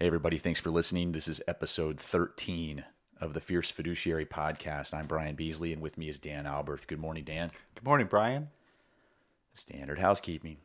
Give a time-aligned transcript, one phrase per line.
[0.00, 1.12] Hey, everybody, thanks for listening.
[1.12, 2.86] This is episode 13
[3.20, 4.94] of the Fierce Fiduciary Podcast.
[4.94, 6.86] I'm Brian Beasley, and with me is Dan Albert.
[6.86, 7.50] Good morning, Dan.
[7.74, 8.48] Good morning, Brian.
[9.52, 10.56] Standard housekeeping.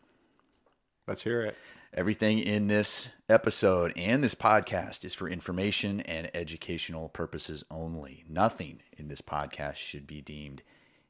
[1.05, 1.57] Let's hear it.
[1.93, 8.23] Everything in this episode and this podcast is for information and educational purposes only.
[8.29, 10.61] Nothing in this podcast should be deemed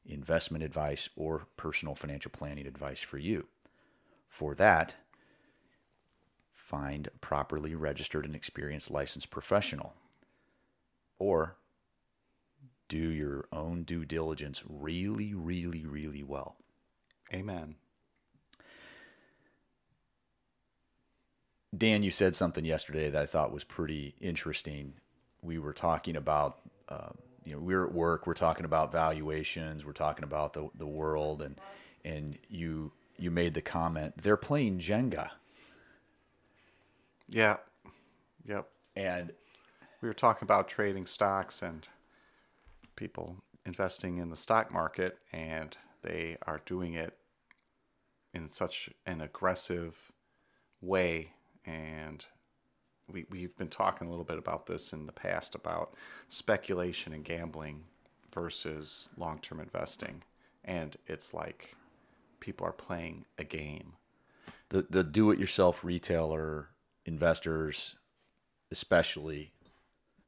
[0.04, 3.46] investment advice or personal financial planning advice for you.
[4.28, 4.96] For that,
[6.66, 9.94] find a properly registered and experienced licensed professional
[11.16, 11.56] or
[12.88, 16.56] do your own due diligence really, really, really well.
[17.32, 17.76] Amen.
[21.76, 24.94] Dan, you said something yesterday that I thought was pretty interesting.
[25.42, 27.10] We were talking about, uh,
[27.44, 28.26] you know, we're at work.
[28.26, 29.84] We're talking about valuations.
[29.84, 31.60] We're talking about the the world, and
[32.04, 35.30] and you you made the comment they're playing Jenga.
[37.28, 37.56] Yeah.
[38.48, 38.68] Yep.
[38.94, 39.32] And
[40.00, 41.86] we were talking about trading stocks and
[42.94, 47.16] people investing in the stock market, and they are doing it
[48.32, 50.12] in such an aggressive
[50.80, 51.32] way.
[51.64, 52.24] And
[53.10, 55.94] we, we've been talking a little bit about this in the past about
[56.28, 57.84] speculation and gambling
[58.32, 60.22] versus long term investing.
[60.64, 61.74] And it's like
[62.40, 63.94] people are playing a game.
[64.68, 66.68] The, the do it yourself retailer
[67.06, 67.96] investors,
[68.70, 69.52] especially,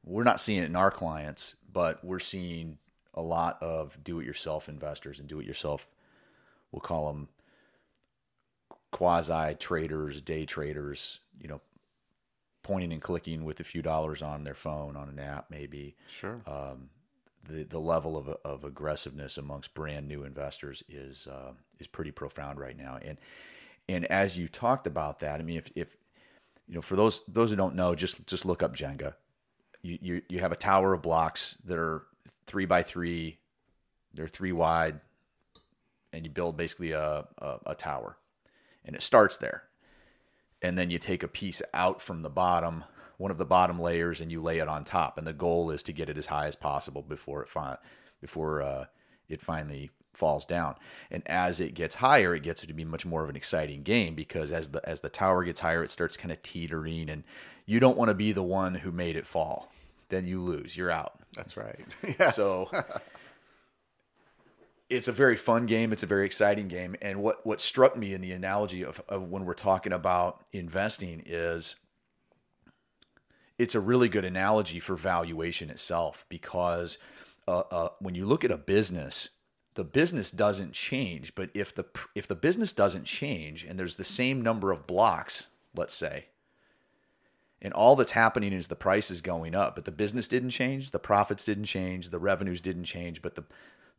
[0.03, 2.79] we're not seeing it in our clients, but we're seeing
[3.13, 5.91] a lot of do it yourself investors and do it yourself,
[6.71, 7.27] we'll call them
[8.91, 11.61] quasi traders, day traders, you know,
[12.63, 15.95] pointing and clicking with a few dollars on their phone on an app, maybe.
[16.07, 16.41] Sure.
[16.47, 16.89] Um,
[17.47, 22.59] the, the level of, of aggressiveness amongst brand new investors is uh, is pretty profound
[22.59, 22.99] right now.
[23.01, 23.17] And
[23.87, 25.97] and as you talked about that, I mean, if, if
[26.69, 29.15] you know, for those those who don't know, just just look up Jenga.
[29.81, 32.03] You you you have a tower of blocks that are
[32.45, 33.39] three by three,
[34.13, 35.01] they're three wide,
[36.13, 38.17] and you build basically a, a, a tower,
[38.85, 39.63] and it starts there,
[40.61, 42.83] and then you take a piece out from the bottom,
[43.17, 45.81] one of the bottom layers, and you lay it on top, and the goal is
[45.83, 47.77] to get it as high as possible before it fi-
[48.21, 48.85] before uh,
[49.27, 50.75] it finally falls down.
[51.09, 54.13] And as it gets higher, it gets to be much more of an exciting game
[54.13, 57.23] because as the as the tower gets higher, it starts kind of teetering, and
[57.65, 59.71] you don't want to be the one who made it fall.
[60.09, 60.75] Then you lose.
[60.75, 61.19] You're out.
[61.35, 61.79] That's right.
[62.19, 62.35] yes.
[62.35, 62.69] So
[64.89, 65.93] it's a very fun game.
[65.93, 66.95] It's a very exciting game.
[67.01, 71.23] And what what struck me in the analogy of, of when we're talking about investing
[71.25, 71.77] is
[73.57, 76.97] it's a really good analogy for valuation itself because
[77.47, 79.29] uh, uh, when you look at a business
[79.79, 84.03] the business doesn't change but if the if the business doesn't change and there's the
[84.03, 86.25] same number of blocks let's say
[87.61, 90.91] and all that's happening is the price is going up but the business didn't change
[90.91, 93.45] the profits didn't change the revenues didn't change but the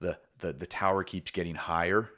[0.00, 2.10] the the, the tower keeps getting higher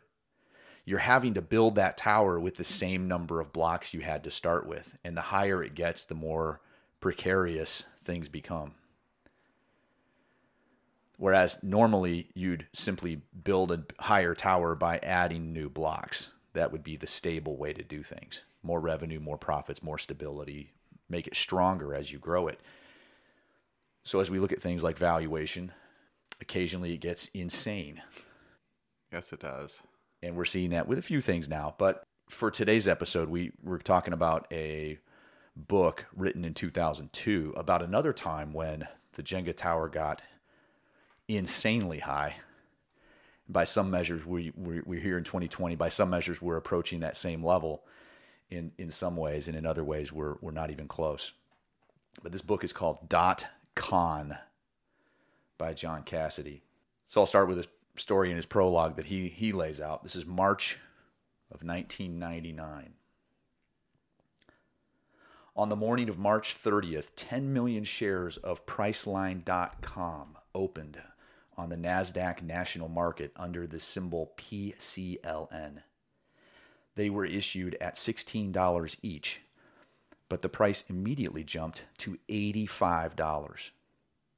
[0.84, 4.32] you're having to build that tower with the same number of blocks you had to
[4.32, 4.98] start with.
[5.04, 6.60] And the higher it gets the more
[6.98, 8.74] precarious things become
[11.22, 16.30] Whereas normally you'd simply build a higher tower by adding new blocks.
[16.52, 18.40] That would be the stable way to do things.
[18.60, 20.72] More revenue, more profits, more stability,
[21.08, 22.58] make it stronger as you grow it.
[24.02, 25.70] So as we look at things like valuation,
[26.40, 28.02] occasionally it gets insane.
[29.12, 29.80] Yes, it does.
[30.24, 31.76] And we're seeing that with a few things now.
[31.78, 34.98] But for today's episode, we we're talking about a
[35.54, 40.20] book written in 2002 about another time when the Jenga tower got
[41.36, 42.36] insanely high.
[43.48, 45.76] By some measures, we, we're here in 2020.
[45.76, 47.82] By some measures, we're approaching that same level
[48.50, 51.32] in, in some ways, and in other ways, we're, we're not even close.
[52.22, 54.36] But this book is called Dot Con
[55.58, 56.62] by John Cassidy.
[57.06, 57.66] So I'll start with a
[57.96, 60.02] story in his prologue that he, he lays out.
[60.02, 60.78] This is March
[61.50, 62.94] of 1999.
[65.54, 70.98] On the morning of March 30th, 10 million shares of Priceline.com opened
[71.56, 75.82] on the NASDAQ national market under the symbol PCLN.
[76.94, 79.40] They were issued at $16 each,
[80.28, 83.70] but the price immediately jumped to $85.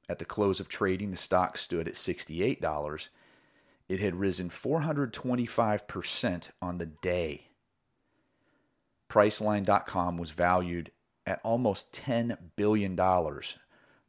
[0.07, 3.09] At the close of trading, the stock stood at $68.
[3.87, 7.47] It had risen 425% on the day.
[9.09, 10.91] Priceline.com was valued
[11.25, 12.99] at almost $10 billion,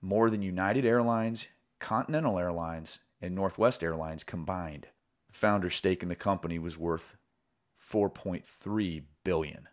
[0.01, 1.47] more than United Airlines,
[1.79, 4.89] Continental Airlines, and Northwest Airlines combined.
[5.29, 7.17] The founder's stake in the company was worth
[7.79, 9.69] 4.3 billion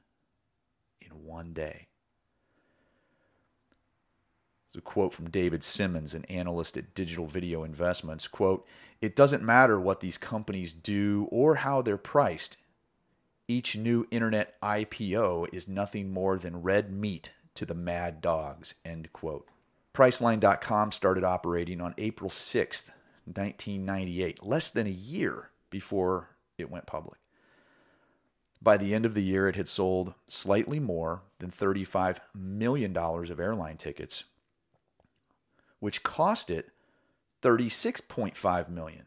[1.01, 1.87] in one day.
[4.75, 8.65] A quote from David Simmons, an analyst at Digital Video Investments, quote,
[9.01, 12.57] "It doesn't matter what these companies do or how they're priced.
[13.47, 19.13] Each new internet IPO is nothing more than red meat to the mad dogs." End
[19.13, 19.47] quote.
[19.93, 22.89] Priceline.com started operating on April 6th,
[23.25, 27.19] 1998, less than a year before it went public.
[28.61, 33.39] By the end of the year, it had sold slightly more than $35 million of
[33.39, 34.23] airline tickets,
[35.79, 36.71] which cost it
[37.41, 39.05] 36.5 million.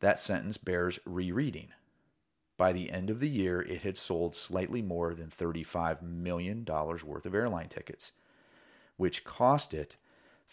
[0.00, 1.68] That sentence bears rereading.
[2.56, 7.24] By the end of the year, it had sold slightly more than $35 million worth
[7.24, 8.10] of airline tickets,
[8.96, 9.96] which cost it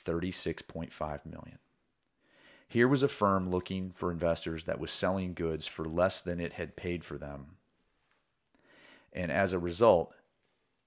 [0.06, 1.60] 36.5 million.
[2.68, 6.54] Here was a firm looking for investors that was selling goods for less than it
[6.54, 7.58] had paid for them
[9.14, 10.14] and as a result,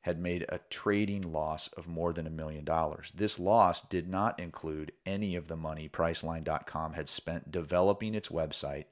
[0.03, 3.13] had made a trading loss of more than a million dollars.
[3.15, 8.87] This loss did not include any of the money Priceline.com had spent developing its website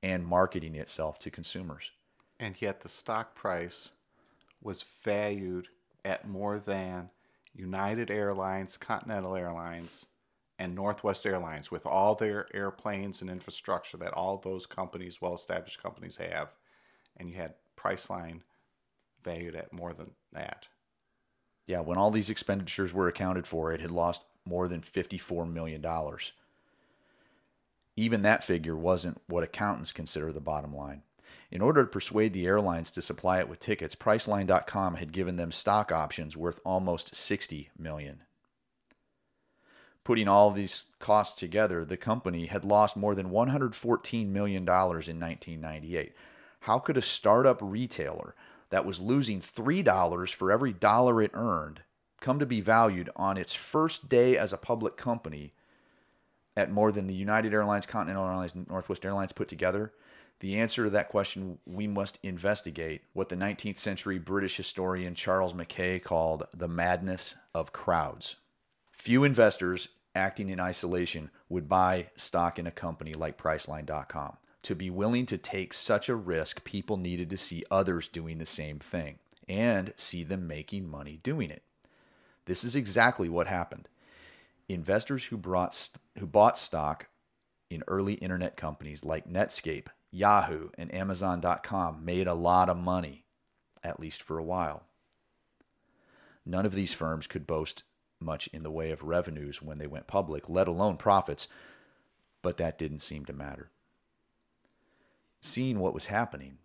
[0.00, 1.90] and marketing itself to consumers.
[2.38, 3.90] And yet the stock price
[4.62, 5.68] was valued
[6.04, 7.10] at more than
[7.58, 10.06] United Airlines, Continental Airlines,
[10.58, 15.82] and Northwest Airlines, with all their airplanes and infrastructure that all those companies, well established
[15.82, 16.56] companies, have.
[17.16, 18.40] And you had Priceline
[19.22, 20.66] valued at more than that.
[21.66, 25.84] Yeah, when all these expenditures were accounted for, it had lost more than $54 million.
[27.96, 31.02] Even that figure wasn't what accountants consider the bottom line.
[31.50, 35.52] In order to persuade the airlines to supply it with tickets, Priceline.com had given them
[35.52, 38.22] stock options worth almost 60 million.
[40.04, 45.20] Putting all these costs together, the company had lost more than 114 million dollars in
[45.20, 46.14] 1998.
[46.60, 48.34] How could a startup retailer
[48.70, 51.82] that was losing $3 for every dollar it earned
[52.20, 55.52] come to be valued on its first day as a public company
[56.56, 59.92] at more than the United Airlines, Continental Airlines, Northwest Airlines put together?
[60.40, 65.54] The answer to that question we must investigate what the 19th century British historian Charles
[65.54, 68.36] Mackay called the madness of crowds.
[68.92, 74.90] Few investors acting in isolation would buy stock in a company like Priceline.com to be
[74.90, 79.18] willing to take such a risk, people needed to see others doing the same thing
[79.48, 81.62] and see them making money doing it.
[82.44, 83.88] This is exactly what happened.
[84.68, 85.88] Investors who, brought,
[86.18, 87.08] who bought stock
[87.70, 93.24] in early internet companies like Netscape, Yahoo, and Amazon.com made a lot of money,
[93.82, 94.84] at least for a while.
[96.46, 97.84] None of these firms could boast
[98.20, 101.46] much in the way of revenues when they went public, let alone profits,
[102.42, 103.70] but that didn't seem to matter
[105.40, 106.58] seeing what was happening,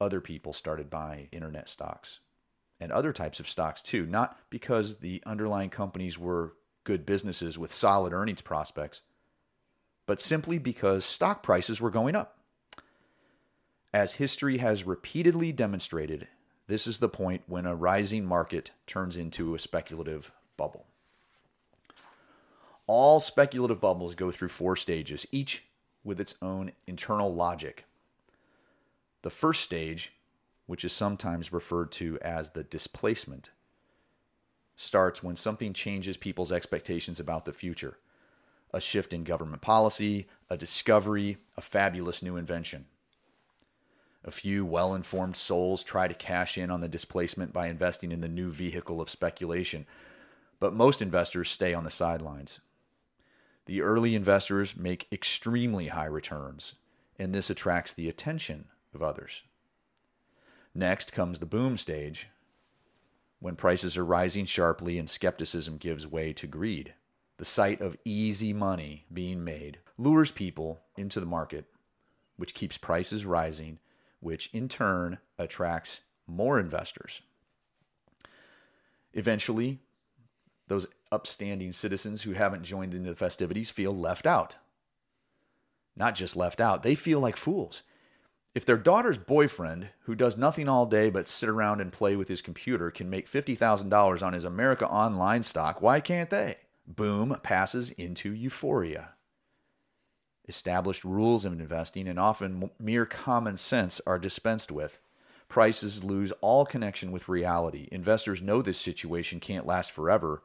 [0.00, 2.20] other people started buying internet stocks
[2.78, 7.72] and other types of stocks too, not because the underlying companies were good businesses with
[7.72, 9.02] solid earnings prospects,
[10.06, 12.38] but simply because stock prices were going up.
[13.92, 16.28] As history has repeatedly demonstrated,
[16.68, 20.86] this is the point when a rising market turns into a speculative bubble.
[22.86, 25.64] All speculative bubbles go through four stages, each
[26.04, 27.84] with its own internal logic.
[29.22, 30.12] The first stage,
[30.66, 33.50] which is sometimes referred to as the displacement,
[34.76, 37.98] starts when something changes people's expectations about the future
[38.72, 42.86] a shift in government policy, a discovery, a fabulous new invention.
[44.24, 48.20] A few well informed souls try to cash in on the displacement by investing in
[48.20, 49.86] the new vehicle of speculation,
[50.58, 52.60] but most investors stay on the sidelines.
[53.66, 56.74] The early investors make extremely high returns,
[57.18, 59.42] and this attracts the attention of others.
[60.74, 62.28] Next comes the boom stage,
[63.40, 66.94] when prices are rising sharply and skepticism gives way to greed.
[67.38, 71.64] The sight of easy money being made lures people into the market,
[72.36, 73.78] which keeps prices rising,
[74.20, 77.22] which in turn attracts more investors.
[79.12, 79.80] Eventually,
[80.68, 84.56] those upstanding citizens who haven't joined into the festivities feel left out.
[85.96, 87.82] Not just left out, they feel like fools.
[88.54, 92.28] If their daughter's boyfriend, who does nothing all day but sit around and play with
[92.28, 96.56] his computer, can make $50,000 on his America Online stock, why can't they?
[96.86, 99.10] Boom passes into euphoria.
[100.50, 105.00] Established rules of investing and often mere common sense are dispensed with.
[105.48, 107.86] Prices lose all connection with reality.
[107.92, 110.42] Investors know this situation can't last forever,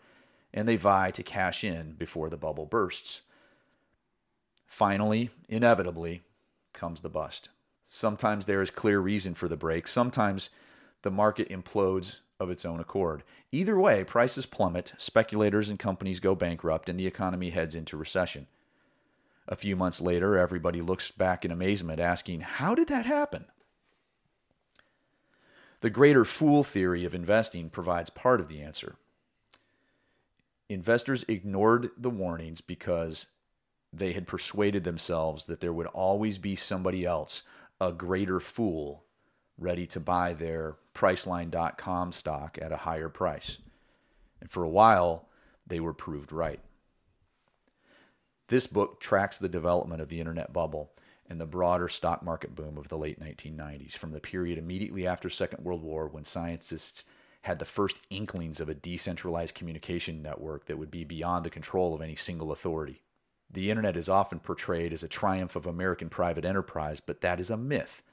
[0.54, 3.22] and they vie to cash in before the bubble bursts.
[4.68, 6.22] Finally, inevitably,
[6.72, 7.50] comes the bust.
[7.88, 9.88] Sometimes there is clear reason for the break.
[9.88, 10.52] Sometimes
[11.02, 13.24] the market implodes of its own accord.
[13.52, 18.46] Either way, prices plummet, speculators and companies go bankrupt, and the economy heads into recession.
[19.48, 23.46] A few months later, everybody looks back in amazement, asking, How did that happen?
[25.82, 28.96] The greater fool theory of investing provides part of the answer.
[30.68, 33.28] Investors ignored the warnings because
[33.94, 37.44] they had persuaded themselves that there would always be somebody else,
[37.80, 39.04] a greater fool,
[39.58, 43.60] ready to buy their Priceline.com stock at a higher price.
[44.40, 45.28] And for a while,
[45.68, 46.62] they were proved right.
[48.48, 50.92] This book tracks the development of the internet bubble
[51.28, 55.30] and the broader stock market boom of the late 1990s, from the period immediately after
[55.30, 57.06] Second World War when scientists
[57.42, 61.96] had the first inklings of a decentralized communication network that would be beyond the control
[61.96, 63.02] of any single authority.
[63.50, 67.50] The internet is often portrayed as a triumph of American private enterprise, but that is
[67.50, 68.04] a myth.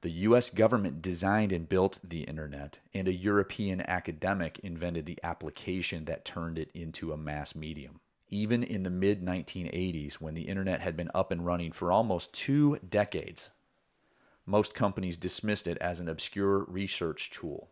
[0.00, 6.04] The US government designed and built the internet, and a European academic invented the application
[6.06, 8.00] that turned it into a mass medium.
[8.28, 12.32] Even in the mid 1980s, when the internet had been up and running for almost
[12.32, 13.50] two decades,
[14.44, 17.68] most companies dismissed it as an obscure research tool.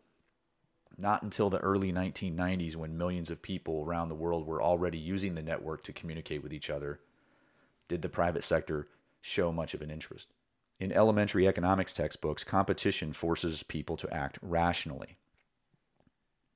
[0.96, 5.34] Not until the early 1990s, when millions of people around the world were already using
[5.34, 7.00] the network to communicate with each other,
[7.88, 8.88] did the private sector
[9.20, 10.28] show much of an interest.
[10.78, 15.18] In elementary economics textbooks, competition forces people to act rationally.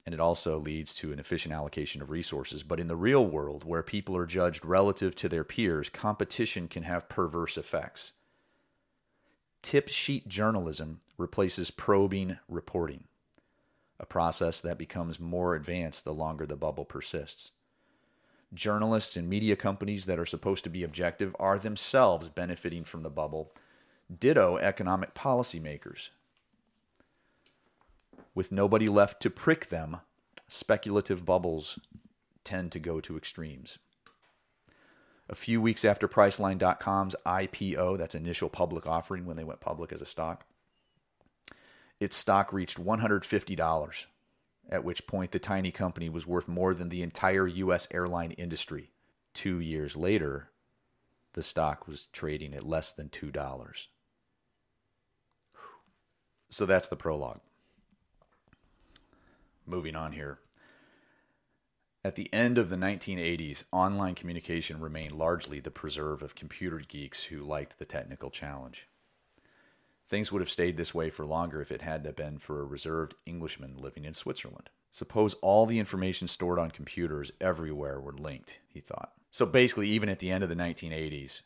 [0.08, 2.62] And it also leads to an efficient allocation of resources.
[2.62, 6.84] But in the real world, where people are judged relative to their peers, competition can
[6.84, 8.14] have perverse effects.
[9.60, 13.04] Tip sheet journalism replaces probing reporting,
[14.00, 17.50] a process that becomes more advanced the longer the bubble persists.
[18.54, 23.10] Journalists and media companies that are supposed to be objective are themselves benefiting from the
[23.10, 23.52] bubble
[24.18, 26.08] Ditto economic policymakers.
[28.38, 29.97] With nobody left to prick them,
[30.47, 31.76] speculative bubbles
[32.45, 33.78] tend to go to extremes.
[35.28, 40.00] A few weeks after Priceline.com's IPO, that's initial public offering when they went public as
[40.00, 40.47] a stock,
[41.99, 44.07] its stock reached $150,
[44.68, 47.88] at which point the tiny company was worth more than the entire U.S.
[47.90, 48.92] airline industry.
[49.35, 50.50] Two years later,
[51.33, 53.87] the stock was trading at less than $2.
[56.50, 57.40] So that's the prologue.
[59.68, 60.38] Moving on here.
[62.02, 67.25] At the end of the 1980s, online communication remained largely the preserve of computer geeks
[67.25, 68.88] who liked the technical challenge.
[70.06, 73.14] Things would have stayed this way for longer if it hadn't been for a reserved
[73.26, 74.70] Englishman living in Switzerland.
[74.90, 79.12] Suppose all the information stored on computers everywhere were linked, he thought.
[79.30, 81.42] So basically, even at the end of the 1980s,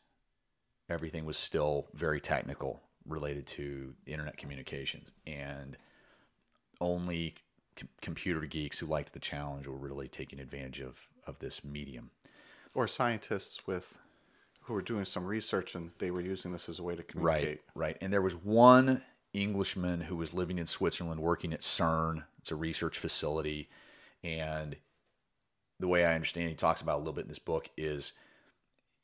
[0.88, 5.76] everything was still very technical related to internet communications, and
[6.80, 7.34] only
[7.82, 12.10] c- computer geeks who liked the challenge were really taking advantage of of this medium.
[12.74, 13.98] Or scientists with
[14.62, 17.60] who were doing some research and they were using this as a way to communicate.
[17.74, 17.98] Right, right.
[18.00, 22.24] And there was one Englishman who was living in Switzerland working at CERN.
[22.38, 23.68] It's a research facility.
[24.22, 24.76] And
[25.80, 28.12] the way I understand he talks about a little bit in this book is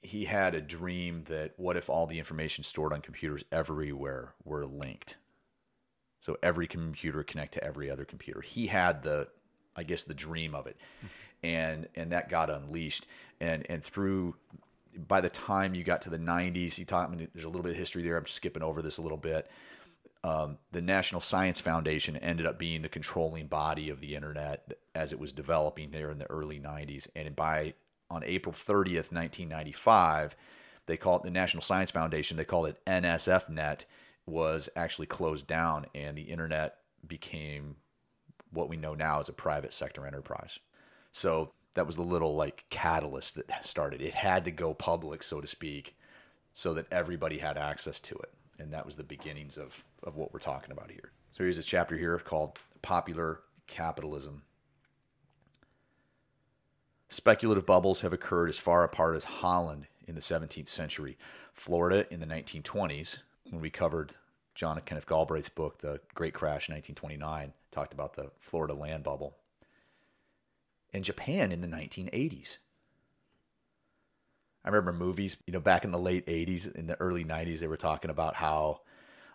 [0.00, 4.64] he had a dream that what if all the information stored on computers everywhere were
[4.64, 5.16] linked?
[6.20, 8.40] So every computer connect to every other computer.
[8.40, 9.28] He had the,
[9.76, 10.76] I guess, the dream of it,
[11.42, 13.06] and and that got unleashed.
[13.40, 14.34] And and through,
[15.06, 17.72] by the time you got to the '90s, he taught me there's a little bit
[17.72, 18.16] of history there.
[18.16, 19.50] I'm skipping over this a little bit.
[20.24, 25.12] Um, the National Science Foundation ended up being the controlling body of the internet as
[25.12, 27.06] it was developing there in the early 90s.
[27.14, 27.74] And by
[28.10, 30.34] on April 30th, 1995,
[30.86, 33.84] they called it the National Science Foundation, they called it NSFNet,
[34.28, 37.76] was actually closed down and the internet became
[38.50, 40.58] what we know now as a private sector enterprise.
[41.12, 44.00] So that was the little like catalyst that started.
[44.00, 45.96] It had to go public, so to speak,
[46.52, 48.32] so that everybody had access to it.
[48.58, 51.12] And that was the beginnings of, of what we're talking about here.
[51.30, 54.42] So here's a chapter here called Popular Capitalism
[57.08, 61.16] Speculative bubbles have occurred as far apart as Holland in the 17th century,
[61.54, 63.20] Florida in the 1920s,
[63.50, 64.14] when we covered
[64.54, 69.04] John and Kenneth Galbraith's book, The Great Crash in 1929, talked about the Florida land
[69.04, 69.36] bubble,
[70.92, 72.58] and Japan in the 1980s.
[74.64, 77.68] I remember movies, you know, back in the late 80s, in the early 90s, they
[77.68, 78.80] were talking about how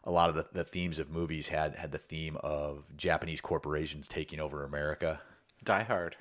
[0.03, 4.07] a lot of the, the themes of movies had had the theme of Japanese corporations
[4.07, 5.21] taking over America.
[5.63, 6.17] Die Hard.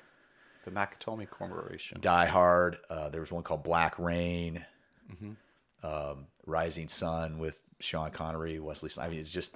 [0.63, 1.99] The Nakatomi Corporation.
[1.99, 2.77] Die Hard.
[2.89, 4.65] Uh, there was one called Black Rain.
[5.11, 5.31] Mm-hmm.
[5.83, 8.89] Um, Rising Sun with Sean Connery, Wesley.
[8.97, 9.55] I mean, it's just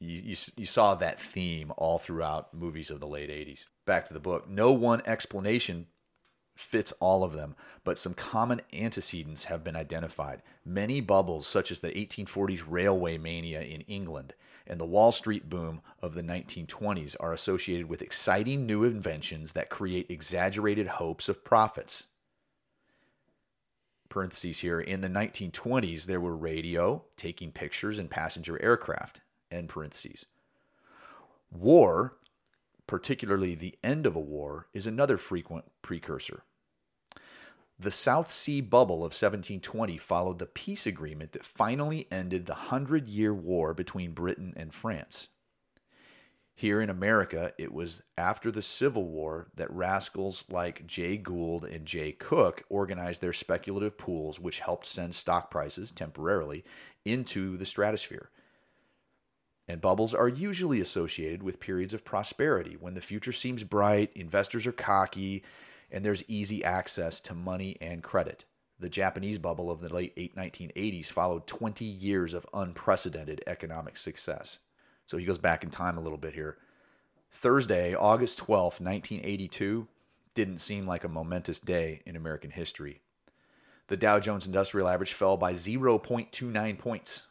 [0.00, 3.66] you, you, you saw that theme all throughout movies of the late 80s.
[3.86, 4.48] Back to the book.
[4.48, 5.86] No one explanation
[6.58, 10.42] fits all of them, but some common antecedents have been identified.
[10.64, 14.34] Many bubbles, such as the 1840s railway mania in England
[14.66, 19.70] and the Wall Street boom of the 1920s, are associated with exciting new inventions that
[19.70, 22.07] create exaggerated hopes of profits.
[24.08, 29.20] Parentheses here in the 1920s, there were radio, taking pictures, and passenger aircraft.
[29.50, 30.26] End parentheses.
[31.50, 32.16] War,
[32.86, 36.44] particularly the end of a war, is another frequent precursor.
[37.78, 43.06] The South Sea Bubble of 1720 followed the peace agreement that finally ended the Hundred
[43.06, 45.28] Year War between Britain and France.
[46.58, 51.86] Here in America, it was after the Civil War that rascals like Jay Gould and
[51.86, 56.64] Jay Cooke organized their speculative pools, which helped send stock prices temporarily
[57.04, 58.30] into the stratosphere.
[59.68, 64.66] And bubbles are usually associated with periods of prosperity when the future seems bright, investors
[64.66, 65.44] are cocky,
[65.92, 68.46] and there's easy access to money and credit.
[68.80, 74.58] The Japanese bubble of the late 1980s followed 20 years of unprecedented economic success.
[75.08, 76.58] So he goes back in time a little bit here.
[77.30, 79.88] Thursday, August 12th, 1982,
[80.34, 83.00] didn't seem like a momentous day in American history.
[83.86, 87.22] The Dow Jones Industrial Average fell by 0.29 points,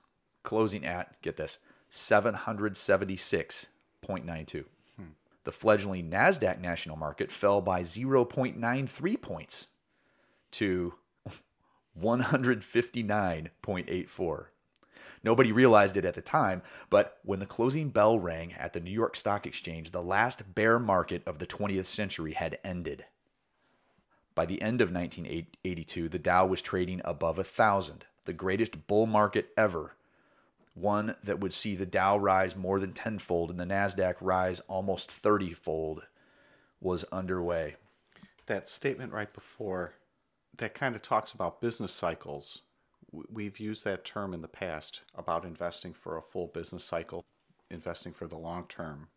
[0.42, 1.60] closing at, get this,
[1.92, 4.66] 776.92.
[4.96, 5.04] Hmm.
[5.44, 9.68] The fledgling NASDAQ national market fell by 0.93 points
[10.54, 10.96] to
[12.02, 14.46] 159.84.
[15.24, 18.92] Nobody realized it at the time, but when the closing bell rang at the New
[18.92, 23.06] York Stock Exchange, the last bear market of the 20th century had ended.
[24.36, 29.08] By the end of 1982, the Dow was trading above a thousand, the greatest bull
[29.08, 29.94] market ever
[30.78, 35.12] one that would see the Dow rise more than tenfold and the NASDAQ rise almost
[35.12, 36.04] 30 fold
[36.80, 37.76] was underway.
[38.46, 39.96] That statement right before
[40.58, 42.62] that kind of talks about business cycles.
[43.12, 47.26] We've used that term in the past about investing for a full business cycle,
[47.72, 49.08] investing for the long term.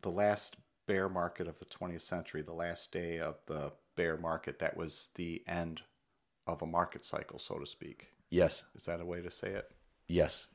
[0.00, 4.58] The last bear market of the 20th century, the last day of the bear market,
[4.58, 5.82] that was the end
[6.46, 8.08] of a market cycle, so to speak.
[8.30, 8.64] Yes.
[8.74, 9.70] Is that a way to say it?
[10.08, 10.46] Yes.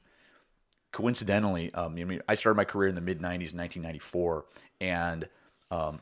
[0.91, 4.45] Coincidentally, um, I mean, I started my career in the mid 90s, 1994.
[4.81, 5.29] And
[5.71, 6.01] um,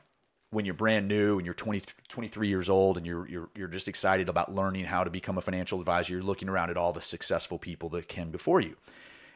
[0.49, 3.87] when you're brand new and you're 20, 23 years old and you're, you're, you're just
[3.87, 7.01] excited about learning how to become a financial advisor, you're looking around at all the
[7.01, 8.75] successful people that came before you.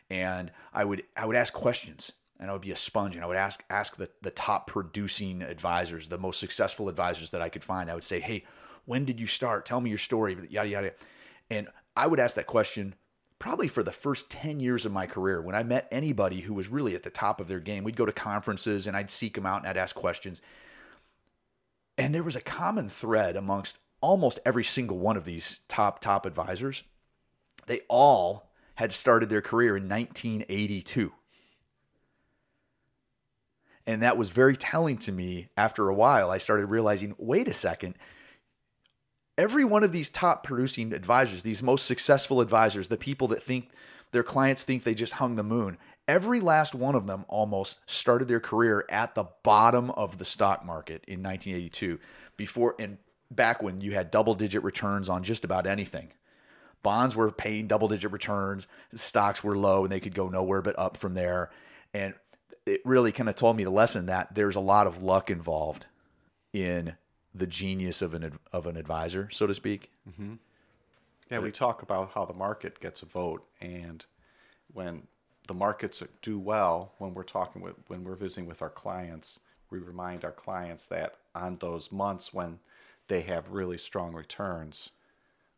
[0.10, 3.28] And I would, I would ask questions and I would be a sponge and I
[3.28, 7.64] would ask, ask the, the top producing advisors, the most successful advisors that I could
[7.64, 7.92] find.
[7.92, 8.46] I would say, Hey,
[8.86, 9.66] when did you start?
[9.66, 10.94] Tell me your story, yada, yada.
[11.50, 12.96] And I would ask that question
[13.38, 16.70] probably for the first 10 years of my career, when I met anybody who was
[16.70, 19.48] really at the top of their game, we'd go to conferences and I'd seek them
[19.48, 20.44] out and I'd ask questions.
[22.02, 26.26] And there was a common thread amongst almost every single one of these top, top
[26.26, 26.82] advisors.
[27.68, 31.14] They all had started their career in 1982.
[33.86, 36.32] And that was very telling to me after a while.
[36.32, 37.94] I started realizing wait a second,
[39.38, 43.70] every one of these top producing advisors, these most successful advisors, the people that think
[44.12, 45.78] their clients think they just hung the moon,
[46.12, 50.66] every last one of them almost started their career at the bottom of the stock
[50.66, 52.00] market in 1982
[52.36, 52.98] before and
[53.32, 56.12] back when you had double digit returns on just about anything.
[56.84, 60.78] Bonds were paying double digit returns, stocks were low and they could go nowhere but
[60.78, 61.50] up from there.
[61.94, 62.14] And
[62.66, 65.86] it really kind of told me the lesson that there's a lot of luck involved
[66.52, 66.98] in
[67.34, 69.90] the genius of an of an advisor, so to speak.
[70.10, 70.34] Mm-hmm.
[71.30, 74.04] Yeah, we talk about how the market gets a vote, and
[74.74, 75.08] when
[75.48, 79.80] the markets do well, when we're talking with when we're visiting with our clients, we
[79.80, 82.60] remind our clients that on those months when
[83.08, 84.92] they have really strong returns,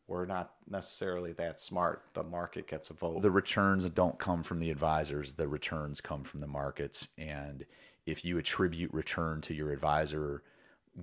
[0.08, 2.04] we're not necessarily that smart.
[2.14, 3.22] The market gets a vote.
[3.22, 5.34] The returns don't come from the advisors.
[5.34, 7.66] The returns come from the markets, and
[8.06, 10.44] if you attribute return to your advisor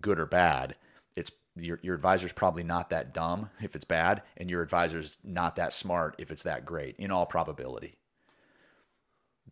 [0.00, 0.76] good or bad,
[1.16, 5.56] it's your your advisor's probably not that dumb if it's bad, and your advisor's not
[5.56, 7.99] that smart if it's that great, in all probability.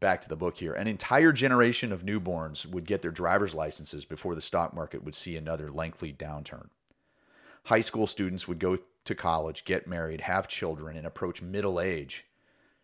[0.00, 0.74] Back to the book here.
[0.74, 5.14] An entire generation of newborns would get their driver's licenses before the stock market would
[5.14, 6.68] see another lengthy downturn.
[7.64, 12.26] High school students would go to college, get married, have children, and approach middle age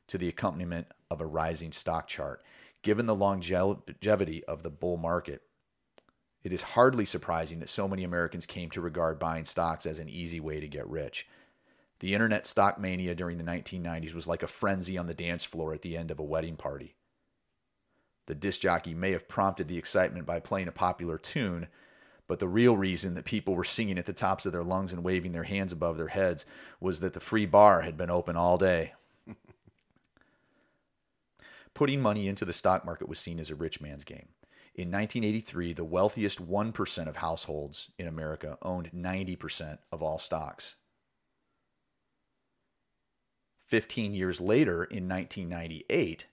[0.09, 2.43] to the accompaniment of a rising stock chart.
[2.83, 5.43] Given the longevity of the bull market,
[6.43, 10.09] it is hardly surprising that so many Americans came to regard buying stocks as an
[10.09, 11.27] easy way to get rich.
[12.01, 15.73] The internet stock mania during the 1990s was like a frenzy on the dance floor
[15.73, 16.97] at the end of a wedding party.
[18.27, 21.69] The disc jockey may have prompted the excitement by playing a popular tune,
[22.27, 25.05] but the real reason that people were singing at the tops of their lungs and
[25.05, 26.47] waving their hands above their heads
[26.81, 28.95] was that the free bar had been open all day.
[31.75, 34.29] Putting money into the stock market was seen as a rich man's game.
[34.75, 40.77] In 1983, the wealthiest 1% of households in America owned 90% of all stocks.
[43.67, 46.27] 15 years later, in 1998,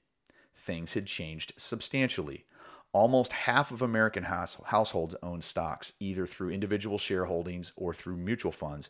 [0.61, 2.45] things had changed substantially.
[2.93, 8.51] Almost half of American house, households own stocks, either through individual shareholdings or through mutual
[8.51, 8.89] funds,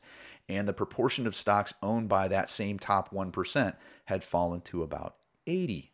[0.49, 5.17] and the proportion of stocks owned by that same top 1% had fallen to about
[5.45, 5.89] 80%.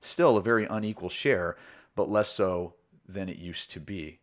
[0.00, 1.56] Still a very unequal share,
[1.94, 2.74] but less so
[3.06, 4.20] than it used to be.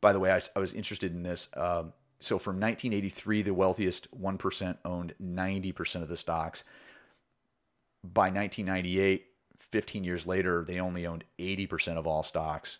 [0.00, 1.48] By the way, I, I was interested in this.
[1.56, 6.64] Um, so from 1983, the wealthiest 1% owned 90% of the stocks.
[8.04, 9.24] By 1998,
[9.58, 12.78] 15 years later, they only owned 80% of all stocks.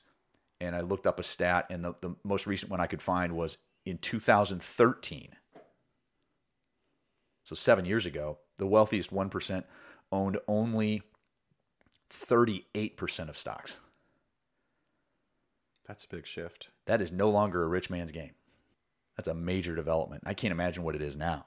[0.61, 3.37] And I looked up a stat, and the, the most recent one I could find
[3.37, 5.29] was in 2013.
[7.45, 9.65] So seven years ago, the wealthiest 1%
[10.13, 11.03] owned only
[12.11, 13.79] 38% of stocks.
[15.87, 16.69] That's a big shift.
[16.87, 18.33] That is no longer a rich man's game.
[19.17, 20.23] That's a major development.
[20.27, 21.47] I can't imagine what it is now.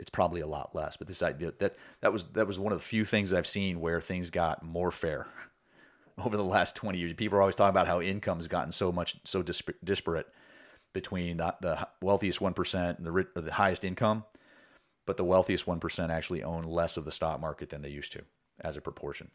[0.00, 2.78] It's probably a lot less, but this idea that that was that was one of
[2.78, 5.28] the few things I've seen where things got more fair
[6.18, 7.12] over the last 20 years.
[7.12, 10.26] People are always talking about how income's gotten so much so disparate
[10.92, 14.24] between the, the wealthiest 1% and the or the highest income,
[15.06, 18.22] but the wealthiest 1% actually own less of the stock market than they used to
[18.60, 19.30] as a proportion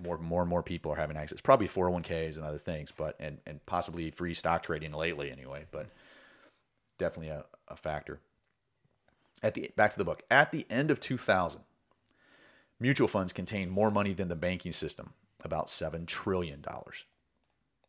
[0.00, 1.40] more more and more people are having access.
[1.40, 5.86] Probably 401ks and other things, but and and possibly free stock trading lately anyway, but
[6.98, 8.20] definitely a, a factor.
[9.42, 10.22] At the back to the book.
[10.30, 11.62] At the end of 2000,
[12.78, 17.04] mutual funds contained more money than the banking system, about 7 trillion dollars,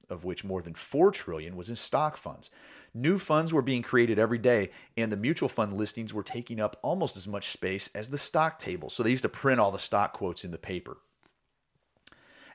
[0.10, 2.52] of which more than 4 trillion was in stock funds.
[2.94, 6.78] New funds were being created every day, and the mutual fund listings were taking up
[6.82, 8.90] almost as much space as the stock table.
[8.90, 10.98] So they used to print all the stock quotes in the paper.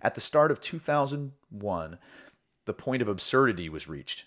[0.02, 1.98] At the start of 2001,
[2.66, 4.24] the point of absurdity was reached.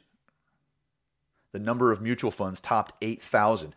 [1.52, 3.74] The number of mutual funds topped 8,000,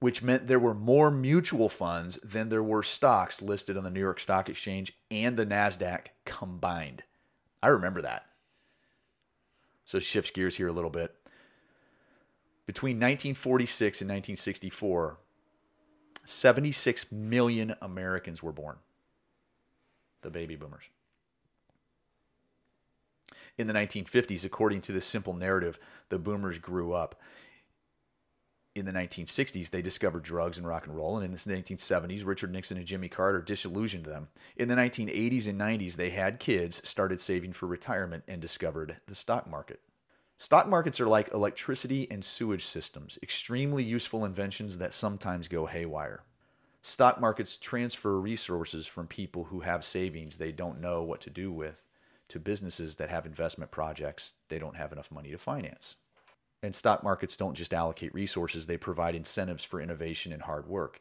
[0.00, 4.00] which meant there were more mutual funds than there were stocks listed on the New
[4.00, 7.04] York Stock Exchange and the NASDAQ combined.
[7.62, 8.26] I remember that.
[9.84, 11.14] So shifts gears here a little bit.
[12.66, 15.18] Between 1946 and 1964,
[16.24, 18.76] 76 million Americans were born,
[20.22, 20.84] the baby boomers
[23.60, 27.20] in the 1950s, according to this simple narrative, the boomers grew up.
[28.74, 32.52] In the 1960s, they discovered drugs and rock and roll, and in the 1970s, Richard
[32.52, 34.28] Nixon and Jimmy Carter disillusioned them.
[34.56, 39.16] In the 1980s and 90s, they had kids, started saving for retirement, and discovered the
[39.16, 39.80] stock market.
[40.36, 46.22] Stock markets are like electricity and sewage systems, extremely useful inventions that sometimes go haywire.
[46.80, 51.52] Stock markets transfer resources from people who have savings they don't know what to do
[51.52, 51.88] with
[52.28, 55.96] to businesses that have investment projects they don't have enough money to finance.
[56.62, 61.00] And stock markets don't just allocate resources, they provide incentives for innovation and hard work.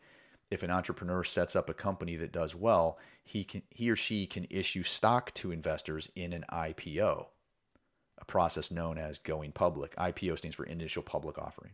[0.49, 4.25] If an entrepreneur sets up a company that does well, he can he or she
[4.25, 7.27] can issue stock to investors in an IPO,
[8.17, 9.95] a process known as going public.
[9.95, 11.73] IPO stands for initial public offering.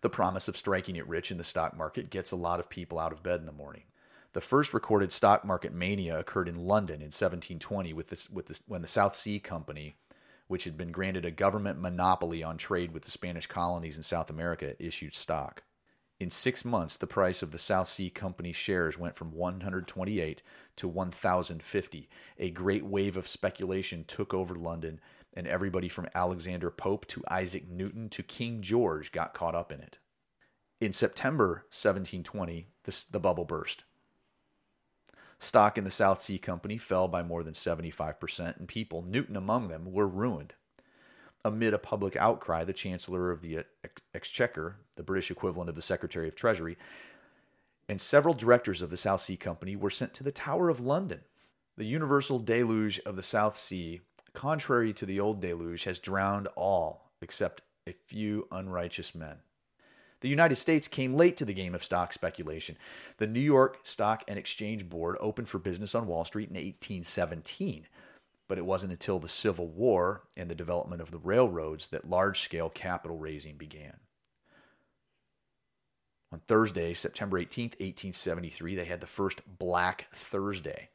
[0.00, 2.98] The promise of striking it rich in the stock market gets a lot of people
[2.98, 3.84] out of bed in the morning.
[4.32, 8.62] The first recorded stock market mania occurred in London in 1720 with this, with this,
[8.66, 9.96] when the South Sea Company,
[10.48, 14.30] which had been granted a government monopoly on trade with the Spanish colonies in South
[14.30, 15.62] America, issued stock.
[16.18, 20.42] In six months, the price of the South Sea Company shares went from 128
[20.76, 22.08] to 1,050.
[22.38, 25.00] A great wave of speculation took over London,
[25.34, 29.80] and everybody from Alexander Pope to Isaac Newton to King George got caught up in
[29.80, 29.98] it.
[30.80, 33.84] In September 1720, this, the bubble burst.
[35.38, 39.68] Stock in the South Sea Company fell by more than 75%, and people, Newton among
[39.68, 40.54] them, were ruined.
[41.44, 43.64] Amid a public outcry, the Chancellor of the
[44.14, 46.76] Exchequer, the British equivalent of the Secretary of Treasury,
[47.88, 51.20] and several directors of the South Sea Company were sent to the Tower of London.
[51.76, 54.00] The universal deluge of the South Sea,
[54.32, 59.36] contrary to the old deluge, has drowned all except a few unrighteous men.
[60.26, 62.76] The United States came late to the game of stock speculation.
[63.18, 67.86] The New York Stock and Exchange Board opened for business on Wall Street in 1817,
[68.48, 72.40] but it wasn't until the Civil War and the development of the railroads that large
[72.40, 73.98] scale capital raising began.
[76.32, 80.88] On Thursday, September 18th, 1873, they had the first Black Thursday.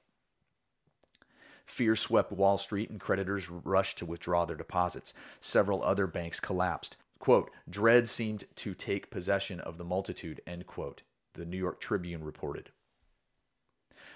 [1.66, 5.14] Fear swept Wall Street and creditors rushed to withdraw their deposits.
[5.40, 6.98] Several other banks collapsed.
[7.22, 11.04] Quote, dread seemed to take possession of the multitude, end quote,
[11.36, 12.72] the New York Tribune reported.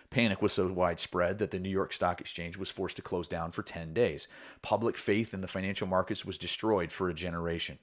[0.09, 3.51] Panic was so widespread that the New York Stock Exchange was forced to close down
[3.51, 4.27] for 10 days.
[4.63, 7.77] Public faith in the financial markets was destroyed for a generation.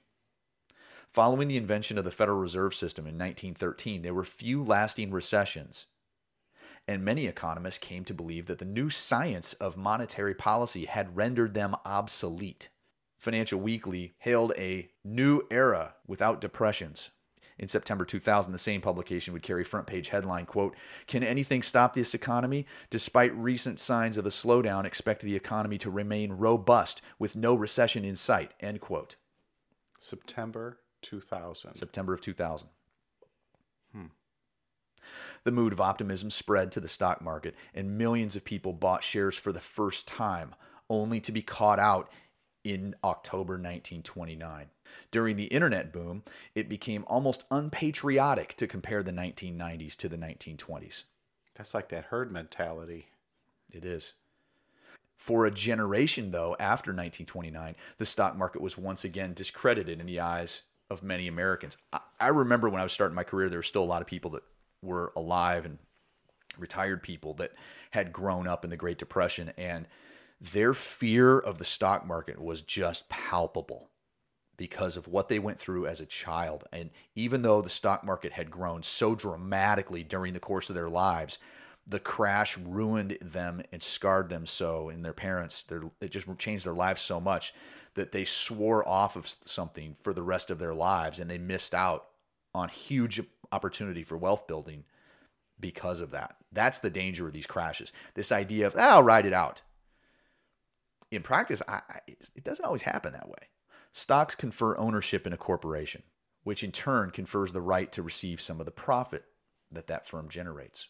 [1.09, 5.85] Following the invention of the Federal Reserve System in 1913, there were few lasting recessions,
[6.85, 11.53] and many economists came to believe that the new science of monetary policy had rendered
[11.53, 12.67] them obsolete.
[13.23, 17.09] Financial Weekly hailed a new era without depressions.
[17.57, 20.75] In September 2000, the same publication would carry front page headline quote,
[21.07, 22.65] "Can anything stop this economy?
[22.89, 28.03] Despite recent signs of a slowdown, expect the economy to remain robust with no recession
[28.03, 29.15] in sight." End quote.
[30.01, 31.75] September 2000.
[31.75, 32.67] September of 2000.
[33.93, 34.07] Hmm.
[35.45, 39.37] The mood of optimism spread to the stock market, and millions of people bought shares
[39.37, 40.55] for the first time,
[40.89, 42.11] only to be caught out
[42.63, 44.67] in October 1929.
[45.11, 46.23] During the internet boom,
[46.55, 51.03] it became almost unpatriotic to compare the 1990s to the 1920s.
[51.55, 53.07] That's like that herd mentality.
[53.71, 54.13] It is.
[55.17, 60.19] For a generation, though, after 1929, the stock market was once again discredited in the
[60.19, 61.77] eyes of many Americans.
[61.91, 64.07] I, I remember when I was starting my career, there were still a lot of
[64.07, 64.43] people that
[64.81, 65.77] were alive and
[66.57, 67.53] retired people that
[67.91, 69.87] had grown up in the Great Depression, and
[70.51, 73.89] their fear of the stock market was just palpable
[74.57, 76.65] because of what they went through as a child.
[76.71, 80.89] And even though the stock market had grown so dramatically during the course of their
[80.89, 81.39] lives,
[81.87, 85.65] the crash ruined them and scarred them so and their parents
[85.99, 87.53] it just changed their lives so much
[87.95, 91.73] that they swore off of something for the rest of their lives and they missed
[91.73, 92.05] out
[92.53, 94.83] on huge opportunity for wealth building
[95.59, 96.35] because of that.
[96.51, 97.91] That's the danger of these crashes.
[98.13, 99.61] This idea of, ah, I'll ride it out.
[101.13, 103.49] In practice, I, I, it doesn't always happen that way.
[103.91, 106.01] Stocks confer ownership in a corporation,
[106.43, 109.25] which in turn confers the right to receive some of the profit
[109.71, 110.87] that that firm generates.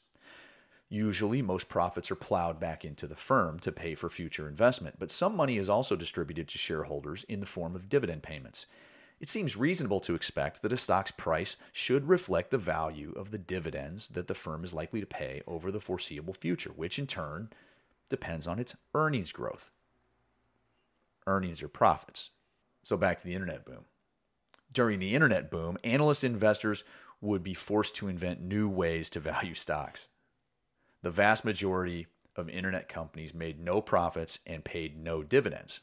[0.88, 5.12] Usually, most profits are plowed back into the firm to pay for future investment, but
[5.12, 8.68] some money is also distributed to shareholders in the form of dividend payments.
[9.20, 13.38] It seems reasonable to expect that a stock's price should reflect the value of the
[13.38, 17.50] dividends that the firm is likely to pay over the foreseeable future, which in turn
[18.10, 19.72] depends on its earnings growth.
[21.28, 22.32] Earnings or profits.
[22.84, 23.86] So back to the internet boom.
[24.72, 26.84] During the internet boom, analyst investors
[27.22, 30.10] would be forced to invent new ways to value stocks
[31.04, 35.82] the vast majority of internet companies made no profits and paid no dividends.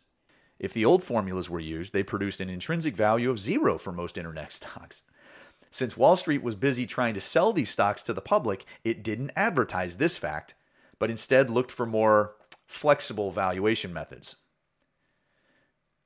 [0.58, 4.18] If the old formulas were used, they produced an intrinsic value of zero for most
[4.18, 5.04] internet stocks.
[5.70, 9.30] Since Wall Street was busy trying to sell these stocks to the public, it didn't
[9.36, 10.54] advertise this fact,
[10.98, 12.34] but instead looked for more
[12.66, 14.36] flexible valuation methods.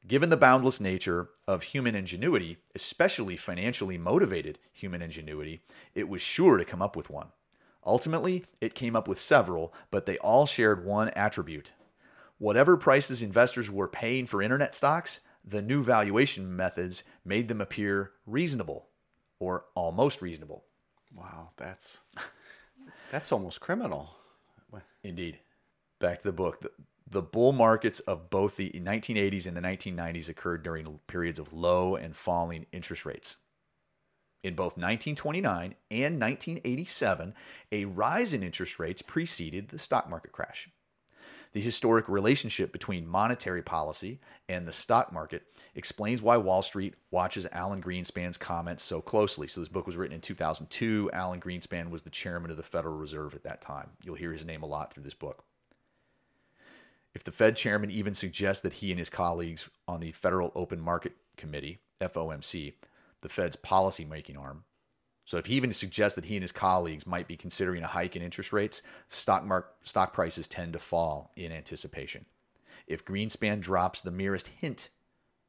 [0.06, 5.62] Given the boundless nature of human ingenuity, especially financially motivated human ingenuity,
[5.94, 7.28] it was sure to come up with one.
[7.86, 11.72] Ultimately, it came up with several, but they all shared one attribute.
[12.38, 18.12] Whatever prices investors were paying for internet stocks, the new valuation methods made them appear
[18.26, 18.88] reasonable
[19.38, 20.64] or almost reasonable.
[21.14, 22.00] Wow, that's
[23.10, 24.16] that's almost criminal.
[25.02, 25.38] Indeed.
[25.98, 26.60] Back to the book.
[26.60, 26.70] The,
[27.14, 31.94] the bull markets of both the 1980s and the 1990s occurred during periods of low
[31.94, 33.36] and falling interest rates.
[34.42, 37.32] In both 1929 and 1987,
[37.72, 40.68] a rise in interest rates preceded the stock market crash.
[41.52, 45.44] The historic relationship between monetary policy and the stock market
[45.76, 49.46] explains why Wall Street watches Alan Greenspan's comments so closely.
[49.46, 51.10] So, this book was written in 2002.
[51.12, 53.90] Alan Greenspan was the chairman of the Federal Reserve at that time.
[54.02, 55.44] You'll hear his name a lot through this book.
[57.14, 60.80] If the Fed chairman even suggests that he and his colleagues on the Federal Open
[60.80, 62.74] Market Committee, FOMC,
[63.20, 64.64] the Fed's policy-making arm.
[65.24, 68.14] So if he even suggests that he and his colleagues might be considering a hike
[68.16, 72.26] in interest rates, stock mark, stock prices tend to fall in anticipation.
[72.86, 74.90] If Greenspan drops the merest hint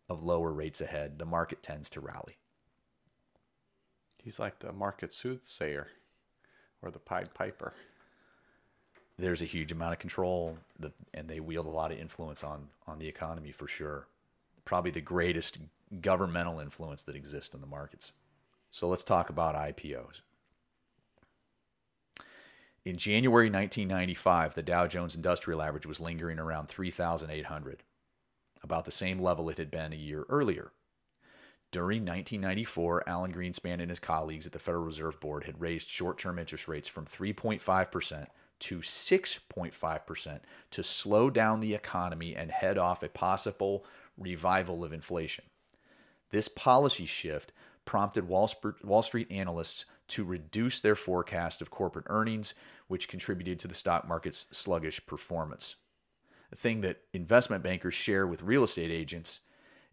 [0.07, 2.37] of lower rates ahead, the market tends to rally.
[4.23, 5.87] He's like the market soothsayer
[6.81, 7.73] or the Pied Piper.
[9.17, 12.69] There's a huge amount of control that, and they wield a lot of influence on
[12.87, 14.07] on the economy for sure.
[14.65, 15.59] Probably the greatest
[16.01, 18.11] governmental influence that exists in the markets.
[18.71, 20.21] So let's talk about IPOs.
[22.83, 27.83] In January 1995, the Dow Jones Industrial Average was lingering around 3,800,
[28.61, 30.71] about the same level it had been a year earlier.
[31.71, 36.17] During 1994, Alan Greenspan and his colleagues at the Federal Reserve Board had raised short
[36.19, 38.27] term interest rates from 3.5%
[38.59, 40.39] to 6.5%
[40.71, 43.85] to slow down the economy and head off a possible
[44.17, 45.45] revival of inflation.
[46.31, 47.51] This policy shift
[47.85, 48.47] prompted Wall
[49.01, 52.53] Street analysts to reduce their forecast of corporate earnings,
[52.87, 55.75] which contributed to the stock market's sluggish performance.
[56.49, 59.41] The thing that investment bankers share with real estate agents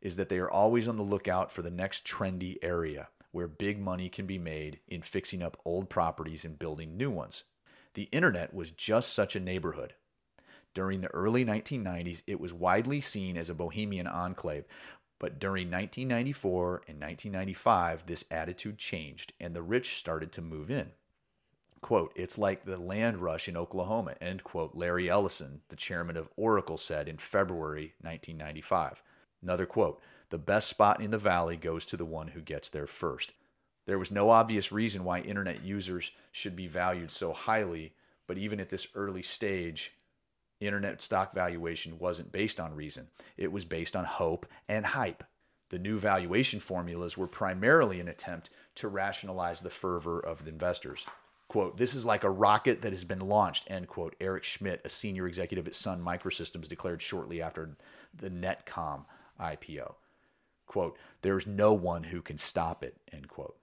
[0.00, 3.78] is that they are always on the lookout for the next trendy area where big
[3.80, 7.44] money can be made in fixing up old properties and building new ones.
[7.94, 9.94] The internet was just such a neighborhood.
[10.74, 14.64] During the early 1990s, it was widely seen as a bohemian enclave,
[15.18, 20.92] but during 1994 and 1995, this attitude changed and the rich started to move in.
[21.82, 26.30] Quote, it's like the land rush in Oklahoma, end quote, Larry Ellison, the chairman of
[26.36, 29.02] Oracle, said in February 1995.
[29.42, 30.00] Another quote,
[30.30, 33.34] the best spot in the valley goes to the one who gets there first.
[33.86, 37.94] There was no obvious reason why internet users should be valued so highly,
[38.26, 39.92] but even at this early stage,
[40.60, 43.08] internet stock valuation wasn't based on reason.
[43.36, 45.24] It was based on hope and hype.
[45.70, 51.06] The new valuation formulas were primarily an attempt to rationalize the fervor of the investors.
[51.48, 54.14] Quote, this is like a rocket that has been launched, end quote.
[54.20, 57.76] Eric Schmidt, a senior executive at Sun Microsystems, declared shortly after
[58.14, 59.04] the Netcom
[59.40, 59.94] IPO.
[60.66, 63.56] Quote, there's no one who can stop it, end quote.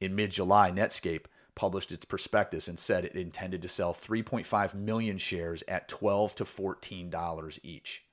[0.00, 5.16] In mid July, Netscape published its prospectus and said it intended to sell 3.5 million
[5.18, 8.04] shares at 12 to 14 dollars each.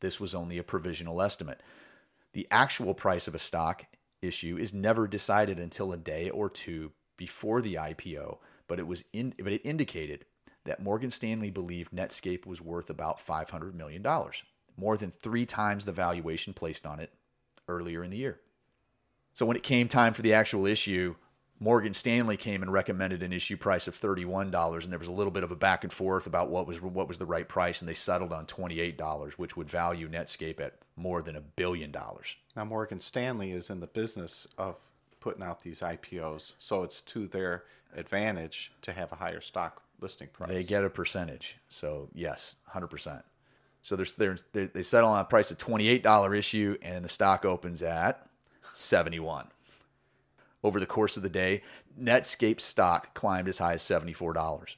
[0.00, 1.62] This was only a provisional estimate.
[2.32, 3.86] The actual price of a stock
[4.22, 9.04] issue is never decided until a day or two before the IPO, but it was
[9.12, 10.24] in, but it indicated
[10.64, 14.42] that Morgan Stanley believed Netscape was worth about 500 million dollars,
[14.76, 17.12] more than 3 times the valuation placed on it
[17.68, 18.40] earlier in the year.
[19.38, 21.14] So when it came time for the actual issue,
[21.60, 25.30] Morgan Stanley came and recommended an issue price of $31 and there was a little
[25.30, 27.88] bit of a back and forth about what was what was the right price and
[27.88, 32.34] they settled on $28 which would value Netscape at more than a billion dollars.
[32.56, 34.74] Now Morgan Stanley is in the business of
[35.20, 37.62] putting out these IPOs so it's to their
[37.94, 40.50] advantage to have a higher stock listing price.
[40.50, 41.58] They get a percentage.
[41.68, 43.22] So yes, 100%.
[43.82, 47.84] So there's, there's they settle on a price of $28 issue and the stock opens
[47.84, 48.27] at
[48.78, 49.48] 71.
[50.62, 51.62] Over the course of the day,
[52.00, 54.76] Netscape stock climbed as high as $74.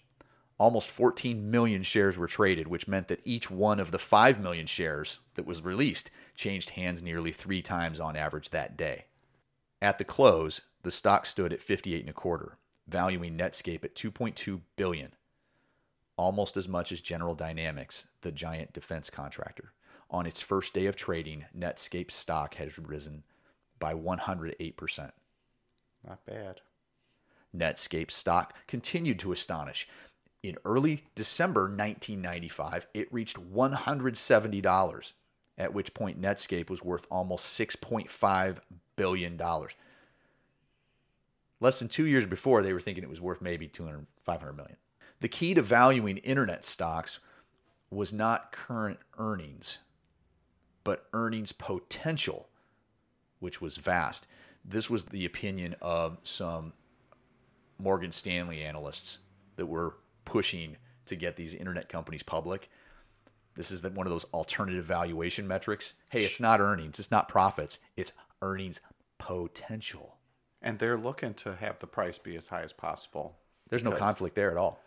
[0.59, 4.67] Almost 14 million shares were traded, which meant that each one of the 5 million
[4.67, 9.05] shares that was released changed hands nearly three times on average that day.
[9.81, 14.61] At the close, the stock stood at 58 and a quarter, valuing Netscape at 2.2
[14.77, 15.13] billion,
[16.17, 19.73] almost as much as General Dynamics, the giant defense contractor.
[20.11, 23.25] On its first day of trading, Netscape stock has risen
[23.81, 25.11] by 108%.
[26.07, 26.61] Not bad.
[27.57, 29.89] Netscape stock continued to astonish.
[30.43, 35.13] In early December 1995, it reached $170,
[35.59, 38.59] at which point Netscape was worth almost $6.5
[38.97, 39.41] billion.
[41.61, 44.77] Less than two years before, they were thinking it was worth maybe 200, 500 million.
[45.21, 47.19] The key to valuing internet stocks
[47.91, 49.81] was not current earnings,
[50.85, 52.50] but earnings potential
[53.41, 54.27] which was vast.
[54.65, 56.75] This was the opinion of some
[57.79, 59.21] Morgan Stanley analysts
[59.57, 60.77] that were pushing
[61.07, 62.71] to get these internet companies public.
[63.57, 65.95] This is one of those alternative valuation metrics.
[66.11, 68.81] Hey, it's not earnings, it's not profits, it's earnings
[69.19, 70.19] potential.
[70.63, 73.37] And they're looking to have the price be as high as possible.
[73.69, 74.81] There's no conflict there at all.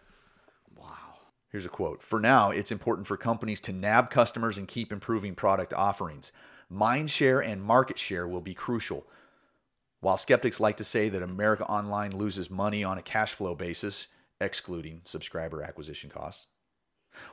[0.75, 1.13] Wow.
[1.49, 5.35] Here's a quote For now, it's important for companies to nab customers and keep improving
[5.35, 6.31] product offerings
[6.69, 9.05] mind share and market share will be crucial.
[9.99, 14.07] While skeptics like to say that America Online loses money on a cash flow basis,
[14.41, 16.47] excluding subscriber acquisition costs,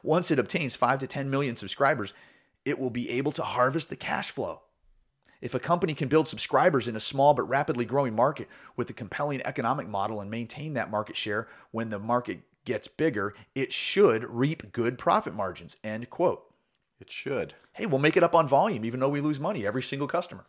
[0.03, 2.13] once it obtains 5 to 10 million subscribers,
[2.65, 4.61] it will be able to harvest the cash flow.
[5.41, 8.95] If a company can build subscribers in a small but rapidly growing market with a
[8.95, 14.25] compelling economic model and maintain that market share when the market gets bigger, it should
[14.25, 15.77] reap good profit margins.
[15.83, 16.50] End quote.
[17.01, 17.55] It should.
[17.73, 20.47] Hey, we'll make it up on volume, even though we lose money every single customer.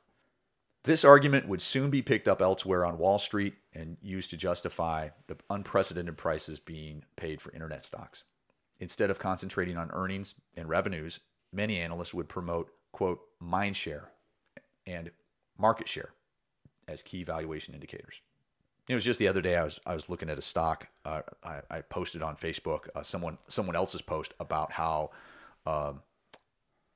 [0.84, 5.10] This argument would soon be picked up elsewhere on Wall Street and used to justify
[5.28, 8.24] the unprecedented prices being paid for internet stocks.
[8.80, 11.20] Instead of concentrating on earnings and revenues,
[11.54, 14.10] many analysts would promote, quote, mind share
[14.88, 15.12] and
[15.58, 16.14] market share
[16.88, 18.22] as key valuation indicators.
[18.90, 20.88] It was just the other day I was I was looking at a stock.
[21.06, 25.12] Uh, I, I, posted on Facebook uh, someone someone else's post about how
[25.68, 26.02] um,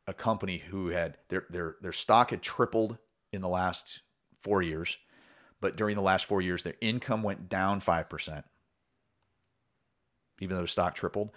[0.07, 2.97] a company who had their their their stock had tripled
[3.31, 4.01] in the last
[4.39, 4.97] four years,
[5.59, 8.43] but during the last four years, their income went down 5%,
[10.39, 11.31] even though the stock tripled,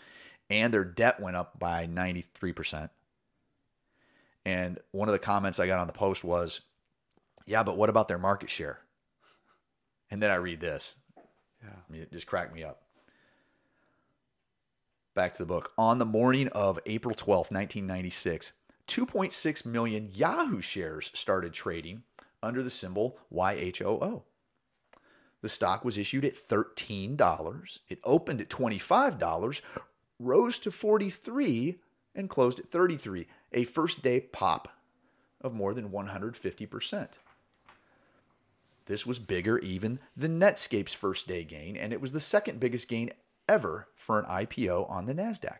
[0.50, 2.90] and their debt went up by 93%.
[4.44, 6.60] And one of the comments I got on the post was,
[7.46, 8.80] yeah, but what about their market share?
[10.10, 10.96] And then I read this.
[11.62, 11.70] Yeah.
[11.70, 12.82] I mean, it just cracked me up.
[15.14, 15.72] Back to the book.
[15.76, 18.52] On the morning of April 12th, 1996,
[18.88, 22.02] 2.6 million Yahoo shares started trading
[22.42, 24.22] under the symbol YHOO.
[25.40, 27.78] The stock was issued at $13.
[27.88, 29.62] It opened at $25,
[30.18, 31.78] rose to 43
[32.14, 34.68] and closed at 33, a first day pop
[35.40, 37.18] of more than 150%.
[38.86, 42.88] This was bigger even than Netscape's first day gain, and it was the second biggest
[42.88, 43.10] gain
[43.48, 45.58] ever for an IPO on the NASDAQ.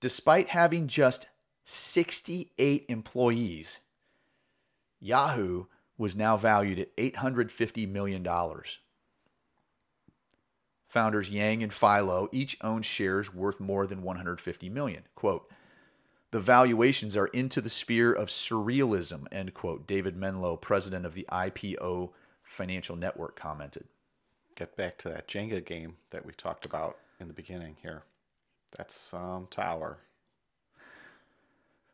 [0.00, 1.26] Despite having just
[1.70, 3.80] 68 employees,
[5.00, 5.66] Yahoo
[5.98, 8.26] was now valued at $850 million.
[10.88, 15.02] Founders Yang and Filo each owned shares worth more than 150 million.
[15.14, 15.50] Quote,
[16.30, 19.86] the valuations are into the sphere of surrealism, end quote.
[19.86, 22.12] David Menlow, president of the IPO
[22.42, 23.84] Financial Network, commented.
[24.56, 28.04] Get back to that Jenga game that we talked about in the beginning here.
[28.74, 29.98] That's some tower.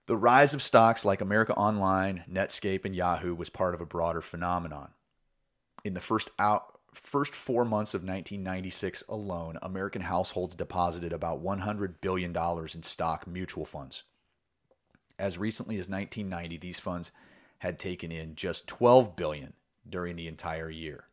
[0.07, 4.21] The rise of stocks like America Online, Netscape, and Yahoo was part of a broader
[4.21, 4.91] phenomenon.
[5.83, 12.03] In the first out, first four months of 1996 alone, American households deposited about $100
[12.03, 14.03] billion in stock mutual funds.
[15.19, 17.11] As recently as 1990, these funds
[17.61, 19.55] had taken in just 12 billion
[19.89, 21.05] during the entire year.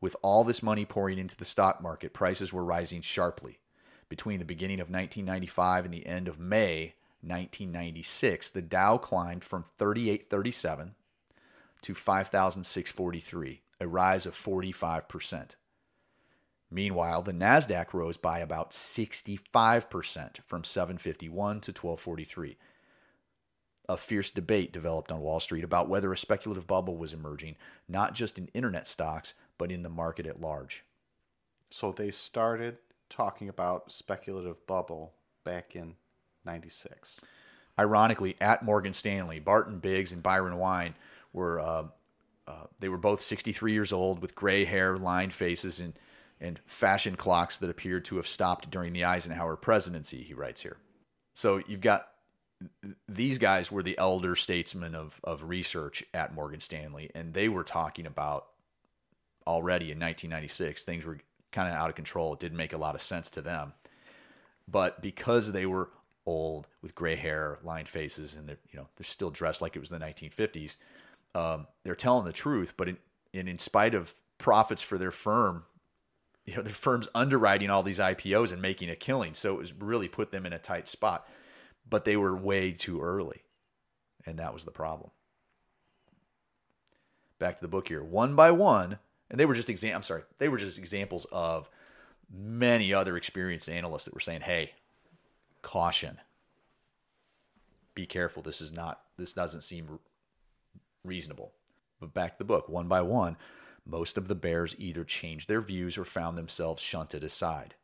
[0.00, 3.60] With all this money pouring into the stock market, prices were rising sharply.
[4.08, 9.64] Between the beginning of 1995 and the end of May 1996, the Dow climbed from
[9.78, 10.94] 3837
[11.82, 15.56] to 5643, a rise of 45%.
[16.70, 22.56] Meanwhile, the Nasdaq rose by about 65% from 751 to 1243.
[23.88, 28.14] A fierce debate developed on Wall Street about whether a speculative bubble was emerging, not
[28.14, 30.84] just in internet stocks, but in the market at large.
[31.70, 32.78] So they started
[33.08, 35.12] talking about speculative bubble
[35.44, 35.94] back in
[36.44, 37.20] 96.
[37.78, 40.94] Ironically, at Morgan Stanley, Barton Biggs and Byron Wine
[41.32, 41.84] were uh,
[42.46, 45.94] uh, they were both 63 years old with gray hair, lined faces, and
[46.40, 50.22] and fashion clocks that appeared to have stopped during the Eisenhower presidency.
[50.22, 50.76] He writes here.
[51.32, 52.08] So you've got
[53.08, 57.64] these guys were the elder statesmen of of research at Morgan Stanley, and they were
[57.64, 58.46] talking about
[59.46, 61.18] already in 1996 things were
[61.54, 62.34] kind of out of control.
[62.34, 63.72] It didn't make a lot of sense to them,
[64.68, 65.88] but because they were
[66.26, 69.80] old with gray hair, lined faces, and they're you know they're still dressed like it
[69.80, 70.76] was the 1950s.
[71.34, 72.98] Um, they're telling the truth, but in,
[73.32, 75.64] in in spite of profits for their firm,
[76.44, 79.72] you know their firm's underwriting all these IPOs and making a killing, so it was
[79.72, 81.26] really put them in a tight spot.
[81.88, 83.42] But they were way too early,
[84.26, 85.10] and that was the problem.
[87.38, 88.98] Back to the book here, one by one,
[89.30, 89.96] and they were just exam.
[89.96, 91.70] I'm sorry, they were just examples of
[92.30, 94.72] many other experienced analysts that were saying, "Hey,
[95.62, 96.20] caution.
[97.94, 98.42] Be careful.
[98.42, 99.02] This is not.
[99.16, 100.00] This doesn't seem
[101.04, 101.52] reasonable."
[102.00, 103.36] But back to the book, one by one,
[103.86, 107.76] most of the bears either changed their views or found themselves shunted aside.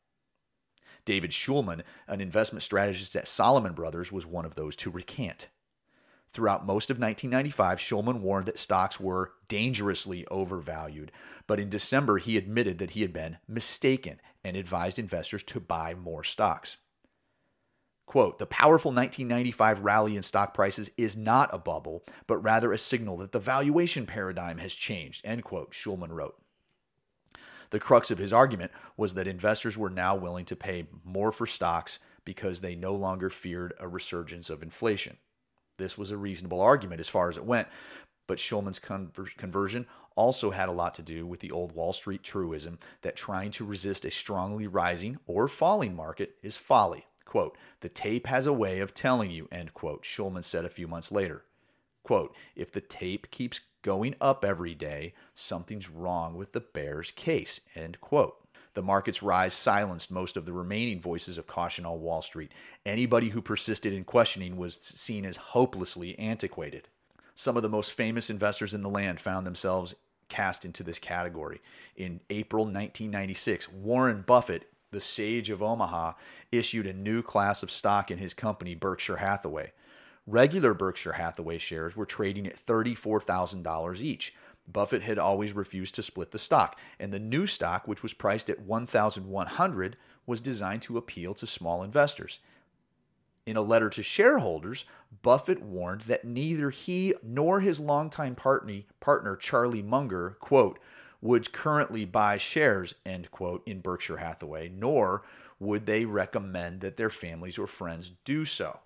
[1.05, 5.49] David Schulman, an investment strategist at Salomon Brothers, was one of those to recant.
[6.33, 11.11] Throughout most of 1995, Schulman warned that stocks were dangerously overvalued,
[11.49, 15.95] but in December he admitted that he had been mistaken and advised investors to buy
[15.95, 16.77] more stocks.
[18.07, 22.79] Quote, the powerful 1995 rally in stock prices is not a bubble, but rather a
[22.79, 26.37] signal that the valuation paradigm has changed, end quote, Schulman wrote.
[27.71, 31.47] The crux of his argument was that investors were now willing to pay more for
[31.47, 35.19] stocks because they no longer feared a resurgence of inflation.
[35.81, 37.67] This was a reasonable argument as far as it went,
[38.27, 42.23] but Schulman's conver- conversion also had a lot to do with the old Wall Street
[42.23, 47.07] truism that trying to resist a strongly rising or falling market is folly.
[47.25, 50.87] Quote, the tape has a way of telling you, end quote, Schulman said a few
[50.87, 51.45] months later.
[52.03, 57.61] Quote, if the tape keeps going up every day, something's wrong with the bear's case,
[57.75, 58.37] end quote.
[58.75, 62.53] The market's rise silenced most of the remaining voices of caution on Wall Street.
[62.87, 66.89] Anybody who persisted in questioning was seen as hopelessly antiquated.
[67.35, 69.95] Some of the most famous investors in the land found themselves
[70.29, 71.61] cast into this category.
[71.97, 76.15] In April 1996, Warren Buffett the sage of Omaha,
[76.51, 79.73] issued a new class of stock in his company, Berkshire Hathaway.
[80.27, 84.35] Regular Berkshire Hathaway shares were trading at $34,000 each.
[84.73, 88.51] Buffett had always refused to split the stock, and the new stock, which was priced
[88.51, 89.97] at 1,100,
[90.27, 92.41] was designed to appeal to small investors.
[93.47, 94.85] In a letter to shareholders,
[95.23, 100.79] Buffett warned that neither he nor his longtime partner, partner Charlie Munger, quote,
[101.21, 105.23] would currently buy shares, end quote, in Berkshire Hathaway, nor
[105.59, 108.81] would they recommend that their families or friends do so.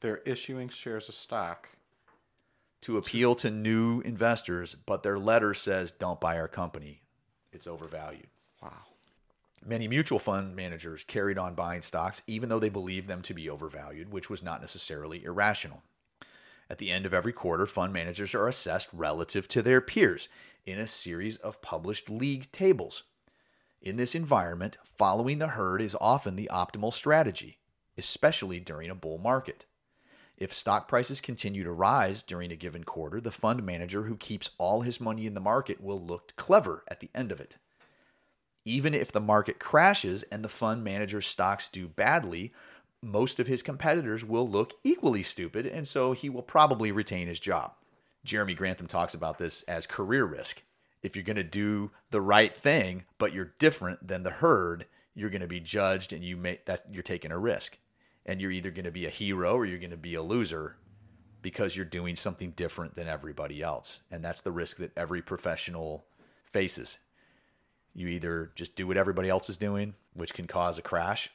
[0.00, 1.70] They're issuing shares of stock
[2.82, 7.02] to appeal to new investors, but their letter says, don't buy our company.
[7.52, 8.28] It's overvalued.
[8.62, 8.72] Wow.
[9.64, 13.50] Many mutual fund managers carried on buying stocks even though they believed them to be
[13.50, 15.82] overvalued, which was not necessarily irrational.
[16.70, 20.28] At the end of every quarter, fund managers are assessed relative to their peers
[20.66, 23.04] in a series of published league tables.
[23.80, 27.58] In this environment, following the herd is often the optimal strategy,
[27.96, 29.66] especially during a bull market.
[30.38, 34.50] If stock prices continue to rise during a given quarter, the fund manager who keeps
[34.56, 37.56] all his money in the market will look clever at the end of it.
[38.64, 42.52] Even if the market crashes and the fund manager's stocks do badly,
[43.02, 47.40] most of his competitors will look equally stupid, and so he will probably retain his
[47.40, 47.72] job.
[48.24, 50.62] Jeremy Grantham talks about this as career risk.
[51.02, 55.30] If you're going to do the right thing, but you're different than the herd, you're
[55.30, 57.78] going to be judged and you may that you're taking a risk
[58.28, 60.76] and you're either going to be a hero or you're going to be a loser
[61.40, 64.02] because you're doing something different than everybody else.
[64.10, 66.04] And that's the risk that every professional
[66.44, 66.98] faces.
[67.94, 71.30] You either just do what everybody else is doing, which can cause a crash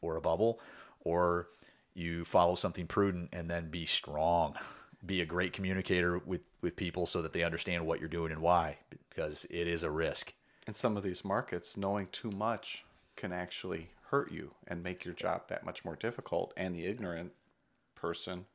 [0.00, 0.60] or a bubble,
[1.00, 1.48] or
[1.92, 4.54] you follow something prudent and then be strong.
[5.04, 8.40] Be a great communicator with, with people so that they understand what you're doing and
[8.40, 8.78] why,
[9.10, 10.32] because it is a risk.
[10.66, 15.14] In some of these markets, knowing too much can actually hurt you and make your
[15.14, 16.52] job that much more difficult.
[16.56, 17.32] And the ignorant
[17.94, 18.46] person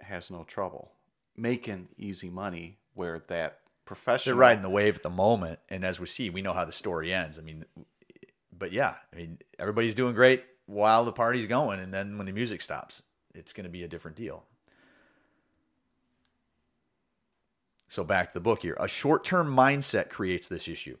[0.00, 0.92] has no trouble
[1.36, 4.34] making easy money where that professional.
[4.34, 5.60] They're riding the wave at the moment.
[5.68, 7.38] And as we see, we know how the story ends.
[7.38, 7.64] I mean,
[8.56, 11.80] but yeah, I mean, everybody's doing great while the party's going.
[11.80, 13.02] And then when the music stops,
[13.34, 14.44] it's going to be a different deal.
[17.88, 18.76] So back to the book here.
[18.78, 20.98] A short term mindset creates this issue.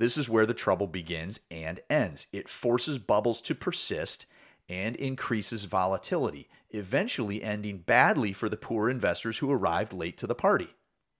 [0.00, 2.26] This is where the trouble begins and ends.
[2.32, 4.24] It forces bubbles to persist
[4.66, 10.34] and increases volatility, eventually ending badly for the poor investors who arrived late to the
[10.34, 10.68] party.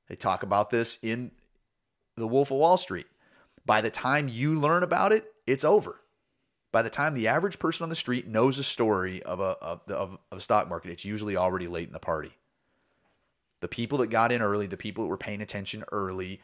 [0.09, 1.33] They talk about this in
[2.16, 3.05] The Wolf of Wall Street.
[3.66, 6.01] By the time you learn about it, it's over.
[6.72, 9.83] By the time the average person on the street knows a story of a, of,
[9.91, 12.33] of a stock market, it's usually already late in the party.
[13.61, 16.41] The people that got in early, the people that were paying attention early,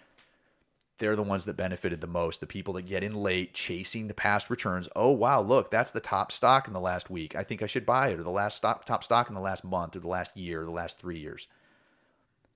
[0.99, 2.40] they're the ones that benefited the most.
[2.40, 4.88] The people that get in late chasing the past returns.
[4.97, 7.36] Oh, wow, look, that's the top stock in the last week.
[7.36, 9.64] I think I should buy it, or the last stock, top stock in the last
[9.64, 11.49] month, or the last year, or the last three years.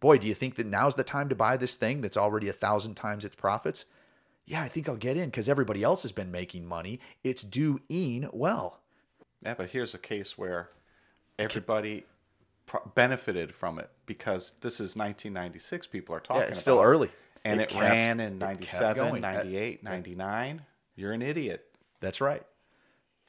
[0.01, 2.55] Boy, do you think that now's the time to buy this thing that's already a
[2.55, 3.85] thousand times its profits?
[4.47, 6.99] Yeah, I think I'll get in because everybody else has been making money.
[7.23, 8.81] It's doing well.
[9.43, 10.71] Yeah, but here's a case where
[11.39, 12.05] everybody
[12.95, 15.87] benefited from it because this is 1996.
[15.89, 16.43] People are talking.
[16.43, 17.11] Yeah, it's still early
[17.45, 20.63] and it, it kept, ran in 97 98 99
[21.01, 21.65] you're an idiot.
[22.01, 22.43] That's right.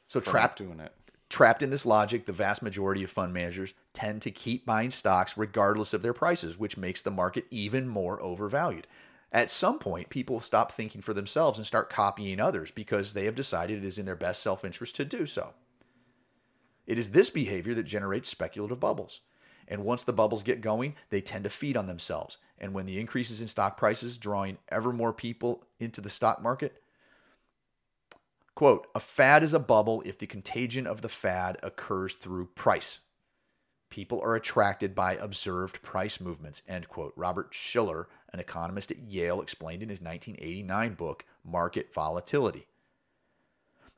[0.06, 0.92] So trapped doing it.
[1.30, 5.38] trapped in this logic the vast majority of fund managers tend to keep buying stocks
[5.38, 8.86] regardless of their prices which makes the market even more overvalued.
[9.32, 13.34] At some point people stop thinking for themselves and start copying others because they have
[13.34, 15.54] decided it is in their best self-interest to do so.
[16.86, 19.20] It is this behavior that generates speculative bubbles.
[19.66, 22.36] And once the bubbles get going, they tend to feed on themselves.
[22.62, 26.80] And when the increases in stock prices drawing ever more people into the stock market,
[28.54, 33.00] quote, a fad is a bubble if the contagion of the fad occurs through price.
[33.90, 37.12] People are attracted by observed price movements, end quote.
[37.16, 42.68] Robert Shiller, an economist at Yale, explained in his 1989 book, Market Volatility.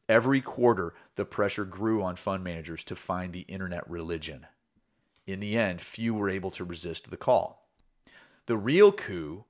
[0.09, 4.47] Every quarter, the pressure grew on fund managers to find the internet religion.
[5.27, 7.64] In the end, few were able to resist the call.
[8.47, 9.45] The real coup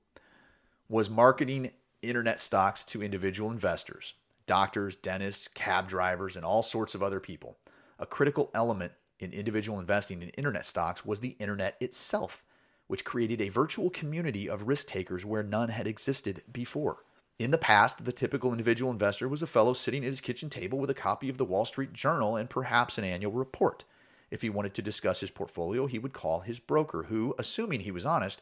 [0.88, 4.14] was marketing internet stocks to individual investors,
[4.46, 7.56] doctors, dentists, cab drivers, and all sorts of other people.
[7.98, 12.44] A critical element in individual investing in internet stocks was the internet itself,
[12.86, 16.98] which created a virtual community of risk takers where none had existed before.
[17.36, 20.78] In the past, the typical individual investor was a fellow sitting at his kitchen table
[20.78, 23.84] with a copy of the Wall Street Journal and perhaps an annual report.
[24.30, 27.90] If he wanted to discuss his portfolio, he would call his broker, who, assuming he
[27.90, 28.40] was honest,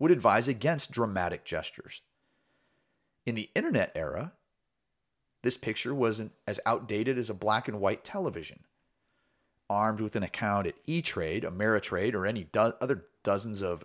[0.00, 2.02] would advise against dramatic gestures.
[3.24, 4.32] In the internet era,
[5.42, 8.64] this picture wasn't as outdated as a black and white television.
[9.68, 13.84] armed with an account at E-Trade, Ameritrade, or any do- other dozens of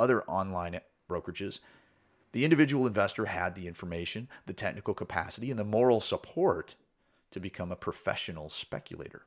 [0.00, 1.60] other online brokerages,
[2.32, 6.74] the individual investor had the information, the technical capacity, and the moral support
[7.30, 9.22] to become a professional speculator.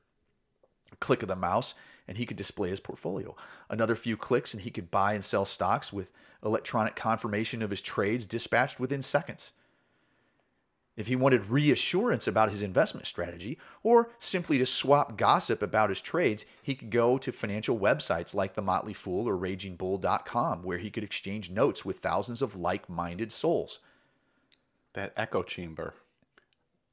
[0.99, 1.75] Click of the mouse,
[2.07, 3.35] and he could display his portfolio.
[3.69, 6.11] Another few clicks, and he could buy and sell stocks with
[6.43, 9.53] electronic confirmation of his trades dispatched within seconds.
[10.95, 16.01] If he wanted reassurance about his investment strategy or simply to swap gossip about his
[16.01, 20.91] trades, he could go to financial websites like The Motley Fool or RagingBull.com, where he
[20.91, 23.79] could exchange notes with thousands of like minded souls.
[24.93, 25.95] That echo chamber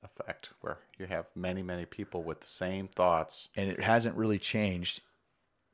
[0.03, 3.49] effect, where you have many, many people with the same thoughts.
[3.57, 5.03] And it hasn't really changed.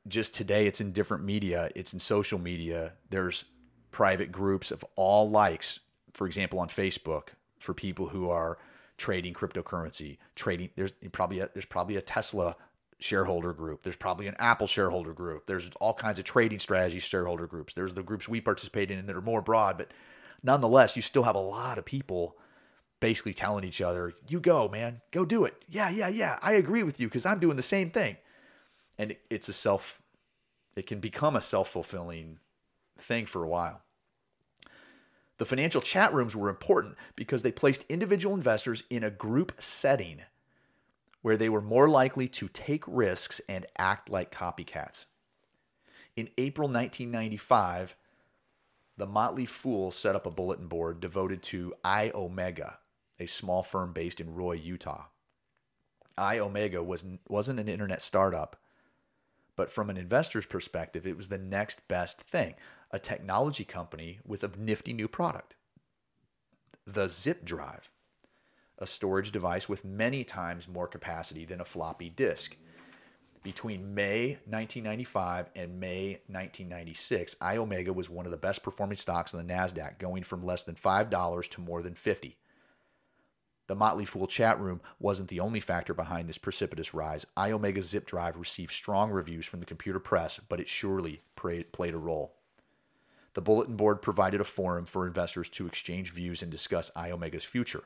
[0.07, 2.93] Just today, it's in different media, it's in social media.
[3.09, 3.45] There's
[3.91, 5.79] private groups of all likes,
[6.13, 8.57] for example, on Facebook for people who are
[8.97, 10.69] trading cryptocurrency, trading.
[10.75, 12.55] There's probably a, there's probably a Tesla
[12.99, 13.83] shareholder group.
[13.83, 15.45] There's probably an Apple shareholder group.
[15.45, 17.73] There's all kinds of trading strategy shareholder groups.
[17.73, 19.91] There's the groups we participate in that are more broad, but
[20.41, 22.37] nonetheless, you still have a lot of people
[22.99, 26.37] basically telling each other, "You go, man, go do it." Yeah, yeah, yeah.
[26.41, 28.17] I agree with you because I'm doing the same thing,
[28.97, 30.01] and it's a self.
[30.75, 32.39] It can become a self fulfilling
[32.97, 33.81] thing for a while.
[35.37, 40.23] The financial chat rooms were important because they placed individual investors in a group setting
[41.21, 45.05] where they were more likely to take risks and act like copycats.
[46.15, 47.95] In April 1995,
[48.97, 52.77] the Motley Fool set up a bulletin board devoted to Iomega,
[53.19, 55.05] a small firm based in Roy, Utah.
[56.17, 58.57] Iomega was, wasn't an internet startup,
[59.55, 62.55] but from an investor's perspective, it was the next best thing
[62.89, 65.55] a technology company with a nifty new product
[66.85, 67.91] the zip drive,
[68.79, 72.55] a storage device with many times more capacity than a floppy disk.
[73.43, 79.45] Between May 1995 and May 1996, Iomega was one of the best performing stocks on
[79.45, 82.37] the NASDAQ, going from less than $5 to more than 50
[83.67, 87.25] The Motley Fool chat room wasn't the only factor behind this precipitous rise.
[87.35, 91.97] Iomega's zip drive received strong reviews from the computer press, but it surely played a
[91.97, 92.33] role.
[93.33, 97.83] The bulletin board provided a forum for investors to exchange views and discuss Iomega's future.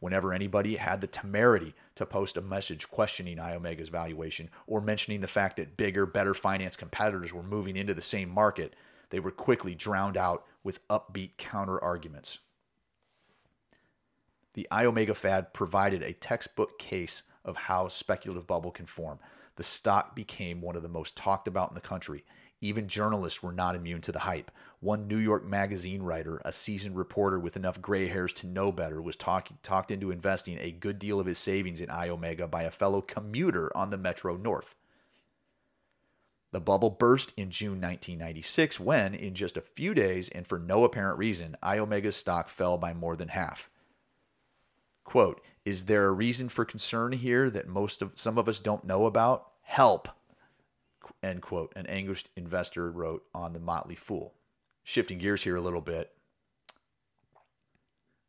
[0.00, 5.28] Whenever anybody had the temerity to post a message questioning Iomega's valuation or mentioning the
[5.28, 8.74] fact that bigger, better financed competitors were moving into the same market,
[9.10, 12.38] they were quickly drowned out with upbeat counter arguments.
[14.54, 19.18] The Iomega fad provided a textbook case of how speculative bubble can form.
[19.56, 22.24] The stock became one of the most talked about in the country
[22.64, 24.50] even journalists were not immune to the hype.
[24.80, 29.02] One New York Magazine writer, a seasoned reporter with enough gray hairs to know better,
[29.02, 32.70] was talk- talked into investing a good deal of his savings in Iomega by a
[32.70, 34.74] fellow commuter on the Metro North.
[36.52, 40.84] The bubble burst in June 1996 when, in just a few days and for no
[40.84, 43.68] apparent reason, Iomega's stock fell by more than half.
[45.04, 48.84] Quote, is there a reason for concern here that most of some of us don't
[48.84, 49.50] know about?
[49.62, 50.08] Help,
[51.22, 54.34] end quote, an anguished investor wrote on the Motley Fool.
[54.82, 56.10] Shifting gears here a little bit,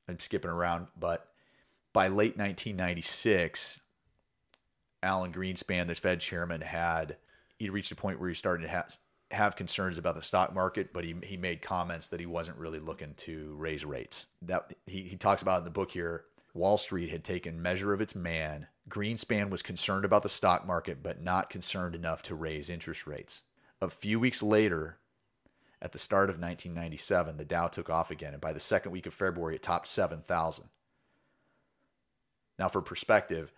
[0.07, 1.27] I'm skipping around, but
[1.93, 3.79] by late 1996,
[5.01, 7.17] Alan Greenspan, the Fed chairman, had
[7.57, 8.95] he reached a point where he started to have,
[9.31, 12.79] have concerns about the stock market, but he, he made comments that he wasn't really
[12.79, 14.27] looking to raise rates.
[14.41, 16.25] That he, he talks about in the book here.
[16.55, 21.01] Wall Street had taken measure of its man Greenspan was concerned about the stock market,
[21.01, 23.43] but not concerned enough to raise interest rates.
[23.81, 24.97] A few weeks later,
[25.81, 29.05] at the start of 1997, the Dow took off again, and by the second week
[29.05, 30.65] of February, it topped 7,000.
[32.59, 33.51] Now, for perspective,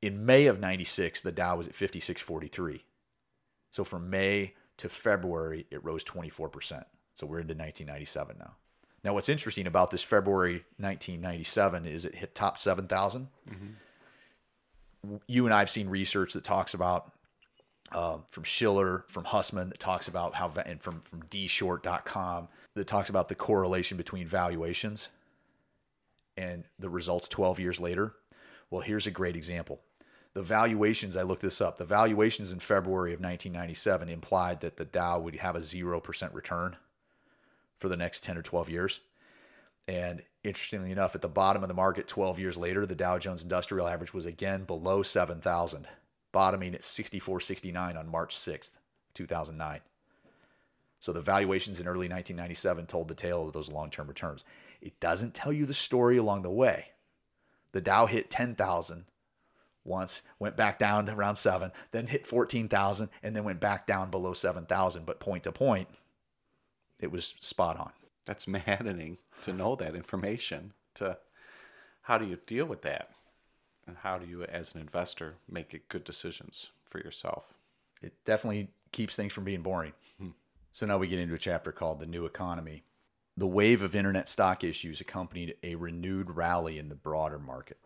[0.00, 2.84] in May of 96, the Dow was at 5643.
[3.70, 6.84] So from May to February, it rose 24%.
[7.14, 8.54] So we're into 1997 now.
[9.06, 13.28] Now, what's interesting about this February 1997 is it hit top 7,000.
[13.48, 13.66] Mm-hmm
[15.26, 17.12] you and I have seen research that talks about
[17.92, 23.08] um, from Shiller, from Hussman, that talks about how, and from, from dshort.com, that talks
[23.08, 25.08] about the correlation between valuations
[26.36, 28.14] and the results 12 years later.
[28.70, 29.80] Well, here's a great example.
[30.34, 34.84] The valuations, I looked this up, the valuations in February of 1997 implied that the
[34.84, 36.76] Dow would have a 0% return
[37.78, 39.00] for the next 10 or 12 years.
[39.88, 43.42] And interestingly enough, at the bottom of the market 12 years later, the Dow Jones
[43.42, 45.86] Industrial Average was again below 7,000,
[46.32, 48.72] bottoming at 64.69 on March 6th,
[49.14, 49.80] 2009.
[50.98, 54.44] So the valuations in early 1997 told the tale of those long term returns.
[54.80, 56.86] It doesn't tell you the story along the way.
[57.72, 59.04] The Dow hit 10,000
[59.84, 64.10] once, went back down to around seven, then hit 14,000, and then went back down
[64.10, 65.06] below 7,000.
[65.06, 65.88] But point to point,
[67.00, 67.92] it was spot on.
[68.24, 70.72] That's maddening to know that information.
[70.94, 71.18] To
[72.02, 73.10] how do you deal with that?
[73.86, 77.54] And how do you, as an investor, make good decisions for yourself?
[78.02, 79.92] It definitely keeps things from being boring.
[80.18, 80.30] Hmm.
[80.72, 82.82] So now we get into a chapter called The New Economy.
[83.36, 87.78] The wave of internet stock issues accompanied a renewed rally in the broader market.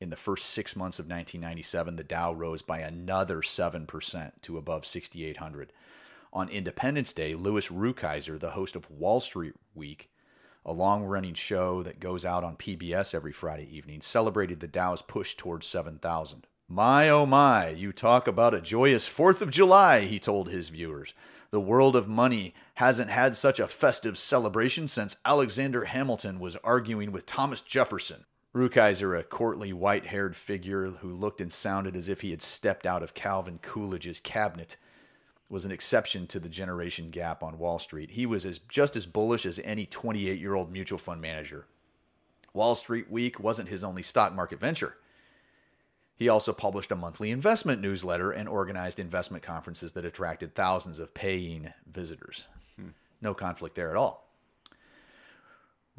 [0.00, 4.84] In the first six months of 1997, the Dow rose by another 7% to above
[4.84, 5.72] 6,800.
[6.34, 10.10] On Independence Day, Louis Rukeyser, the host of Wall Street Week,
[10.66, 15.00] a long running show that goes out on PBS every Friday evening, celebrated the Dow's
[15.00, 16.48] push towards 7,000.
[16.66, 21.14] My oh my, you talk about a joyous 4th of July, he told his viewers.
[21.52, 27.12] The world of money hasn't had such a festive celebration since Alexander Hamilton was arguing
[27.12, 28.24] with Thomas Jefferson.
[28.52, 32.86] Rukeyser, a courtly white haired figure who looked and sounded as if he had stepped
[32.86, 34.76] out of Calvin Coolidge's cabinet,
[35.50, 38.12] was an exception to the generation gap on Wall Street.
[38.12, 41.66] He was as, just as bullish as any 28 year old mutual fund manager.
[42.52, 44.96] Wall Street Week wasn't his only stock market venture.
[46.16, 51.12] He also published a monthly investment newsletter and organized investment conferences that attracted thousands of
[51.12, 52.46] paying visitors.
[52.76, 52.90] Hmm.
[53.20, 54.28] No conflict there at all.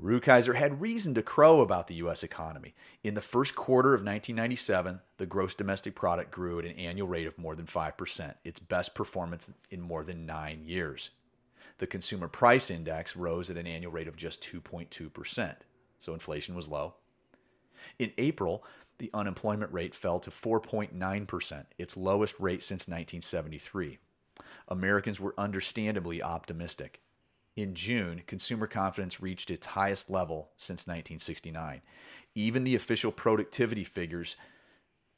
[0.02, 2.22] Rukeyser had reason to crow about the U.S.
[2.22, 2.76] economy.
[3.04, 7.28] In the first quarter of 1997, the gross domestic product grew at an annual rate
[7.28, 11.12] of more than 5%, its best performance in more than nine years.
[11.78, 15.56] The consumer price index rose at an annual rate of just 2.2%,
[15.98, 16.96] so inflation was low.
[17.98, 18.66] In April,
[18.98, 24.00] the unemployment rate fell to 4.9%, its lowest rate since 1973.
[24.68, 27.02] Americans were understandably optimistic.
[27.56, 31.82] In June, consumer confidence reached its highest level since 1969.
[32.36, 34.36] Even the official productivity figures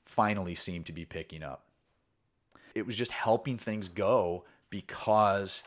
[0.05, 1.65] finally seemed to be picking up.
[2.75, 5.63] It was just helping things go because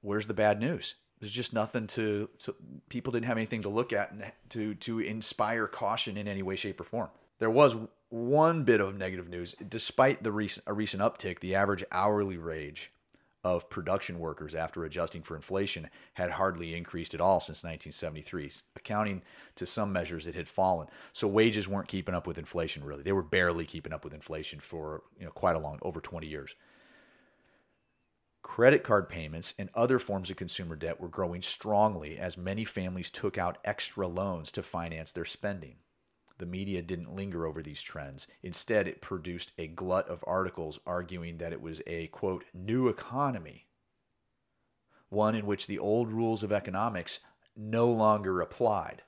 [0.00, 0.94] where's the bad news?
[1.18, 2.54] There's just nothing to, to
[2.88, 4.14] people didn't have anything to look at
[4.50, 7.08] to to inspire caution in any way, shape, or form.
[7.38, 7.74] There was
[8.10, 9.54] one bit of negative news.
[9.68, 12.92] Despite the recent a recent uptick, the average hourly wage
[13.46, 18.50] of production workers after adjusting for inflation had hardly increased at all since 1973.
[18.74, 19.22] Accounting
[19.54, 20.88] to some measures, it had fallen.
[21.12, 23.02] So wages weren't keeping up with inflation really.
[23.02, 26.26] They were barely keeping up with inflation for you know quite a long over 20
[26.26, 26.56] years.
[28.42, 33.10] Credit card payments and other forms of consumer debt were growing strongly as many families
[33.10, 35.76] took out extra loans to finance their spending.
[36.38, 38.26] The media didn't linger over these trends.
[38.42, 43.66] Instead, it produced a glut of articles arguing that it was a, quote, new economy,
[45.08, 47.20] one in which the old rules of economics
[47.56, 49.02] no longer applied.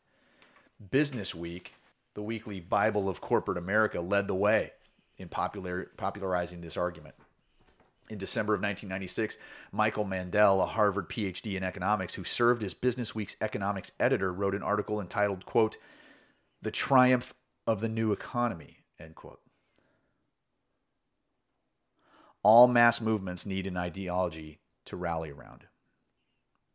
[0.91, 1.75] Business Week,
[2.15, 4.73] the weekly Bible of corporate America, led the way
[5.19, 7.15] in popular, popularizing this argument.
[8.09, 9.37] In December of 1996,
[9.71, 14.55] Michael Mandel, a Harvard PhD in economics who served as Business Week's economics editor, wrote
[14.55, 15.77] an article entitled, quote,
[16.61, 17.35] the triumph
[17.67, 19.41] of the new economy, end quote.
[22.43, 25.68] All mass movements need an ideology to rally around.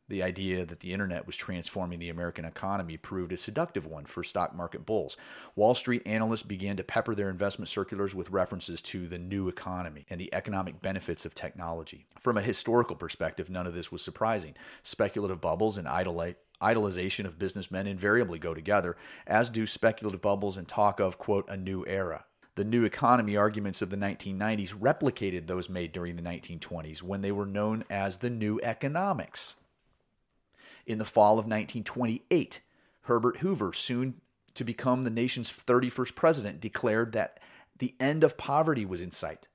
[0.10, 4.22] The idea that the internet was transforming the American economy proved a seductive one for
[4.22, 5.16] stock market bulls.
[5.56, 10.06] Wall Street analysts began to pepper their investment circulars with references to the new economy
[10.10, 12.06] and the economic benefits of technology.
[12.20, 14.56] From a historical perspective, none of this was surprising.
[14.82, 21.00] Speculative bubbles and idolization of businessmen invariably go together, as do speculative bubbles and talk
[21.00, 22.26] of, quote, a new era.
[22.56, 27.32] The new economy arguments of the 1990s replicated those made during the 1920s when they
[27.32, 29.56] were known as the new economics.
[30.86, 32.62] In the fall of 1928,
[33.04, 34.16] Herbert Hoover, soon
[34.54, 37.40] to become the nation's 31st president, declared that
[37.78, 39.48] the end of poverty was in sight.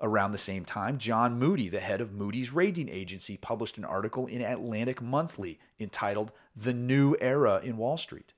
[0.00, 4.26] Around the same time, John Moody, the head of Moody's rating agency, published an article
[4.26, 8.32] in Atlantic Monthly entitled The New Era in Wall Street.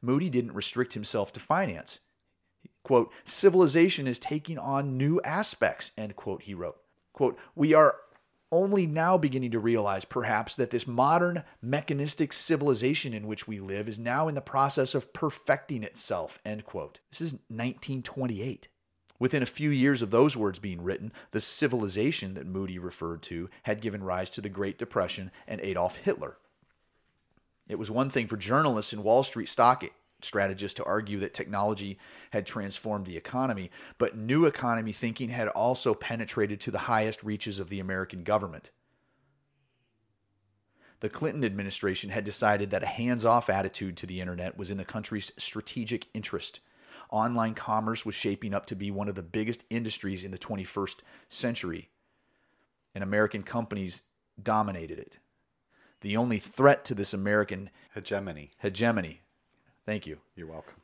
[0.00, 2.00] Moody didn't restrict himself to finance.
[2.82, 6.78] Quote, civilization is taking on new aspects, end quote, he wrote.
[7.12, 7.96] Quote, we are
[8.54, 13.88] only now beginning to realize, perhaps, that this modern mechanistic civilization in which we live
[13.88, 17.00] is now in the process of perfecting itself, end quote.
[17.10, 18.68] This is 1928.
[19.18, 23.50] Within a few years of those words being written, the civilization that Moody referred to
[23.64, 26.36] had given rise to the Great Depression and Adolf Hitler.
[27.68, 29.84] It was one thing for journalists and Wall Street stock
[30.24, 31.98] strategists to argue that technology
[32.30, 37.58] had transformed the economy, but new economy thinking had also penetrated to the highest reaches
[37.58, 38.70] of the American government.
[41.00, 44.78] The Clinton administration had decided that a hands off attitude to the internet was in
[44.78, 46.60] the country's strategic interest
[47.10, 50.96] Online commerce was shaping up to be one of the biggest industries in the 21st
[51.28, 51.90] century,
[52.94, 54.02] and American companies
[54.42, 55.18] dominated it.
[56.00, 58.50] The only threat to this American Hegemony.
[58.58, 59.22] hegemony,
[59.86, 60.74] thank you, You're welcome.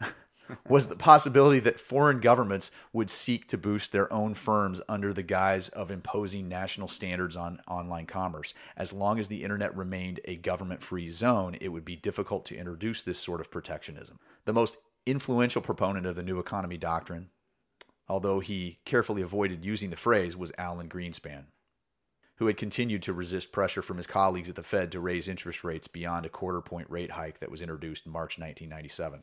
[0.68, 5.22] was the possibility that foreign governments would seek to boost their own firms under the
[5.22, 8.54] guise of imposing national standards on online commerce.
[8.76, 12.56] As long as the internet remained a government free zone, it would be difficult to
[12.56, 14.18] introduce this sort of protectionism.
[14.44, 17.30] The most influential proponent of the new economy doctrine,
[18.08, 21.44] although he carefully avoided using the phrase, was Alan Greenspan,
[22.38, 25.64] who had continued to resist pressure from his colleagues at the Fed to raise interest
[25.64, 29.22] rates beyond a quarter point rate hike that was introduced in March 1997.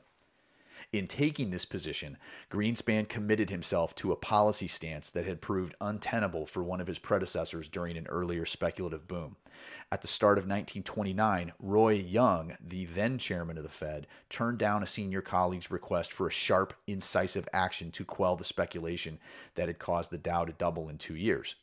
[0.91, 2.17] In taking this position,
[2.49, 6.99] Greenspan committed himself to a policy stance that had proved untenable for one of his
[6.99, 9.37] predecessors during an earlier speculative boom.
[9.91, 14.83] At the start of 1929, Roy Young, the then chairman of the Fed, turned down
[14.83, 19.19] a senior colleague's request for a sharp, incisive action to quell the speculation
[19.55, 21.55] that had caused the Dow to double in two years.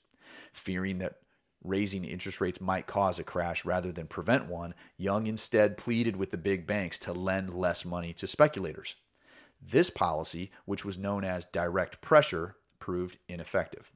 [0.52, 1.16] Fearing that
[1.64, 6.30] raising interest rates might cause a crash rather than prevent one, Young instead pleaded with
[6.30, 8.96] the big banks to lend less money to speculators.
[9.60, 13.92] This policy, which was known as direct pressure, proved ineffective.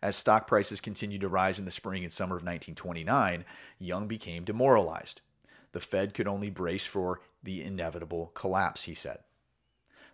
[0.00, 3.44] As stock prices continued to rise in the spring and summer of 1929,
[3.78, 5.22] Young became demoralized.
[5.72, 9.18] The Fed could only brace for the inevitable collapse, he said.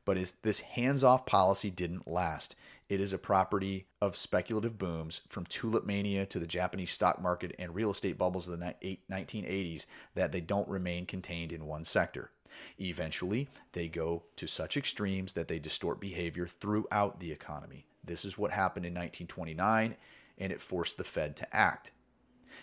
[0.05, 2.57] But his, this hands off policy didn't last.
[2.89, 7.55] It is a property of speculative booms from tulip mania to the Japanese stock market
[7.59, 8.75] and real estate bubbles of the
[9.11, 12.31] 1980s that they don't remain contained in one sector.
[12.79, 17.87] Eventually, they go to such extremes that they distort behavior throughout the economy.
[18.05, 19.97] This is what happened in 1929,
[20.37, 21.93] and it forced the Fed to act.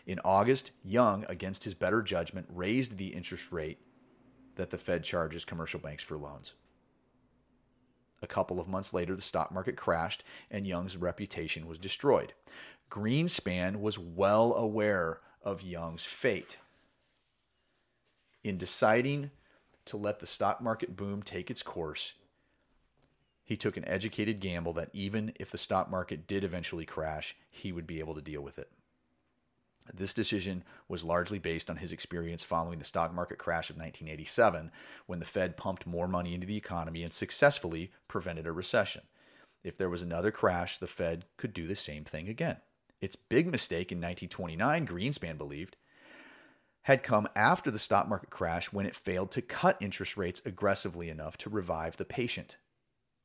[0.06, 3.80] In August, Young, against his better judgment, raised the interest rate
[4.56, 6.54] that the Fed charges commercial banks for loans.
[8.22, 12.34] A couple of months later, the stock market crashed and Young's reputation was destroyed.
[12.89, 16.57] Greenspan was well aware of Young's fate.
[18.43, 19.32] In deciding
[19.86, 22.13] to let the stock market boom take its course,
[23.43, 27.72] he took an educated gamble that even if the stock market did eventually crash, he
[27.72, 28.70] would be able to deal with it.
[29.94, 34.72] This decision was largely based on his experience following the stock market crash of 1987,
[35.08, 39.04] when the Fed pumped more money into the economy and successfully prevented a recession.
[39.64, 42.58] If there was another crash, the Fed could do the same thing again.
[43.02, 45.76] Its big mistake in 1929, Greenspan believed,
[46.84, 51.10] had come after the stock market crash when it failed to cut interest rates aggressively
[51.10, 52.58] enough to revive the patient.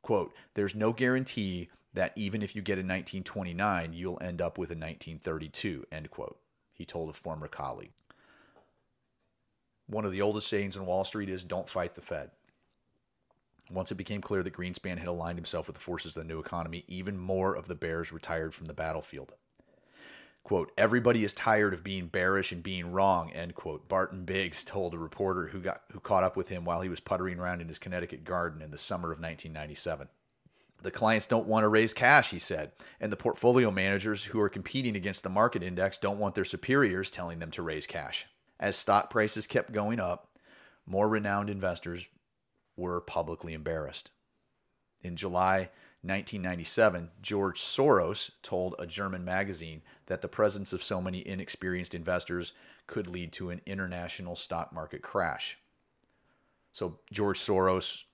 [0.02, 4.70] Quote, there's no guarantee that even if you get a 1929, you'll end up with
[4.70, 6.38] a 1932, end quote,
[6.74, 7.92] he told a former colleague.
[9.86, 12.30] One of the oldest sayings in Wall Street is don't fight the Fed.
[13.70, 16.38] Once it became clear that Greenspan had aligned himself with the forces of the new
[16.38, 19.32] economy, even more of the bears retired from the battlefield.
[20.42, 23.88] Quote, everybody is tired of being bearish and being wrong, end quote.
[23.88, 27.00] Barton Biggs told a reporter who got who caught up with him while he was
[27.00, 30.08] puttering around in his Connecticut garden in the summer of 1997.
[30.84, 34.50] The clients don't want to raise cash, he said, and the portfolio managers who are
[34.50, 38.26] competing against the market index don't want their superiors telling them to raise cash.
[38.60, 40.38] As stock prices kept going up,
[40.84, 42.06] more renowned investors
[42.76, 44.10] were publicly embarrassed.
[45.00, 45.70] In July
[46.02, 52.52] 1997, George Soros told a German magazine that the presence of so many inexperienced investors
[52.86, 55.56] could lead to an international stock market crash.
[56.72, 58.04] So, George Soros,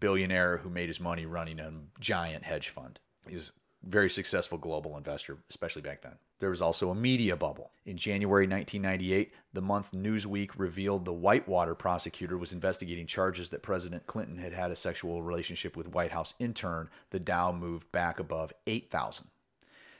[0.00, 3.52] billionaire who made his money running a giant hedge fund, he was
[3.84, 6.16] a very successful global investor, especially back then.
[6.38, 7.70] There was also a media bubble.
[7.86, 14.06] In January 1998, the month Newsweek revealed the Whitewater prosecutor was investigating charges that President
[14.06, 16.90] Clinton had had a sexual relationship with White House intern.
[17.10, 19.28] The Dow moved back above 8,000.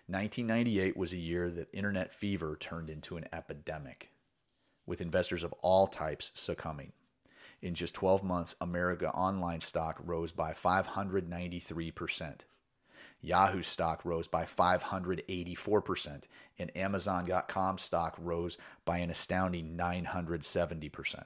[0.09, 4.13] 1998 was a year that internet fever turned into an epidemic,
[4.85, 6.93] with investors of all types succumbing.
[7.67, 12.45] In just 12 months, America Online stock rose by 593%.
[13.21, 16.29] Yahoo stock rose by 584%,
[16.61, 21.25] and Amazon.com stock rose by an astounding 970%.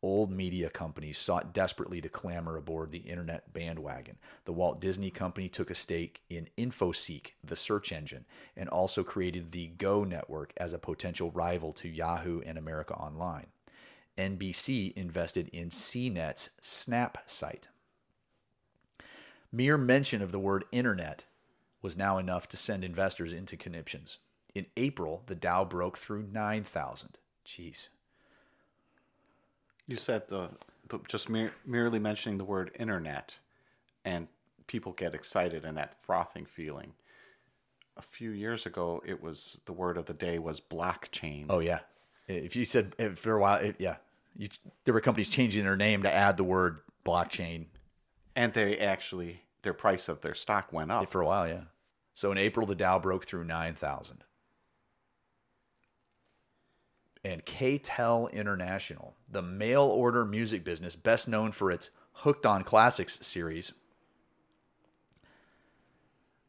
[0.00, 4.16] Old media companies sought desperately to clamber aboard the internet bandwagon.
[4.46, 8.24] The Walt Disney Company took a stake in InfoSeek, the search engine,
[8.56, 13.48] and also created the Go network as a potential rival to Yahoo and America Online.
[14.20, 17.68] NBC invested in CNET's Snap site.
[19.50, 21.24] Mere mention of the word internet
[21.82, 24.18] was now enough to send investors into conniptions.
[24.54, 27.16] In April, the Dow broke through 9,000.
[27.46, 27.88] Jeez.
[29.86, 30.50] You said the
[30.90, 33.38] the, just mere, merely mentioning the word internet,
[34.04, 34.28] and
[34.66, 36.92] people get excited and that frothing feeling.
[37.96, 41.46] A few years ago, it was the word of the day was blockchain.
[41.48, 41.80] Oh yeah.
[42.28, 43.96] If you said if for a while, it, yeah,
[44.36, 44.48] you,
[44.84, 47.66] there were companies changing their name to add the word blockchain
[48.36, 51.10] and they actually their price of their stock went up.
[51.10, 51.46] for a while.
[51.46, 51.64] Yeah.
[52.14, 54.24] So in April, the Dow broke through nine thousand.
[57.22, 63.18] And K-tel International, the mail order music business best known for its Hooked on Classics
[63.20, 63.74] series.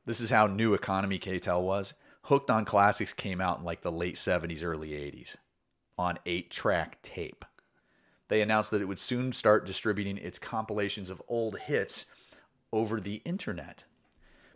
[0.05, 1.93] This is how new economy K-tel was.
[2.23, 5.35] Hooked on Classics came out in like the late 70s, early 80s
[5.97, 7.43] on eight track tape.
[8.31, 12.05] They announced that it would soon start distributing its compilations of old hits
[12.71, 13.83] over the internet.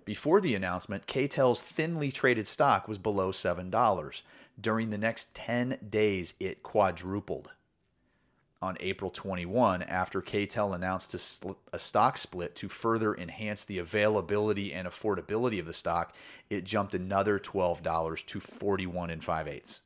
[0.05, 4.21] Before the announcement, K-tel's thinly traded stock was below $7.
[4.61, 7.49] During the next 10 days, it quadrupled.
[8.61, 11.13] On April 21, after K-tel announced
[11.73, 16.15] a, stock split to further enhance the availability and affordability of the stock,
[16.49, 19.81] it jumped another $12 to 41 and 5 eighths.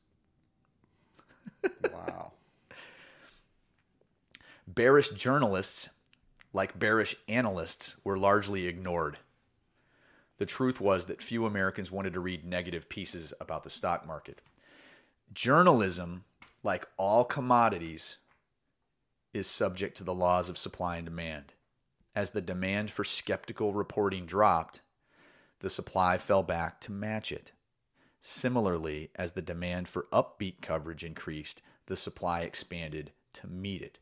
[1.92, 2.34] wow.
[4.76, 5.89] Bearish journalists,
[6.53, 9.17] like bearish analysts, were largely ignored.
[10.38, 14.41] The truth was that few Americans wanted to read negative pieces about the stock market.
[15.34, 16.24] Journalism,
[16.61, 18.20] like all commodities,
[19.34, 21.53] is subject to the laws of supply and demand.
[22.15, 24.82] As the demand for skeptical reporting dropped,
[25.61, 27.53] the supply fell back to match it.
[28.22, 33.99] Similarly, as the demand for upbeat coverage increased, the supply expanded to meet it.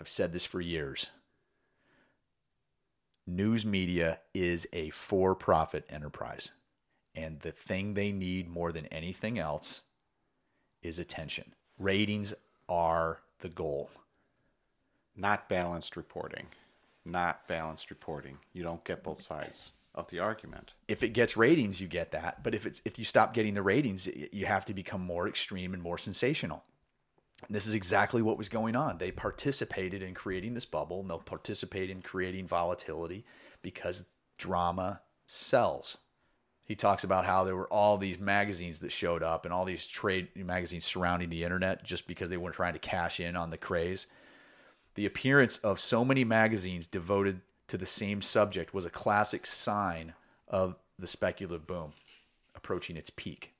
[0.00, 1.10] I've said this for years.
[3.26, 6.52] News media is a for profit enterprise.
[7.14, 9.82] And the thing they need more than anything else
[10.82, 11.54] is attention.
[11.78, 12.34] Ratings
[12.68, 13.90] are the goal.
[15.16, 16.46] Not balanced reporting.
[17.04, 18.38] Not balanced reporting.
[18.52, 20.74] You don't get both sides of the argument.
[20.88, 22.42] If it gets ratings, you get that.
[22.42, 25.72] But if it's if you stop getting the ratings, you have to become more extreme
[25.72, 26.64] and more sensational.
[27.50, 28.98] This is exactly what was going on.
[28.98, 33.24] They participated in creating this bubble, and they'll participate in creating volatility
[33.62, 34.06] because
[34.38, 35.98] drama sells.
[36.64, 39.86] He talks about how there were all these magazines that showed up and all these
[39.86, 43.56] trade magazines surrounding the internet just because they were trying to cash in on the
[43.56, 44.08] craze.
[44.96, 50.14] The appearance of so many magazines devoted to the same subject was a classic sign
[50.48, 51.92] of the speculative boom
[52.54, 53.52] approaching its peak.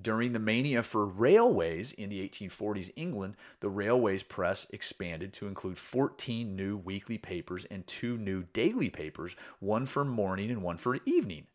[0.00, 5.78] During the mania for railways in the 1840s England, the railways press expanded to include
[5.78, 10.98] 14 new weekly papers and two new daily papers, one for morning and one for
[11.04, 11.46] evening.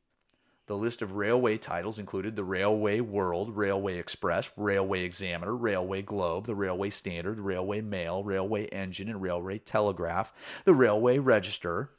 [0.68, 6.46] The list of railway titles included the Railway World, Railway Express, Railway Examiner, Railway Globe,
[6.46, 10.34] the Railway Standard, Railway Mail, Railway Engine, and Railway Telegraph,
[10.66, 11.92] the Railway Register.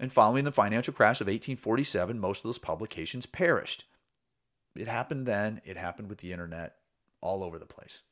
[0.00, 3.84] And following the financial crash of 1847, most of those publications perished.
[4.76, 6.76] It happened then, it happened with the internet
[7.20, 8.02] all over the place.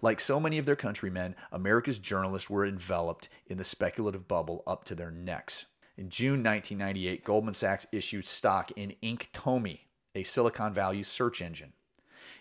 [0.00, 4.84] Like so many of their countrymen, America's journalists were enveloped in the speculative bubble up
[4.84, 5.66] to their necks.
[5.96, 9.80] In June 1998, Goldman Sachs issued stock in Inktomi,
[10.14, 11.72] a Silicon Valley search engine.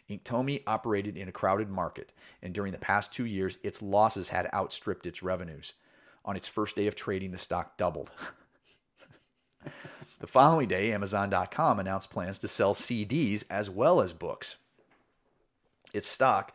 [0.09, 4.49] Inktomi operated in a crowded market, and during the past two years, its losses had
[4.53, 5.73] outstripped its revenues.
[6.25, 8.11] On its first day of trading, the stock doubled.
[10.23, 14.55] the following day, Amazon.com announced plans to sell CDs as well as books.
[15.93, 16.53] Its stock,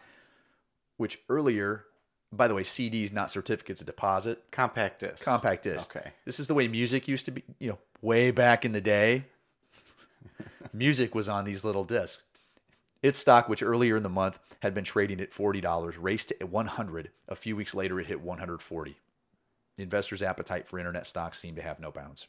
[0.96, 1.84] which earlier
[2.32, 4.42] by the way, CDs, not certificates of deposit.
[4.50, 5.22] Compact disc.
[5.22, 5.94] Compact disc.
[5.94, 6.12] Okay.
[6.24, 9.26] This is the way music used to be, you know, way back in the day.
[10.72, 12.22] music was on these little discs.
[13.02, 17.10] Its stock, which earlier in the month had been trading at $40, raced to 100.
[17.28, 18.96] A few weeks later, it hit 140.
[19.76, 22.28] The investors' appetite for internet stocks seemed to have no bounds.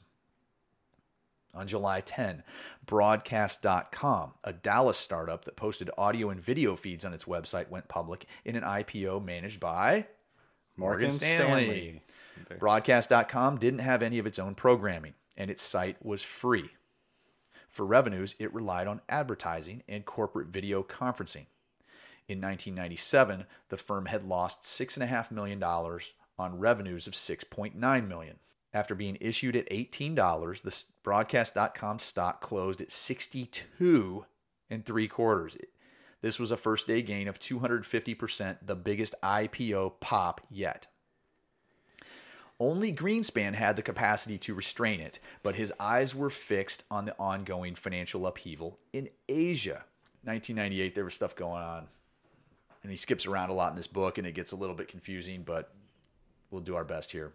[1.54, 2.44] On July 10,
[2.86, 8.26] Broadcast.com, a Dallas startup that posted audio and video feeds on its website, went public
[8.46, 10.06] in an IPO managed by
[10.78, 11.66] Morgan, Morgan Stanley.
[11.66, 12.02] Stanley.
[12.60, 16.70] Broadcast.com didn't have any of its own programming, and its site was free.
[17.68, 21.46] For revenues, it relied on advertising and corporate video conferencing.
[22.28, 28.36] In 1997, the firm had lost $6.5 million on revenues of $6.9 million.
[28.74, 34.26] After being issued at $18, the broadcast.com stock closed at 62
[34.70, 35.58] and three quarters.
[36.22, 40.88] This was a first day gain of 250%, the biggest IPO pop yet.
[42.60, 47.16] Only Greenspan had the capacity to restrain it, but his eyes were fixed on the
[47.18, 49.86] ongoing financial upheaval in Asia.
[50.24, 51.88] 1998, there was stuff going on
[52.82, 54.88] and he skips around a lot in this book, and it gets a little bit
[54.88, 55.74] confusing, but
[56.50, 57.34] we'll do our best here.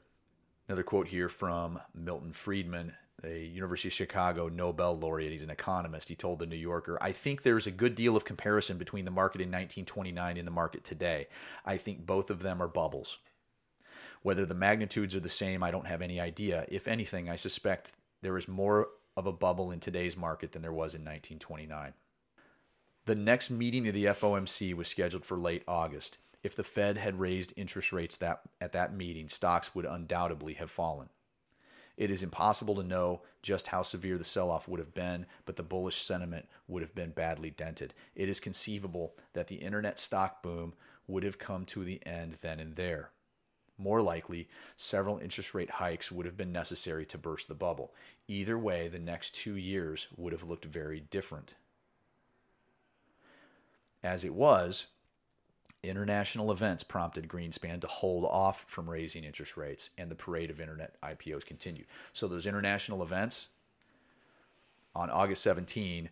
[0.68, 5.32] Another quote here from Milton Friedman, a University of Chicago Nobel laureate.
[5.32, 6.08] He's an economist.
[6.08, 9.10] He told the New Yorker, I think there's a good deal of comparison between the
[9.10, 11.26] market in 1929 and the market today.
[11.66, 13.18] I think both of them are bubbles.
[14.22, 16.64] Whether the magnitudes are the same, I don't have any idea.
[16.68, 17.92] If anything, I suspect
[18.22, 18.88] there is more
[19.18, 21.92] of a bubble in today's market than there was in 1929.
[23.04, 26.16] The next meeting of the FOMC was scheduled for late August.
[26.44, 30.70] If the Fed had raised interest rates that, at that meeting, stocks would undoubtedly have
[30.70, 31.08] fallen.
[31.96, 35.56] It is impossible to know just how severe the sell off would have been, but
[35.56, 37.94] the bullish sentiment would have been badly dented.
[38.14, 40.74] It is conceivable that the internet stock boom
[41.06, 43.10] would have come to the end then and there.
[43.78, 47.94] More likely, several interest rate hikes would have been necessary to burst the bubble.
[48.28, 51.54] Either way, the next two years would have looked very different.
[54.02, 54.86] As it was,
[55.84, 60.60] international events prompted Greenspan to hold off from raising interest rates, and the parade of
[60.60, 61.86] internet IPOs continued.
[62.12, 63.48] So, those international events
[64.94, 66.10] on August 17,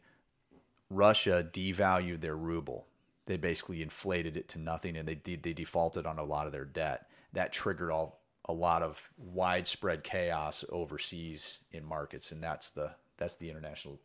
[0.91, 2.87] Russia devalued their ruble.
[3.27, 6.65] They basically inflated it to nothing and they, they defaulted on a lot of their
[6.65, 12.91] debt that triggered all a lot of widespread chaos overseas in markets, and that's the
[13.17, 14.01] that's the international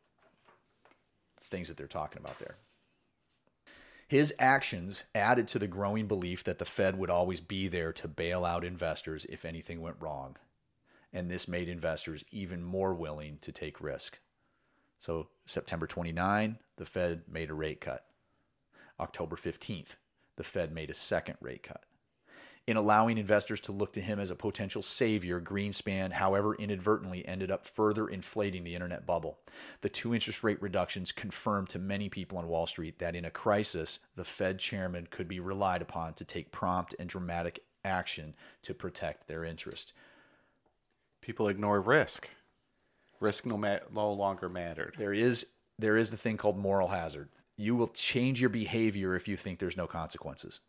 [1.42, 2.56] things that they're talking about there.
[4.08, 8.08] His actions added to the growing belief that the Fed would always be there to
[8.08, 10.38] bail out investors if anything went wrong.
[11.12, 14.20] And this made investors even more willing to take risk.
[15.00, 18.06] So, September 29, the Fed made a rate cut.
[19.00, 19.98] October 15th,
[20.38, 21.84] the Fed made a second rate cut
[22.68, 27.50] in allowing investors to look to him as a potential savior, Greenspan, however, inadvertently ended
[27.50, 29.40] up further inflating the internet bubble.
[29.82, 33.32] The two interest rate reductions confirmed to many people on Wall Street that in a
[33.32, 38.74] crisis, the Fed chairman could be relied upon to take prompt and dramatic action to
[38.74, 39.94] protect their interest.
[41.22, 42.30] People ignore risk.
[43.22, 44.96] Risk no, ma- no longer mattered.
[44.98, 45.48] There is
[45.80, 47.30] there is the thing called moral hazard.
[47.56, 50.60] You will change your behavior if you think there's no consequences.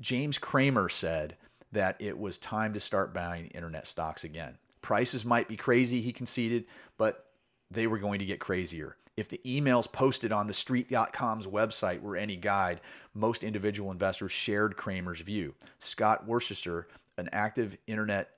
[0.00, 1.36] James Cramer said
[1.72, 4.58] that it was time to start buying internet stocks again.
[4.82, 6.64] Prices might be crazy, he conceded,
[6.96, 7.26] but
[7.70, 8.96] they were going to get crazier.
[9.16, 12.80] If the emails posted on the street.com's website were any guide,
[13.12, 15.54] most individual investors shared Cramer's view.
[15.78, 16.88] Scott Worcester,
[17.18, 18.30] an active internet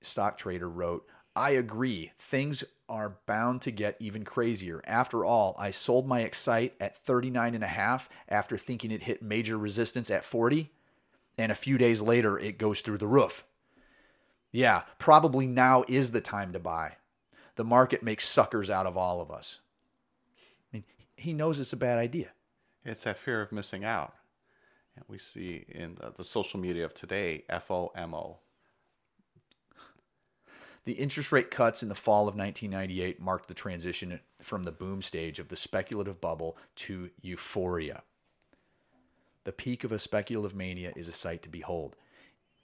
[0.00, 1.04] stock trader, wrote,
[1.34, 2.12] I agree.
[2.18, 4.80] Things are bound to get even crazier.
[4.86, 9.22] After all, I sold my Excite at 39 and a half after thinking it hit
[9.22, 10.70] major resistance at 40
[11.38, 13.44] and a few days later it goes through the roof.
[14.50, 16.96] Yeah, probably now is the time to buy.
[17.54, 19.60] The market makes suckers out of all of us.
[20.72, 20.84] I mean,
[21.16, 22.30] he knows it's a bad idea.
[22.84, 24.14] It's that fear of missing out.
[24.96, 28.38] And we see in the, the social media of today, FOMO.
[30.84, 35.02] The interest rate cuts in the fall of 1998 marked the transition from the boom
[35.02, 38.02] stage of the speculative bubble to euphoria.
[39.48, 41.96] The peak of a speculative mania is a sight to behold.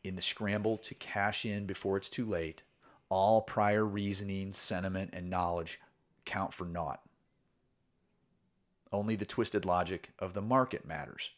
[0.02, 2.62] In the scramble to cash in before it's too late,
[3.08, 5.80] all prior reasoning, sentiment, and knowledge
[6.26, 7.00] count for naught.
[8.92, 11.30] Only the twisted logic of the market matters.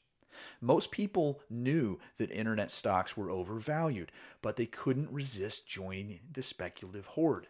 [0.61, 4.11] Most people knew that internet stocks were overvalued,
[4.43, 7.47] but they couldn't resist joining the speculative horde.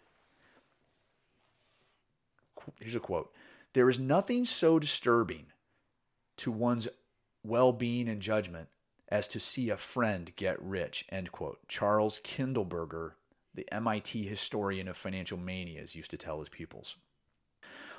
[2.79, 3.33] Here's a quote
[3.73, 5.47] There is nothing so disturbing
[6.37, 6.89] to one's
[7.47, 8.69] well being and judgment
[9.09, 11.05] as to see a friend get rich.
[11.11, 11.61] End quote.
[11.69, 13.13] Charles Kindleberger,
[13.55, 16.97] the MIT historian of financial manias, used to tell his pupils.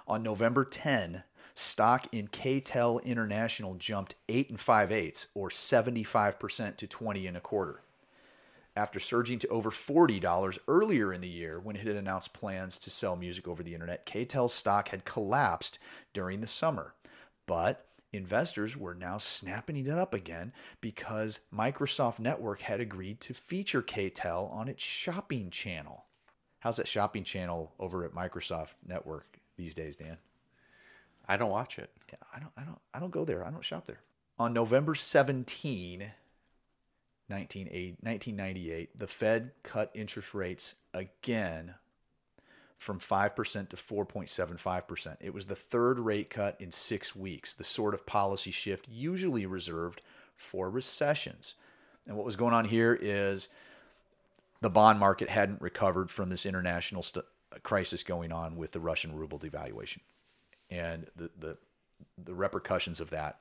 [0.08, 6.88] On November 10, stock in K-tel International jumped 8 and 5 eighths, or 75% to
[6.88, 7.82] 20 and a quarter.
[8.76, 12.92] After surging to over $40 earlier in the year when it had announced plans to
[12.92, 15.80] sell music over the internet, K-tel's stock had collapsed
[16.14, 16.94] during the summer.
[17.48, 23.82] But investors were now snapping it up again because Microsoft Network had agreed to feature
[23.82, 26.06] K-tel on its shopping channel.
[26.60, 30.18] How's that shopping channel over at Microsoft Network these days, Dan?
[31.28, 31.92] I don't watch it.
[32.10, 33.46] Yeah, I don't I don't I don't go there.
[33.46, 34.00] I don't shop there.
[34.40, 36.12] On November 17,
[37.28, 41.76] 1998, the Fed cut interest rates again
[42.78, 45.18] from 5% to 4.75%.
[45.20, 49.46] It was the third rate cut in six weeks, the sort of policy shift usually
[49.46, 50.02] reserved
[50.36, 51.56] for recessions.
[52.06, 53.50] And what was going on here is
[54.62, 57.26] the bond market hadn't recovered from this international st-
[57.64, 60.00] crisis going on with the Russian ruble devaluation.
[60.70, 61.58] And the, the,
[62.24, 63.40] the repercussions of that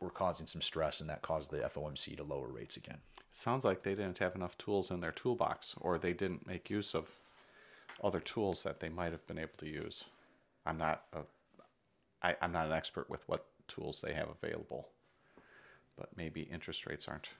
[0.00, 2.98] were causing some stress, and that caused the FOMC to lower rates again.
[3.18, 6.70] It sounds like they didn't have enough tools in their toolbox, or they didn't make
[6.70, 7.08] use of
[8.02, 10.04] other tools that they might have been able to use.
[10.66, 11.20] I'm not a,
[12.22, 14.88] I, I'm not an expert with what tools they have available,
[15.96, 17.30] but maybe interest rates aren't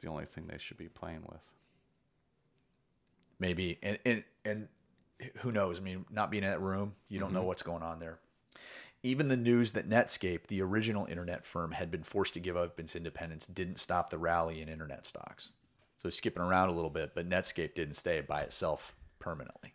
[0.00, 1.52] the only thing they should be playing with.
[3.38, 4.68] Maybe, and and and
[5.38, 5.78] who knows?
[5.80, 7.44] I mean, not being in that room, you don't know Mm-hmm.
[7.44, 8.20] what's going on there.
[9.04, 12.80] Even the news that Netscape, the original internet firm, had been forced to give up
[12.80, 15.50] its independence didn't stop the rally in internet stocks.
[15.98, 19.74] So skipping around a little bit, but Netscape didn't stay by itself permanently.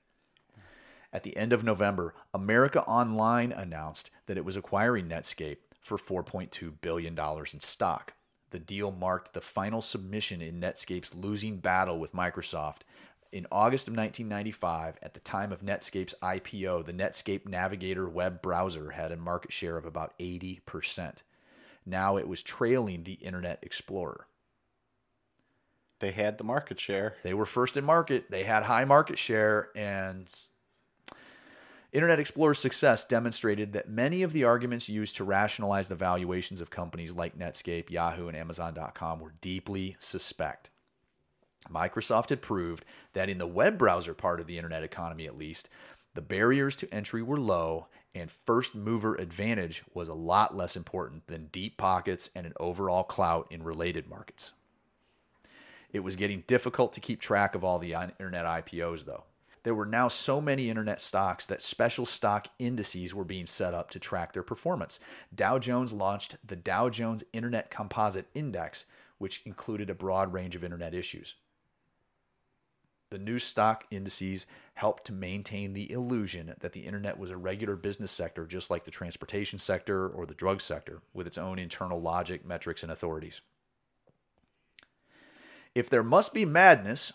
[1.13, 6.73] At the end of November, America Online announced that it was acquiring Netscape for $4.2
[6.81, 8.13] billion in stock.
[8.51, 12.79] The deal marked the final submission in Netscape's losing battle with Microsoft.
[13.31, 18.91] In August of 1995, at the time of Netscape's IPO, the Netscape Navigator web browser
[18.91, 21.23] had a market share of about 80%.
[21.85, 24.27] Now it was trailing the Internet Explorer.
[25.99, 27.15] They had the market share.
[27.23, 28.29] They were first in market.
[28.29, 30.27] They had high market share, and
[31.91, 36.69] Internet Explorer's success demonstrated that many of the arguments used to rationalize the valuations of
[36.69, 40.69] companies like Netscape, Yahoo, and Amazon.com were deeply suspect.
[41.69, 45.69] Microsoft had proved that in the web browser part of the internet economy, at least,
[46.13, 51.27] the barriers to entry were low and first mover advantage was a lot less important
[51.27, 54.53] than deep pockets and an overall clout in related markets.
[55.91, 59.25] It was getting difficult to keep track of all the internet IPOs, though.
[59.63, 63.91] There were now so many internet stocks that special stock indices were being set up
[63.91, 64.99] to track their performance.
[65.33, 68.85] Dow Jones launched the Dow Jones Internet Composite Index,
[69.19, 71.35] which included a broad range of internet issues.
[73.11, 77.75] The new stock indices helped to maintain the illusion that the internet was a regular
[77.75, 82.01] business sector, just like the transportation sector or the drug sector, with its own internal
[82.01, 83.41] logic, metrics, and authorities.
[85.75, 87.13] If there must be madness,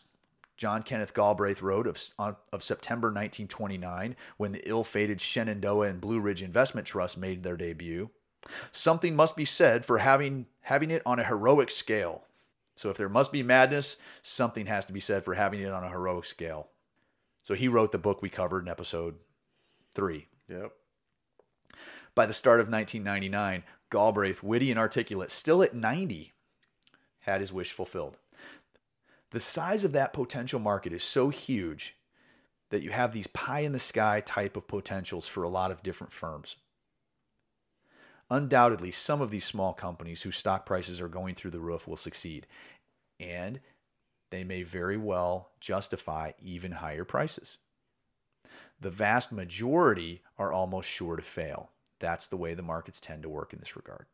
[0.57, 6.19] John Kenneth Galbraith wrote of, of September 1929, when the ill fated Shenandoah and Blue
[6.19, 8.11] Ridge Investment Trust made their debut,
[8.71, 12.25] something must be said for having, having it on a heroic scale.
[12.75, 15.85] So if there must be madness, something has to be said for having it on
[15.85, 16.69] a heroic scale.
[17.43, 19.17] So he wrote the book we covered in episode
[19.95, 20.29] three.
[20.49, 20.73] Yep.
[22.15, 26.33] By the start of 1999, Galbraith, witty and articulate, still at 90,
[27.21, 28.17] had his wish fulfilled.
[29.31, 31.97] The size of that potential market is so huge
[32.71, 35.83] that you have these pie in the sky type of potentials for a lot of
[35.83, 36.57] different firms.
[38.31, 41.97] Undoubtedly, some of these small companies whose stock prices are going through the roof will
[41.97, 42.47] succeed,
[43.21, 43.61] and
[44.31, 47.59] they may very well justify even higher prices.
[48.81, 51.71] The vast majority are almost sure to fail.
[52.01, 54.07] That's the way the markets tend to work in this regard.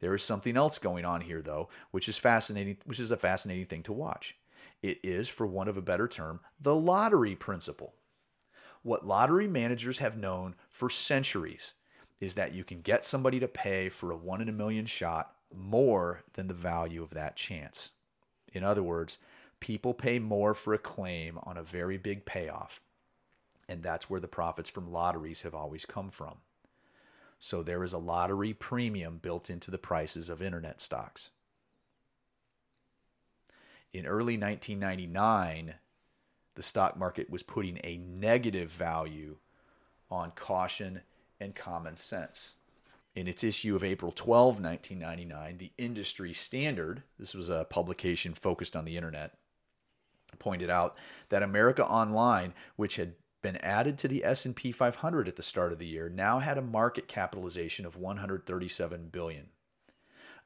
[0.00, 3.66] There is something else going on here, though, which is fascinating, which is a fascinating
[3.66, 4.36] thing to watch.
[4.82, 7.94] It is, for want of a better term, the lottery principle.
[8.82, 11.74] What lottery managers have known for centuries
[12.20, 15.34] is that you can get somebody to pay for a one in a million shot
[15.54, 17.92] more than the value of that chance.
[18.52, 19.18] In other words,
[19.60, 22.80] people pay more for a claim on a very big payoff.
[23.68, 26.38] And that's where the profits from lotteries have always come from.
[27.44, 31.32] So there is a lottery premium built into the prices of internet stocks.
[33.92, 35.74] In early 1999,
[36.54, 39.38] the stock market was putting a negative value
[40.08, 41.00] on caution
[41.40, 42.54] and common sense.
[43.16, 48.76] In its issue of April 12, 1999, the Industry Standard, this was a publication focused
[48.76, 49.34] on the internet,
[50.38, 50.96] pointed out
[51.30, 55.78] that America Online, which had been added to the S&P 500 at the start of
[55.78, 59.48] the year, now had a market capitalization of 137 billion.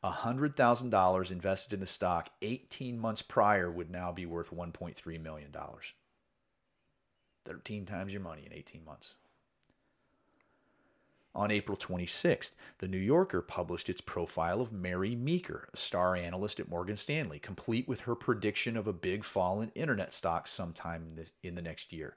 [0.02, 5.92] $100,000 invested in the stock 18 months prior would now be worth 1.3 million dollars.
[7.44, 9.14] 13 times your money in 18 months.
[11.34, 16.58] On April 26th, The New Yorker published its profile of Mary Meeker, a star analyst
[16.58, 21.04] at Morgan Stanley, complete with her prediction of a big fall in internet stocks sometime
[21.04, 22.16] in the, in the next year.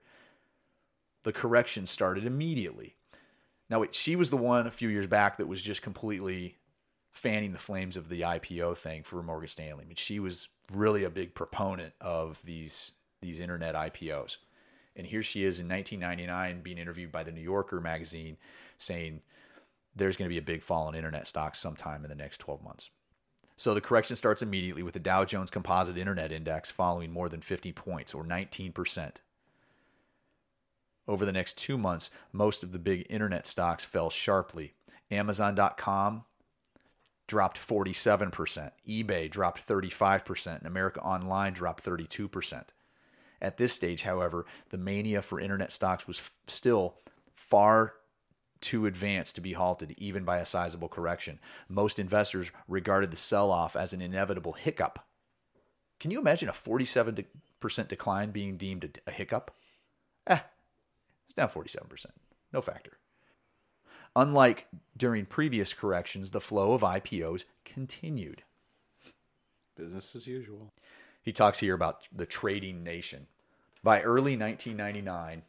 [1.24, 2.96] The correction started immediately.
[3.70, 6.58] Now, she was the one a few years back that was just completely
[7.12, 9.84] fanning the flames of the IPO thing for Morgan Stanley.
[9.84, 14.38] I mean, she was really a big proponent of these these internet IPOs.
[14.96, 18.38] And here she is in 1999 being interviewed by the New Yorker magazine
[18.78, 19.22] saying
[19.96, 22.64] there's going to be a big fall in internet stocks sometime in the next 12
[22.64, 22.90] months.
[23.58, 27.42] So the correction starts immediately with the Dow Jones Composite Internet Index following more than
[27.42, 29.18] 50 points or 19%.
[31.10, 34.76] Over the next two months, most of the big internet stocks fell sharply.
[35.10, 36.24] Amazon.com
[37.26, 42.64] dropped 47%, eBay dropped 35%, and America Online dropped 32%.
[43.42, 46.98] At this stage, however, the mania for internet stocks was f- still
[47.34, 47.96] far
[48.62, 51.40] too advanced to be halted, even by a sizable correction.
[51.68, 55.00] Most investors regarded the sell off as an inevitable hiccup.
[56.00, 57.26] Can you imagine a 47%
[57.88, 59.56] decline being deemed a, a hiccup?
[60.28, 60.40] Eh,
[61.30, 62.08] it's down 47%.
[62.52, 62.98] No factor.
[64.16, 68.42] Unlike during previous corrections, the flow of IPOs continued.
[69.78, 70.74] Business as usual.
[71.22, 73.28] He talks here about the trading nation.
[73.84, 75.44] By early 1999,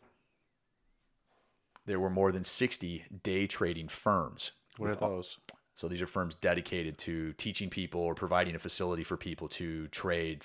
[1.86, 4.52] there were more than 60 day trading firms.
[4.76, 5.38] What are those?
[5.74, 9.88] So these are firms dedicated to teaching people or providing a facility for people to
[9.88, 10.44] trade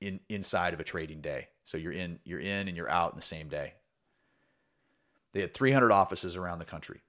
[0.00, 1.48] in inside of a trading day.
[1.64, 3.74] So you're in you're in and you're out in the same day.
[5.36, 7.02] They had 300 offices around the country.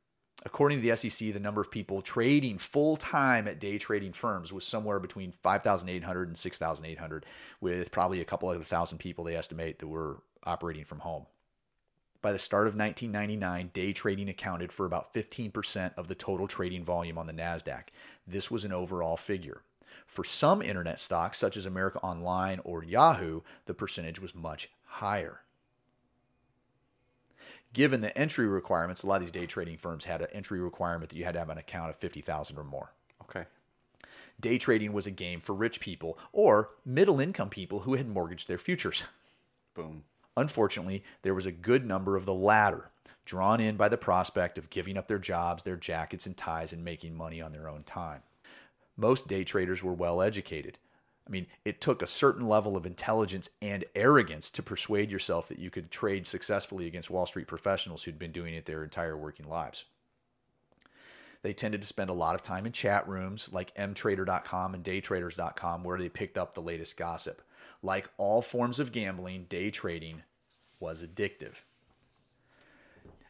[0.45, 4.51] According to the SEC, the number of people trading full time at day trading firms
[4.51, 7.25] was somewhere between 5,800 and 6,800,
[7.61, 11.27] with probably a couple of thousand people they estimate that were operating from home.
[12.21, 16.83] By the start of 1999, day trading accounted for about 15% of the total trading
[16.83, 17.83] volume on the NASDAQ.
[18.27, 19.61] This was an overall figure.
[20.05, 25.43] For some internet stocks, such as America Online or Yahoo, the percentage was much higher.
[27.73, 31.09] Given the entry requirements, a lot of these day trading firms had an entry requirement
[31.09, 32.93] that you had to have an account of 50,000 or more.
[33.23, 33.45] Okay.
[34.39, 38.47] Day trading was a game for rich people or middle income people who had mortgaged
[38.47, 39.05] their futures.
[39.73, 40.03] Boom.
[40.35, 42.91] Unfortunately, there was a good number of the latter,
[43.25, 46.85] drawn in by the prospect of giving up their jobs, their jackets and ties, and
[46.85, 48.21] making money on their own time.
[48.95, 50.77] Most day traders were well educated.
[51.27, 55.59] I mean, it took a certain level of intelligence and arrogance to persuade yourself that
[55.59, 59.47] you could trade successfully against Wall Street professionals who'd been doing it their entire working
[59.47, 59.85] lives.
[61.41, 65.83] They tended to spend a lot of time in chat rooms like mtrader.com and daytraders.com
[65.83, 67.41] where they picked up the latest gossip.
[67.83, 70.23] Like all forms of gambling, day trading
[70.79, 71.61] was addictive.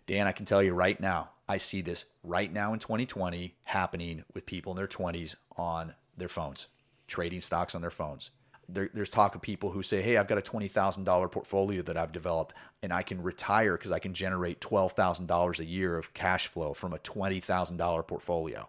[0.05, 4.23] Dan, I can tell you right now, I see this right now in 2020 happening
[4.33, 6.67] with people in their 20s on their phones,
[7.07, 8.31] trading stocks on their phones.
[8.69, 12.11] There, there's talk of people who say, Hey, I've got a $20,000 portfolio that I've
[12.11, 12.53] developed
[12.83, 16.93] and I can retire because I can generate $12,000 a year of cash flow from
[16.93, 18.67] a $20,000 portfolio.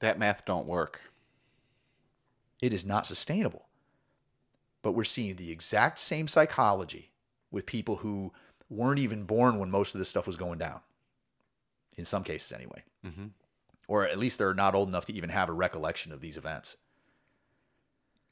[0.00, 1.00] That math don't work.
[2.60, 3.66] It is not sustainable.
[4.82, 7.10] But we're seeing the exact same psychology
[7.50, 8.32] with people who
[8.68, 10.80] weren't even born when most of this stuff was going down.
[11.96, 12.82] In some cases, anyway.
[13.06, 13.26] Mm-hmm.
[13.86, 16.78] Or at least they're not old enough to even have a recollection of these events.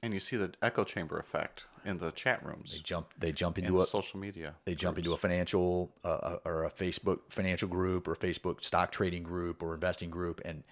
[0.02, 2.72] And you see the echo chamber effect in the chat rooms.
[2.72, 3.12] They jump.
[3.18, 3.82] They jump into a.
[3.82, 4.54] social media.
[4.64, 8.64] They jump into a financial uh, uh, or a Facebook financial group or a Facebook
[8.64, 10.62] stock trading group or investing group, and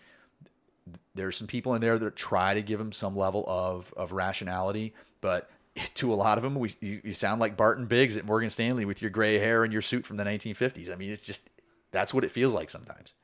[1.14, 4.94] there's some people in there that try to give them some level of of rationality,
[5.20, 5.50] but
[5.94, 8.84] to a lot of them, we you, you sound like Barton Biggs at Morgan Stanley
[8.84, 10.90] with your gray hair and your suit from the 1950s.
[10.90, 11.50] I mean, it's just
[11.90, 13.14] that's what it feels like sometimes.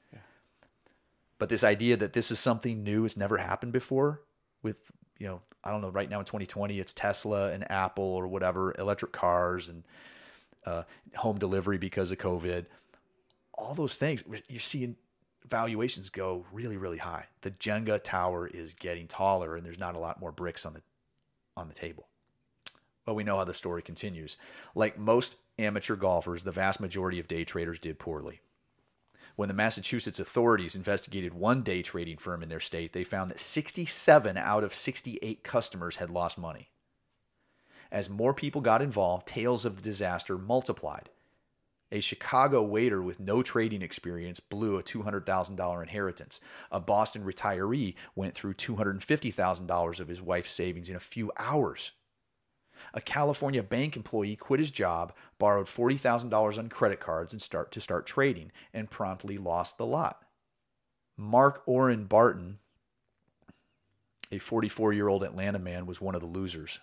[1.39, 4.23] But this idea that this is something new, it's never happened before
[4.63, 8.29] with, you know, I don't know, right now in 2020, it's Tesla and Apple or
[8.29, 9.83] whatever, electric cars and
[10.67, 10.83] uh,
[11.17, 12.67] home delivery because of COVID.
[13.55, 14.97] All those things, you're seeing
[15.47, 17.27] valuations go really, really high.
[17.43, 20.83] The Jenga tower is getting taller and there's not a lot more bricks on the
[21.57, 22.09] on the table.
[23.05, 24.37] But we know how the story continues.
[24.75, 28.41] Like most amateur golfers, the vast majority of day traders did poorly.
[29.37, 33.41] When the Massachusetts authorities investigated one day trading firm in their state, they found that
[33.41, 36.71] 67 out of 68 customers had lost money.
[37.91, 41.11] As more people got involved, tales of the disaster multiplied.
[41.91, 46.41] A Chicago waiter with no trading experience blew a $200,000 inheritance.
[46.71, 51.93] A Boston retiree went through $250,000 of his wife's savings in a few hours.
[52.93, 57.81] A California bank employee quit his job, borrowed $40,000 on credit cards and start to
[57.81, 60.23] start trading and promptly lost the lot.
[61.17, 62.59] Mark Orrin Barton,
[64.31, 66.81] a 44-year-old Atlanta man was one of the losers.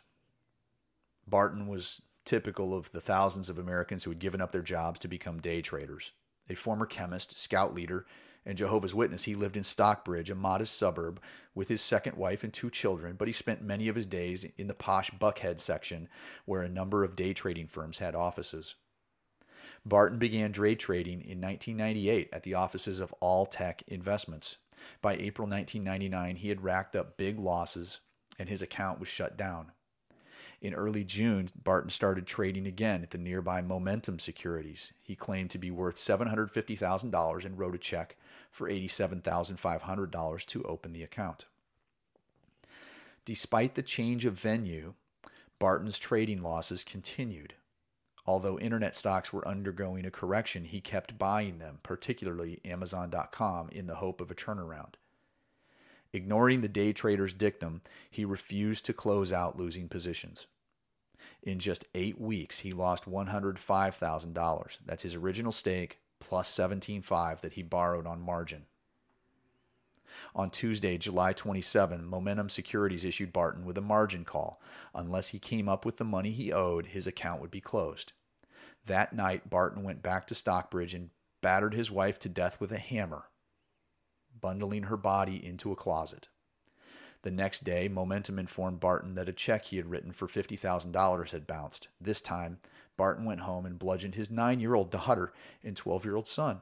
[1.27, 5.07] Barton was typical of the thousands of Americans who had given up their jobs to
[5.07, 6.11] become day traders.
[6.49, 8.05] A former chemist, scout leader,
[8.45, 11.21] and Jehovah's Witness, he lived in Stockbridge, a modest suburb,
[11.53, 14.67] with his second wife and two children, but he spent many of his days in
[14.67, 16.09] the posh Buckhead section
[16.45, 18.75] where a number of day trading firms had offices.
[19.85, 24.57] Barton began day trading in 1998 at the offices of All Tech Investments.
[25.01, 27.99] By April 1999, he had racked up big losses
[28.39, 29.71] and his account was shut down.
[30.61, 34.93] In early June, Barton started trading again at the nearby Momentum Securities.
[35.01, 38.15] He claimed to be worth $750,000 and wrote a check
[38.51, 41.45] for $87,500 to open the account.
[43.23, 44.93] Despite the change of venue,
[45.57, 47.53] Barton's trading losses continued.
[48.25, 53.95] Although internet stocks were undergoing a correction, he kept buying them, particularly Amazon.com, in the
[53.95, 54.93] hope of a turnaround.
[56.13, 60.47] Ignoring the day trader's dictum, he refused to close out losing positions.
[61.41, 64.77] In just eight weeks, he lost $105,000.
[64.85, 68.65] That's his original stake plus 17.5 that he borrowed on margin.
[70.35, 74.61] On Tuesday, July 27, Momentum Securities issued Barton with a margin call.
[74.93, 78.13] Unless he came up with the money he owed, his account would be closed.
[78.85, 81.09] That night, Barton went back to Stockbridge and
[81.41, 83.25] battered his wife to death with a hammer,
[84.39, 86.27] bundling her body into a closet.
[87.23, 91.45] The next day, Momentum informed Barton that a check he had written for $50,000 had
[91.45, 91.87] bounced.
[91.99, 92.59] This time,
[93.01, 95.33] Barton went home and bludgeoned his nine year old daughter
[95.63, 96.61] and 12 year old son.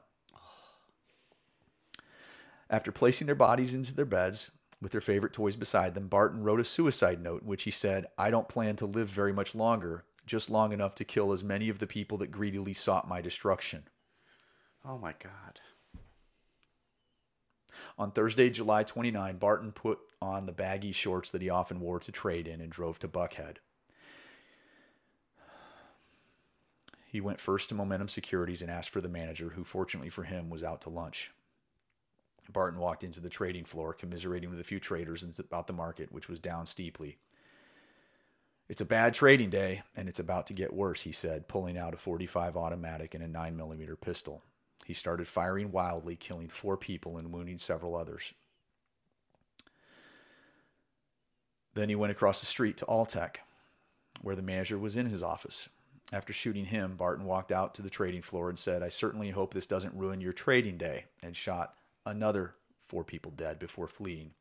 [2.69, 4.49] After placing their bodies into their beds
[4.81, 8.05] with their favorite toys beside them, Barton wrote a suicide note in which he said,
[8.17, 11.67] I don't plan to live very much longer, just long enough to kill as many
[11.67, 13.89] of the people that greedily sought my destruction.
[14.85, 15.59] Oh my God.
[17.97, 22.13] On Thursday, July 29, Barton put on the baggy shorts that he often wore to
[22.13, 23.57] trade in and drove to Buckhead.
[27.09, 30.47] He went first to Momentum Securities and asked for the manager, who fortunately for him
[30.47, 31.31] was out to lunch.
[32.53, 36.29] Barton walked into the trading floor, commiserating with a few traders about the market, which
[36.29, 37.17] was down steeply.
[38.67, 41.95] It's a bad trading day, and it's about to get worse, he said, pulling out
[41.95, 44.43] a 45 automatic and a 9mm pistol.
[44.85, 48.33] He started firing wildly, killing four people and wounding several others.
[51.73, 53.37] Then he went across the street to Alltech,
[54.21, 55.69] where the manager was in his office.
[56.11, 59.53] After shooting him, Barton walked out to the trading floor and said, I certainly hope
[59.53, 61.75] this doesn't ruin your trading day, and shot
[62.05, 62.55] another
[62.87, 64.31] four people dead before fleeing.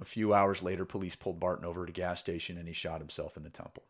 [0.00, 3.00] A few hours later, police pulled Barton over at a gas station and he shot
[3.00, 3.82] himself in the temple.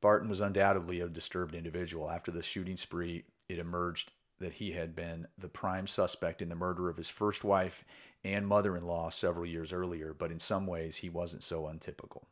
[0.00, 2.10] Barton was undoubtedly a disturbed individual.
[2.10, 6.54] After the shooting spree, it emerged that he had been the prime suspect in the
[6.54, 7.84] murder of his first wife
[8.24, 12.26] and mother in law several years earlier, but in some ways he wasn't so untypical.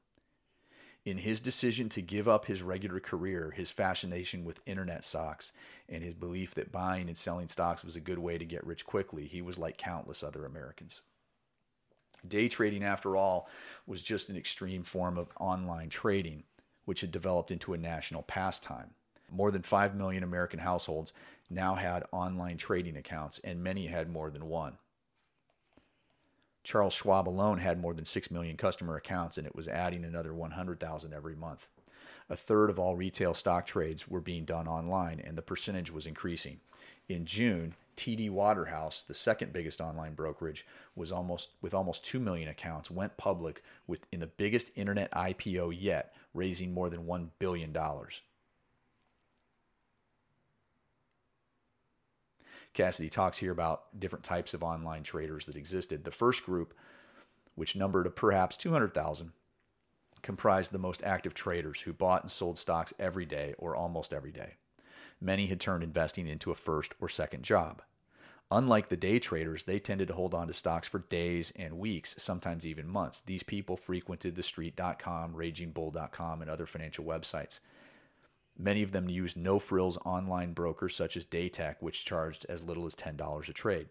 [1.04, 5.52] In his decision to give up his regular career, his fascination with internet stocks,
[5.86, 8.86] and his belief that buying and selling stocks was a good way to get rich
[8.86, 11.02] quickly, he was like countless other Americans.
[12.26, 13.48] Day trading, after all,
[13.86, 16.44] was just an extreme form of online trading,
[16.86, 18.90] which had developed into a national pastime.
[19.30, 21.12] More than 5 million American households
[21.50, 24.78] now had online trading accounts, and many had more than one.
[26.62, 30.32] Charles Schwab alone had more than 6 million customer accounts, and it was adding another
[30.32, 31.68] 100,000 every month.
[32.30, 36.06] A third of all retail stock trades were being done online, and the percentage was
[36.06, 36.60] increasing.
[37.06, 40.66] In June, TD Waterhouse, the second biggest online brokerage,
[40.96, 45.76] was almost with almost 2 million accounts, went public with in the biggest internet IPO
[45.78, 48.22] yet, raising more than 1 billion dollars.
[52.74, 56.04] Cassidy talks here about different types of online traders that existed.
[56.04, 56.74] The first group,
[57.54, 59.32] which numbered perhaps 200,000,
[60.22, 64.32] comprised the most active traders who bought and sold stocks every day or almost every
[64.32, 64.54] day.
[65.20, 67.80] Many had turned investing into a first or second job.
[68.50, 72.14] Unlike the day traders, they tended to hold on to stocks for days and weeks,
[72.18, 73.20] sometimes even months.
[73.20, 77.60] These people frequented thestreet.com, ragingbull.com, and other financial websites.
[78.56, 82.86] Many of them used no frills online brokers such as Datek, which charged as little
[82.86, 83.88] as $10 a trade.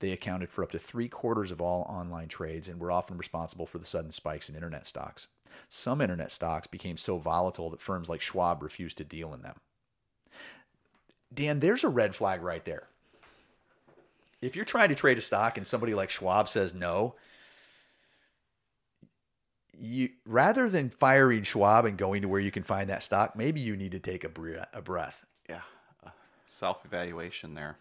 [0.00, 3.66] They accounted for up to three quarters of all online trades and were often responsible
[3.66, 5.26] for the sudden spikes in internet stocks.
[5.68, 9.56] Some internet stocks became so volatile that firms like Schwab refused to deal in them.
[11.32, 12.84] Dan, there's a red flag right there.
[14.40, 17.14] If you're trying to trade a stock and somebody like Schwab says no,
[19.78, 23.60] you rather than firing Schwab and going to where you can find that stock, maybe
[23.60, 25.24] you need to take a, bre- a breath.
[25.48, 25.60] Yeah.
[26.46, 27.78] Self evaluation there.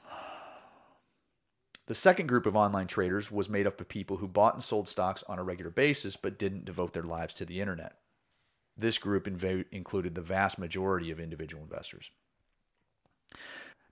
[1.88, 4.90] The second group of online traders was made up of people who bought and sold
[4.90, 7.94] stocks on a regular basis but didn't devote their lives to the internet.
[8.76, 12.12] This group inv- included the vast majority of individual investors.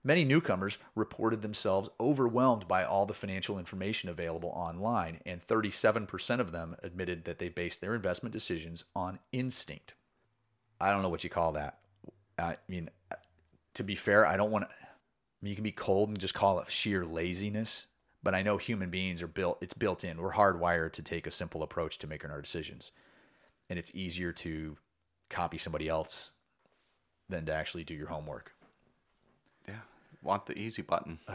[0.06, 6.52] Many newcomers reported themselves overwhelmed by all the financial information available online, and 37% of
[6.52, 9.94] them admitted that they based their investment decisions on instinct.
[10.80, 11.80] I don't know what you call that.
[12.38, 12.88] I mean,
[13.74, 14.70] to be fair, I don't want to.
[14.70, 14.86] I
[15.42, 17.88] mean, you can be cold and just call it sheer laziness,
[18.22, 20.18] but I know human beings are built, it's built in.
[20.18, 22.92] We're hardwired to take a simple approach to making our decisions.
[23.68, 24.76] And it's easier to
[25.30, 26.30] copy somebody else
[27.28, 28.52] than to actually do your homework.
[30.26, 31.20] Want the easy button.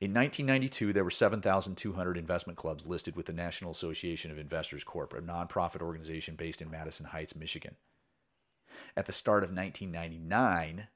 [0.00, 5.12] In 1992, there were 7,200 investment clubs listed with the National Association of Investors Corp.,
[5.12, 7.74] a nonprofit organization based in Madison Heights, Michigan.
[8.96, 10.86] At the start of 1999,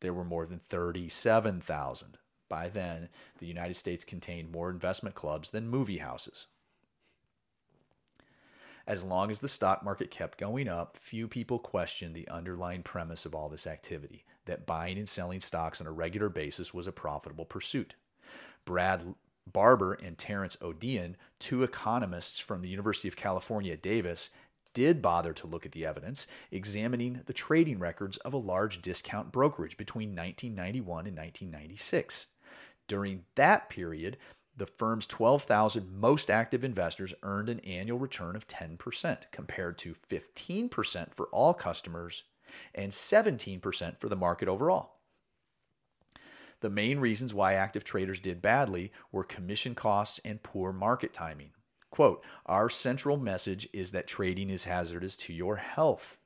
[0.00, 2.18] there were more than 37,000.
[2.50, 3.08] By then,
[3.38, 6.46] the United States contained more investment clubs than movie houses.
[8.86, 13.24] As long as the stock market kept going up, few people questioned the underlying premise
[13.24, 16.92] of all this activity that buying and selling stocks on a regular basis was a
[16.92, 17.94] profitable pursuit.
[18.64, 19.14] Brad
[19.50, 24.30] Barber and Terence Odean, two economists from the University of California at Davis,
[24.74, 29.32] did bother to look at the evidence, examining the trading records of a large discount
[29.32, 32.26] brokerage between 1991 and 1996.
[32.86, 34.18] During that period,
[34.56, 41.14] the firm's 12,000 most active investors earned an annual return of 10%, compared to 15%
[41.14, 42.24] for all customers
[42.74, 44.94] and 17% for the market overall.
[46.60, 51.50] The main reasons why active traders did badly were commission costs and poor market timing.
[51.90, 56.18] Quote, our central message is that trading is hazardous to your health,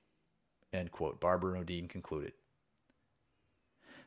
[0.73, 2.33] end quote, Barber Odean concluded.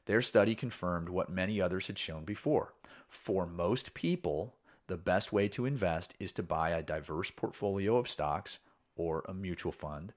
[0.05, 2.73] Their study confirmed what many others had shown before.
[3.07, 4.55] For most people,
[4.87, 8.59] the best way to invest is to buy a diverse portfolio of stocks
[8.95, 10.13] or a mutual fund,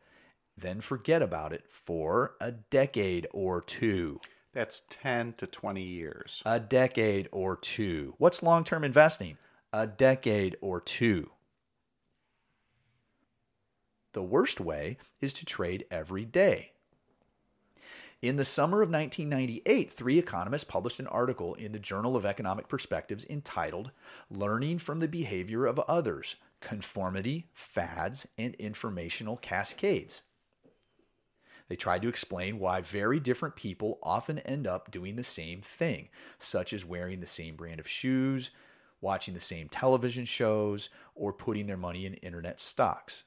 [0.61, 4.21] then forget about it for a decade or two.
[4.53, 6.43] That's 10 to 20 years.
[6.45, 8.15] A decade or two.
[8.19, 9.39] What's long term investing?
[9.73, 11.31] A decade or two.
[14.15, 16.73] The worst way is to trade every day.
[18.21, 22.67] In the summer of 1998, three economists published an article in the Journal of Economic
[22.67, 23.93] Perspectives entitled
[24.29, 30.23] Learning from the Behavior of Others Conformity, Fads, and Informational Cascades.
[31.69, 36.09] They tried to explain why very different people often end up doing the same thing,
[36.39, 38.51] such as wearing the same brand of shoes,
[39.01, 43.25] watching the same television shows, or putting their money in internet stocks.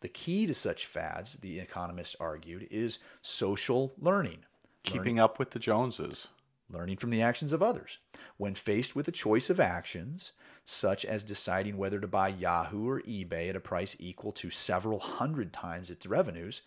[0.00, 4.44] The key to such fads, the economists argued, is social learning.
[4.82, 6.28] Keeping learning, up with the Joneses.
[6.68, 7.98] Learning from the actions of others.
[8.36, 10.32] When faced with a choice of actions,
[10.64, 14.98] such as deciding whether to buy Yahoo or eBay at a price equal to several
[14.98, 16.62] hundred times its revenues,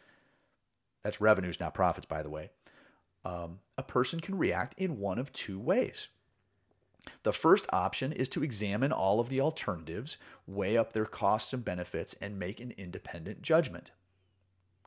[1.07, 2.49] that's revenues, not profits, by the way,
[3.23, 6.09] um, a person can react in one of two ways.
[7.23, 11.63] The first option is to examine all of the alternatives, weigh up their costs and
[11.63, 13.91] benefits, and make an independent judgment.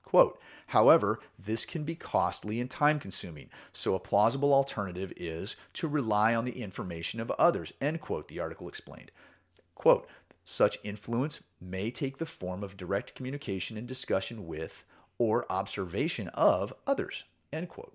[0.02, 5.88] Quote, however, this can be costly and time consuming, so a plausible alternative is to
[5.88, 9.10] rely on the information of others, end quote, the article explained.
[9.74, 10.06] Quote,
[10.44, 14.84] such influence may take the form of direct communication and discussion with
[15.20, 17.94] or observation of others, end quote.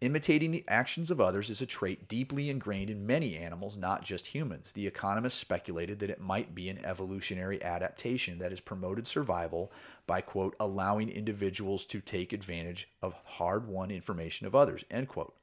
[0.00, 4.26] Imitating the actions of others is a trait deeply ingrained in many animals, not just
[4.26, 4.72] humans.
[4.72, 9.70] The economists speculated that it might be an evolutionary adaptation that has promoted survival
[10.08, 15.36] by, quote, allowing individuals to take advantage of hard won information of others, end quote.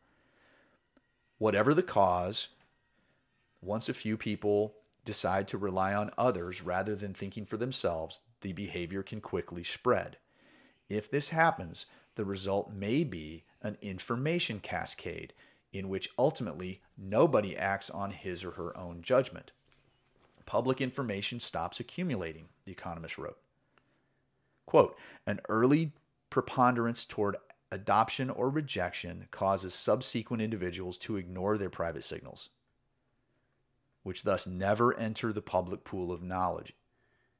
[1.38, 2.50] Whatever the cause,
[3.62, 8.52] once a few people decide to rely on others rather than thinking for themselves, the
[8.52, 10.18] behavior can quickly spread.
[10.92, 11.86] If this happens,
[12.16, 15.32] the result may be an information cascade
[15.72, 19.54] in which ultimately nobody acts on his or her own judgment.
[20.46, 23.38] Public information stops accumulating, the economist wrote.
[24.66, 25.94] Quote, an early
[26.30, 27.38] preponderance toward
[27.72, 32.50] adoption or rejection causes subsequent individuals to ignore their private signals,
[34.04, 36.74] which thus never enter the public pool of knowledge.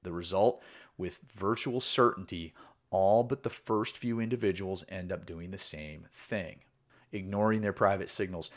[0.04, 0.64] The result,
[0.98, 2.54] with virtual certainty,
[2.92, 6.60] all but the first few individuals end up doing the same thing,
[7.12, 8.52] ignoring their private signals.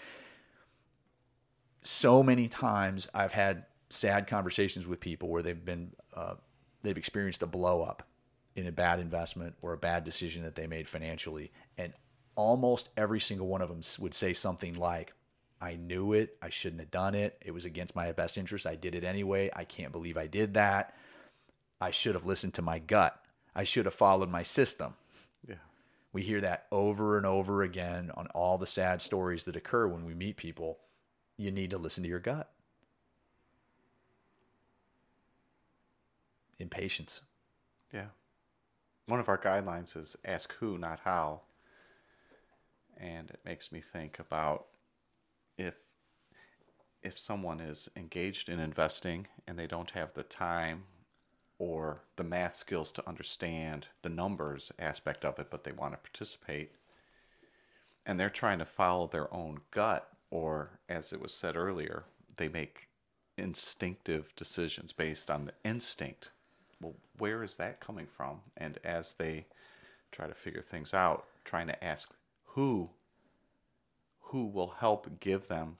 [1.82, 6.34] So many times I've had sad conversations with people where they've been uh,
[6.82, 8.02] they've experienced a blow up
[8.54, 11.92] in a bad investment or a bad decision that they made financially, and
[12.36, 15.12] almost every single one of them would say something like,
[15.60, 16.36] I knew it.
[16.42, 17.40] I shouldn't have done it.
[17.44, 18.66] It was against my best interest.
[18.66, 19.50] I did it anyway.
[19.54, 20.94] I can't believe I did that.
[21.80, 23.23] I should have listened to my gut.
[23.54, 24.94] I should have followed my system.
[25.46, 25.56] Yeah.
[26.12, 30.04] We hear that over and over again on all the sad stories that occur when
[30.04, 30.78] we meet people.
[31.36, 32.50] You need to listen to your gut.
[36.58, 37.22] Impatience.
[37.92, 38.06] Yeah.
[39.06, 41.42] One of our guidelines is ask who, not how.
[42.96, 44.66] And it makes me think about
[45.58, 45.74] if
[47.02, 50.84] if someone is engaged in investing and they don't have the time
[51.64, 55.96] or the math skills to understand the numbers aspect of it, but they want to
[55.96, 56.72] participate,
[58.04, 62.04] and they're trying to follow their own gut, or as it was said earlier,
[62.36, 62.88] they make
[63.38, 66.32] instinctive decisions based on the instinct.
[66.82, 68.42] Well, where is that coming from?
[68.58, 69.46] And as they
[70.12, 72.12] try to figure things out, trying to ask
[72.44, 72.90] who
[74.20, 75.78] who will help give them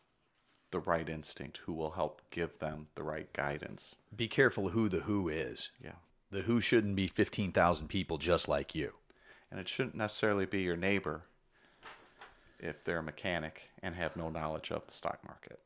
[0.75, 3.95] the right instinct, who will help give them the right guidance.
[4.15, 5.71] Be careful who the who is.
[5.83, 5.93] Yeah.
[6.33, 8.95] The who shouldn't be 15,000 people just like you.
[9.53, 11.23] And it shouldn't necessarily be your neighbor
[12.59, 15.61] if they're a mechanic and have no knowledge of the stock market.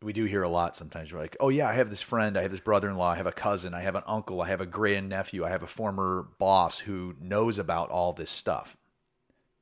[0.00, 1.12] We do hear a lot sometimes.
[1.12, 3.16] We're like, oh, yeah, I have this friend, I have this brother in law, I
[3.16, 6.28] have a cousin, I have an uncle, I have a grandnephew, I have a former
[6.38, 8.76] boss who knows about all this stuff.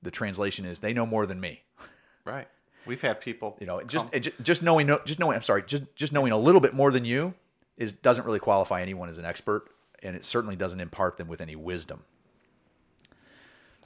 [0.02, 1.62] The translation is they know more than me.
[2.27, 2.48] Right.
[2.86, 5.85] We've had people, You know, just come- just- just knowing just knowing I'm sorry, just
[5.97, 7.35] just knowing a little bit more than you
[7.77, 9.69] is doesn't really qualify anyone as an expert,
[10.02, 12.05] and it certainly doesn't impart them with any wisdom.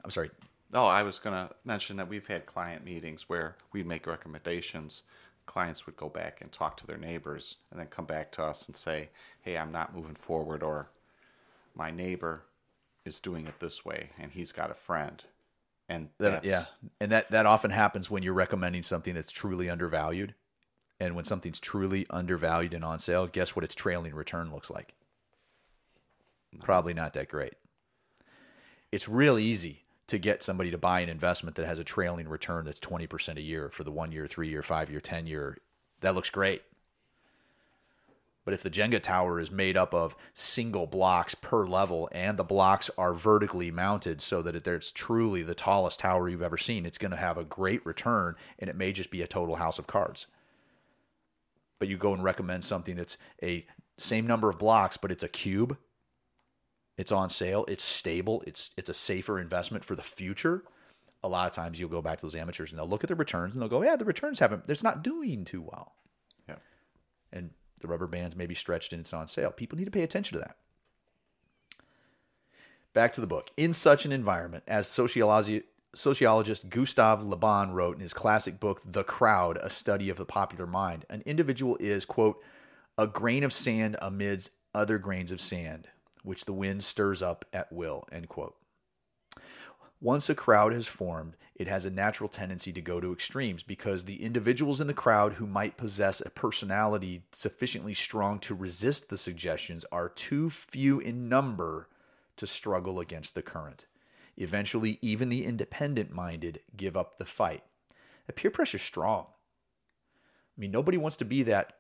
[0.05, 0.31] I'm sorry.
[0.75, 5.03] Oh, I was going to mention that we've had client meetings where we'd make recommendations.
[5.47, 8.67] Clients would go back and talk to their neighbors and then come back to us
[8.67, 9.09] and say,
[9.41, 10.91] hey, I'm not moving forward, or
[11.75, 12.43] my neighbor
[13.07, 15.25] is doing it this way and he's got a friend.
[15.89, 16.09] And
[16.45, 16.67] yeah,
[17.01, 20.35] and that that often happens when you're recommending something that's truly undervalued,
[21.01, 24.95] and when something's truly undervalued and on sale, guess what its trailing return looks like?
[26.61, 27.55] Probably not that great.
[28.91, 32.65] It's real easy to get somebody to buy an investment that has a trailing return
[32.65, 35.59] that's 20% a year for the one year, three year, five year, 10 year.
[36.01, 36.63] That looks great.
[38.49, 42.45] But if the Jenga tower is made up of single blocks per level and the
[42.45, 46.97] blocks are vertically mounted so that it's truly the tallest tower you've ever seen, it's
[46.97, 49.87] going to have a great return and it may just be a total house of
[49.87, 50.29] cards.
[51.79, 53.67] But you go and recommend something that's a
[53.99, 55.77] same number of blocks, but it's a cube.
[56.97, 57.67] It's on sale.
[57.69, 58.43] It's stable.
[58.47, 60.63] It's it's a safer investment for the future.
[61.23, 63.15] A lot of times you'll go back to those amateurs and they'll look at the
[63.15, 64.63] returns and they'll go, "Yeah, the returns haven't.
[64.69, 65.93] It's not doing too well."
[66.49, 66.57] Yeah.
[67.31, 69.51] and the rubber bands may be stretched and it's on sale.
[69.51, 70.57] People need to pay attention to that.
[72.93, 73.51] Back to the book.
[73.57, 75.63] In such an environment, as sociology,
[75.95, 80.25] sociologist Gustave Le Bon wrote in his classic book, The Crowd, A Study of the
[80.25, 82.43] Popular Mind, an individual is, quote,
[82.97, 85.89] a grain of sand amidst other grains of sand,
[86.23, 88.57] which the wind stirs up at will, end quote.
[90.01, 94.05] Once a crowd has formed, it has a natural tendency to go to extremes because
[94.05, 99.19] the individuals in the crowd who might possess a personality sufficiently strong to resist the
[99.19, 101.89] suggestions are too few in number
[102.37, 103.87] to struggle against the current.
[104.37, 107.65] Eventually, even the independent minded give up the fight.
[108.29, 109.27] The peer pressure is strong.
[110.57, 111.75] I mean, nobody wants to be that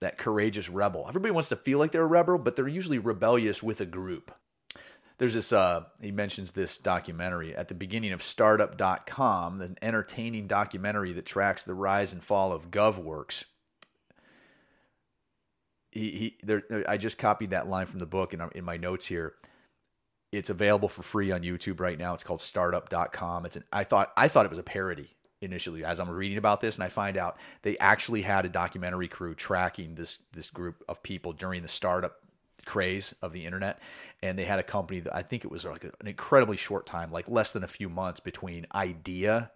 [0.00, 1.06] that courageous rebel.
[1.08, 4.30] Everybody wants to feel like they're a rebel, but they're usually rebellious with a group
[5.18, 7.54] there's this uh, he mentions this documentary.
[7.56, 12.70] At the beginning of startup.com an entertaining documentary that tracks the rise and fall of
[12.70, 13.44] govworks.
[15.90, 19.06] He, he there i just copied that line from the book in, in my notes
[19.06, 19.34] here.
[20.32, 22.12] It's available for free on youtube right now.
[22.12, 25.12] It's called startup.com it's an i thought i thought it was a parody
[25.42, 29.06] initially as i'm reading about this and i find out they actually had a documentary
[29.06, 32.25] crew tracking this this group of people during the startup
[32.66, 33.80] craze of the internet
[34.22, 37.10] and they had a company that I think it was like an incredibly short time
[37.10, 39.52] like less than a few months between idea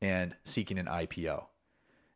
[0.00, 1.44] and seeking an IPO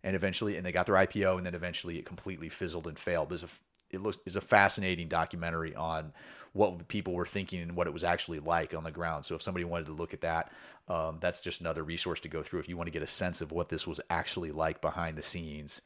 [0.03, 3.33] and eventually and they got their IPO and then eventually it completely fizzled and failed.
[3.33, 3.49] A,
[3.91, 6.13] it looks is a fascinating documentary on
[6.55, 9.25] what people were thinking and what it was actually like on the ground.
[9.25, 10.51] So if somebody wanted to look at that
[10.89, 13.41] um, that's just another resource to go through if you want to get a sense
[13.41, 15.83] of what this was actually like behind the scenes.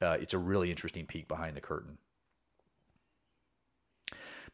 [0.00, 1.98] Uh, it's a really interesting peek behind the curtain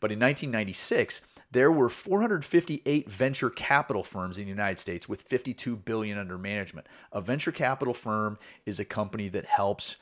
[0.01, 5.77] but in 1996, there were 458 venture capital firms in the United States with 52
[5.77, 6.87] billion under management.
[7.13, 9.97] A venture capital firm is a company that helps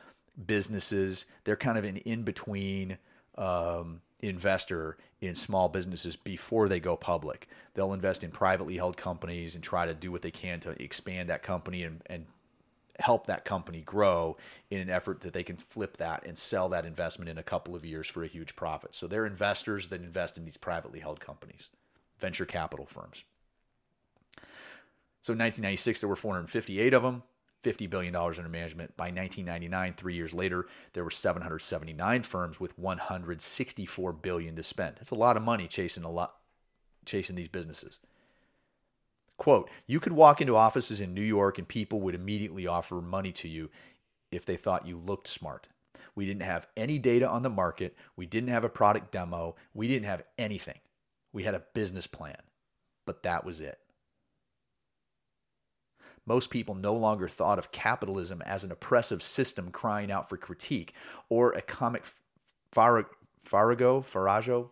[0.44, 1.26] businesses.
[1.44, 2.98] They're kind of an in-between
[3.36, 7.48] um, investor in small businesses before they go public.
[7.74, 11.30] They'll invest in privately held companies and try to do what they can to expand
[11.30, 12.26] that company and, and
[13.00, 14.36] help that company grow
[14.70, 17.74] in an effort that they can flip that and sell that investment in a couple
[17.74, 18.94] of years for a huge profit.
[18.94, 21.70] So they're investors that invest in these privately held companies,
[22.18, 23.24] venture capital firms.
[25.22, 27.22] So in 1996, there were 458 of them,
[27.64, 28.96] $50 billion under management.
[28.96, 34.96] By 1999, three years later, there were 779 firms with 164 billion to spend.
[34.96, 36.36] That's a lot of money chasing a lot,
[37.04, 37.98] chasing these businesses.
[39.38, 43.32] Quote, you could walk into offices in New York and people would immediately offer money
[43.32, 43.70] to you
[44.32, 45.68] if they thought you looked smart.
[46.14, 47.94] We didn't have any data on the market.
[48.16, 49.54] We didn't have a product demo.
[49.74, 50.80] We didn't have anything.
[51.32, 52.38] We had a business plan,
[53.04, 53.78] but that was it.
[56.24, 60.94] Most people no longer thought of capitalism as an oppressive system crying out for critique
[61.28, 62.04] or a comic
[62.74, 63.06] Farago,
[63.48, 64.70] Farago,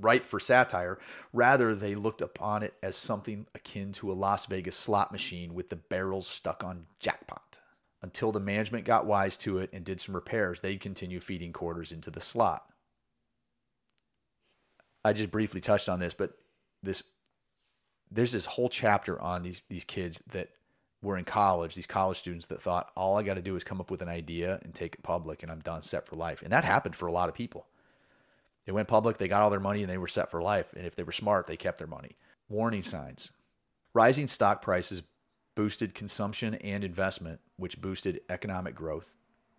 [0.00, 0.98] ripe for satire.
[1.32, 5.68] Rather, they looked upon it as something akin to a Las Vegas slot machine with
[5.68, 7.60] the barrels stuck on jackpot.
[8.02, 11.92] Until the management got wise to it and did some repairs, they'd continue feeding quarters
[11.92, 12.66] into the slot.
[15.04, 16.36] I just briefly touched on this, but
[16.82, 17.02] this
[18.10, 20.50] there's this whole chapter on these these kids that
[21.02, 23.80] were in college, these college students that thought all I got to do is come
[23.80, 26.42] up with an idea and take it public and I'm done set for life.
[26.42, 27.66] And that happened for a lot of people.
[28.66, 30.72] They went public, they got all their money and they were set for life.
[30.76, 32.16] And if they were smart, they kept their money.
[32.48, 33.30] Warning signs.
[33.94, 35.02] Rising stock prices
[35.54, 39.12] boosted consumption and investment, which boosted economic growth,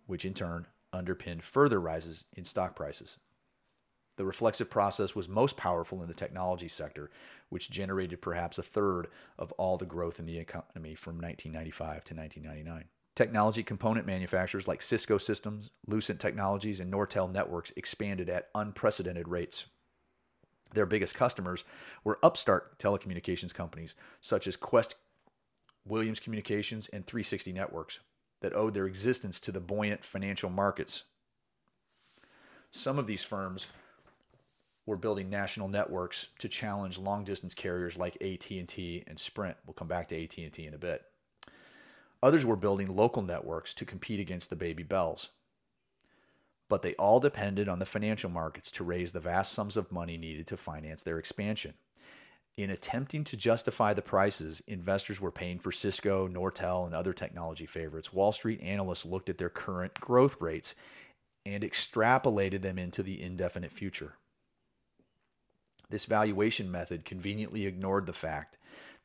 [0.06, 3.18] which in turn underpinned further rises in stock prices.
[4.16, 7.10] The reflexive process was most powerful in the technology sector,
[7.50, 9.08] which generated perhaps a third
[9.38, 12.88] of all the growth in the economy from 1995 to 1999.
[13.18, 19.66] Technology component manufacturers like Cisco Systems, Lucent Technologies, and Nortel Networks expanded at unprecedented rates.
[20.72, 21.64] Their biggest customers
[22.04, 24.94] were upstart telecommunications companies such as Qwest,
[25.84, 27.98] Williams Communications, and 360 Networks
[28.40, 31.02] that owed their existence to the buoyant financial markets.
[32.70, 33.66] Some of these firms
[34.86, 39.56] were building national networks to challenge long-distance carriers like AT&T and Sprint.
[39.66, 41.02] We'll come back to AT&T in a bit.
[42.22, 45.30] Others were building local networks to compete against the baby bells.
[46.68, 50.18] But they all depended on the financial markets to raise the vast sums of money
[50.18, 51.74] needed to finance their expansion.
[52.56, 57.66] In attempting to justify the prices investors were paying for Cisco, Nortel, and other technology
[57.66, 60.74] favorites, Wall Street analysts looked at their current growth rates
[61.46, 64.14] and extrapolated them into the indefinite future.
[65.88, 68.57] This valuation method conveniently ignored the fact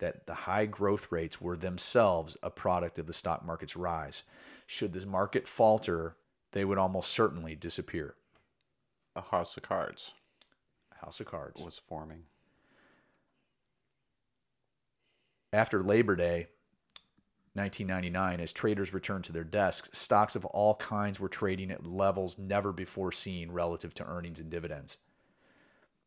[0.03, 4.23] that the high growth rates were themselves a product of the stock market's rise.
[4.67, 6.17] Should the market falter,
[6.51, 8.15] they would almost certainly disappear.
[9.15, 10.11] A house of cards.
[10.91, 12.23] A house of cards was forming.
[15.53, 16.47] After Labor Day,
[17.53, 22.38] 1999, as traders returned to their desks, stocks of all kinds were trading at levels
[22.38, 24.97] never before seen relative to earnings and dividends.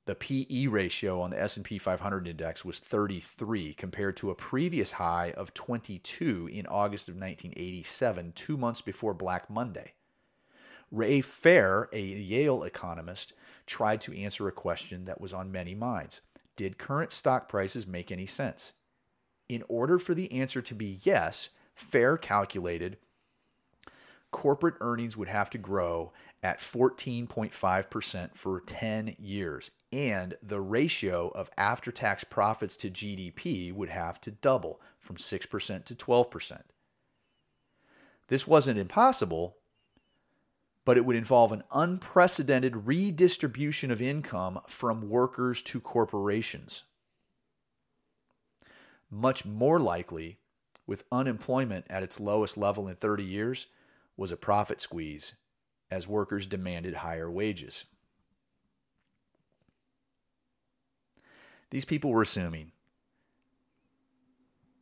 [0.07, 5.33] The PE ratio on the S&P 500 index was 33 compared to a previous high
[5.37, 9.95] of 22 in August of 1987, 2 months before Black Monday.
[10.93, 13.33] Ray Fair, a Yale economist,
[13.66, 16.20] tried to answer a question that was on many minds.
[16.55, 18.74] Did current stock prices make any sense?
[19.49, 22.97] In order for the answer to be yes, Fair calculated
[24.31, 26.12] corporate earnings would have to grow
[26.43, 33.89] at 14.5% for 10 years, and the ratio of after tax profits to GDP would
[33.89, 36.61] have to double from 6% to 12%.
[38.29, 39.57] This wasn't impossible,
[40.85, 46.85] but it would involve an unprecedented redistribution of income from workers to corporations.
[49.11, 50.39] Much more likely,
[50.87, 53.67] with unemployment at its lowest level in 30 years,
[54.17, 55.35] was a profit squeeze
[55.91, 57.85] as workers demanded higher wages.
[61.71, 62.73] These people were assuming,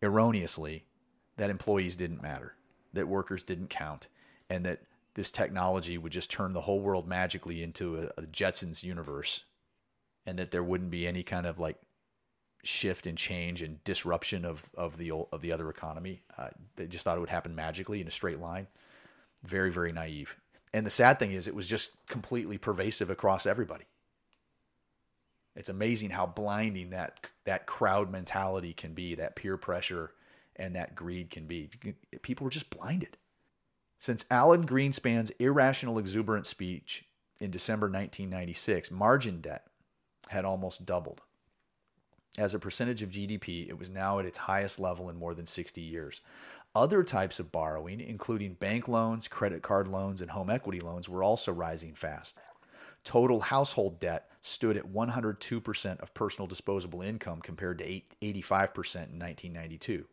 [0.02, 0.84] erroneously,
[1.36, 2.54] that employees didn't matter,
[2.92, 4.08] that workers didn't count,
[4.50, 4.82] and that
[5.14, 9.44] this technology would just turn the whole world magically into a, a Jetsons universe,
[10.26, 11.78] and that there wouldn't be any kind of like
[12.62, 16.22] shift and change and disruption of, of the of the other economy.
[16.36, 18.66] Uh, they just thought it would happen magically in a straight line.
[19.42, 20.36] Very very naive.
[20.74, 23.84] And the sad thing is, it was just completely pervasive across everybody.
[25.54, 30.10] It's amazing how blinding that that crowd mentality can be, that peer pressure
[30.56, 31.70] and that greed can be.
[32.22, 33.16] People were just blinded.
[34.00, 37.04] Since Alan Greenspan's irrational, exuberant speech
[37.38, 39.68] in December 1996, margin debt
[40.30, 41.20] had almost doubled.
[42.36, 45.46] As a percentage of GDP, it was now at its highest level in more than
[45.46, 46.20] 60 years.
[46.76, 51.22] Other types of borrowing, including bank loans, credit card loans, and home equity loans, were
[51.22, 52.38] also rising fast.
[53.04, 60.06] Total household debt stood at 102% of personal disposable income compared to 85% in 1992.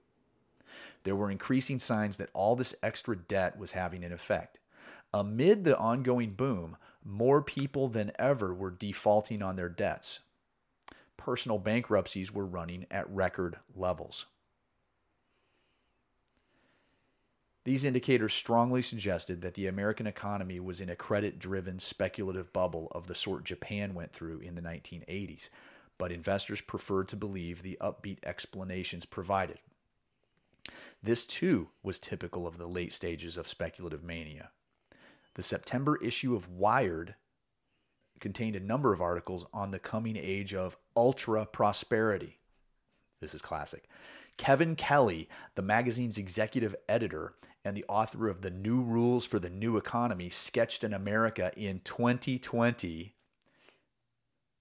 [1.04, 4.60] There were increasing signs that all this extra debt was having an effect.
[5.14, 10.20] Amid the ongoing boom, more people than ever were defaulting on their debts.
[11.18, 14.28] Personal bankruptcies were running at record levels.
[17.64, 22.88] These indicators strongly suggested that the American economy was in a credit driven speculative bubble
[22.92, 25.50] of the sort Japan went through in the 1980s,
[26.00, 29.60] but investors preferred to believe the upbeat explanations provided.
[31.04, 34.50] This too was typical of the late stages of speculative mania.
[35.36, 37.16] The September issue of Wired
[38.20, 42.40] contained a number of articles on the coming age of ultra prosperity.
[43.20, 43.88] This is classic.
[44.38, 47.34] Kevin Kelly, the magazine's executive editor
[47.64, 51.80] and the author of The New Rules for the New Economy, sketched an America in
[51.84, 53.16] 2020.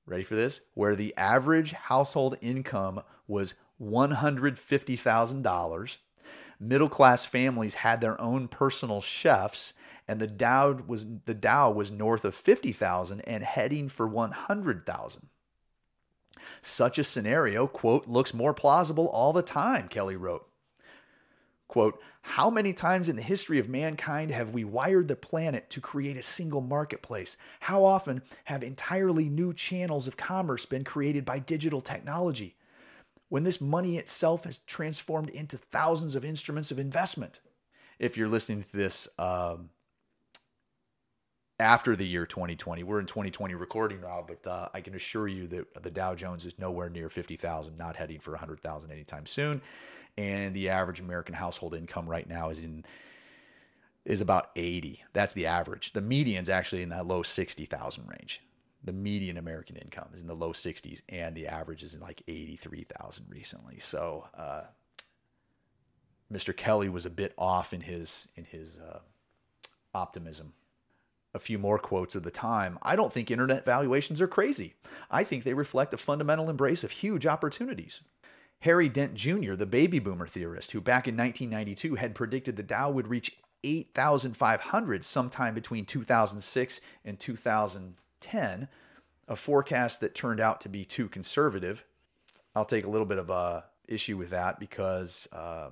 [0.07, 0.63] Ready for this?
[0.75, 5.99] Where the average household income was $150,000.
[6.63, 9.73] Middle class families had their own personal chefs
[10.11, 15.29] and the Dow was the Dow was north of 50,000 and heading for 100,000.
[16.61, 20.50] Such a scenario, quote, looks more plausible all the time, Kelly wrote.
[21.71, 25.81] Quote, how many times in the history of mankind have we wired the planet to
[25.81, 27.37] create a single marketplace?
[27.61, 32.57] How often have entirely new channels of commerce been created by digital technology?
[33.29, 37.39] When this money itself has transformed into thousands of instruments of investment.
[38.01, 39.71] If you're listening to this um,
[41.61, 42.83] after the year 2020.
[42.83, 46.47] We're in 2020 recording now, but uh, I can assure you that the Dow Jones
[46.47, 49.61] is nowhere near 50,000, not heading for 100,000 anytime soon.
[50.19, 52.85] And the average American household income right now is in
[54.05, 55.03] is about 80.
[55.13, 55.93] That's the average.
[55.93, 58.41] The median's actually in that low 60,000 range.
[58.83, 62.23] The median American income is in the low 60s, and the average is in like
[62.27, 63.79] 83,000 recently.
[63.79, 64.63] So, uh,
[66.33, 66.57] Mr.
[66.57, 69.01] Kelly was a bit off in his in his uh,
[69.95, 70.55] optimism
[71.35, 72.79] a few more quotes of the time.
[72.83, 74.75] I don't think internet valuations are crazy.
[75.11, 78.03] I think they reflect a fundamental embrace of huge opportunities.
[78.63, 82.91] Harry Dent Jr., the baby boomer theorist, who back in 1992 had predicted the Dow
[82.91, 88.69] would reach 8,500 sometime between 2006 and 2010,
[89.29, 91.85] a forecast that turned out to be too conservative.
[92.55, 95.71] I'll take a little bit of a issue with that because uh,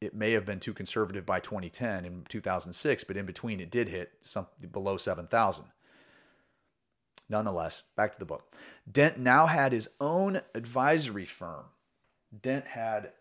[0.00, 3.88] it may have been too conservative by 2010 and 2006, but in between it did
[3.88, 5.64] hit something below 7,000.
[7.28, 8.54] Nonetheless, back to the book.
[8.90, 11.64] Dent now had his own advisory firm.
[12.36, 13.12] Dent had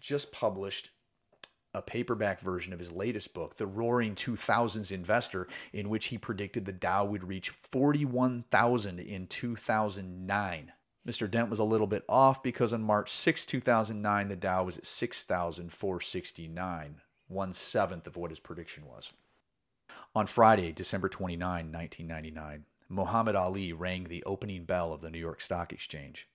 [0.00, 0.88] just published
[1.74, 6.64] a paperback version of his latest book, The Roaring 2000s Investor, in which he predicted
[6.64, 10.72] the Dow would reach 41,000 in 2009.
[11.06, 11.30] Mr.
[11.30, 14.86] Dent was a little bit off because on March 6, 2009, the Dow was at
[14.86, 19.12] 6,469, one seventh of what his prediction was.
[20.14, 25.40] On Friday, December 29, 1999, Muhammad Ali rang the opening bell of the New York
[25.40, 26.28] Stock Exchange.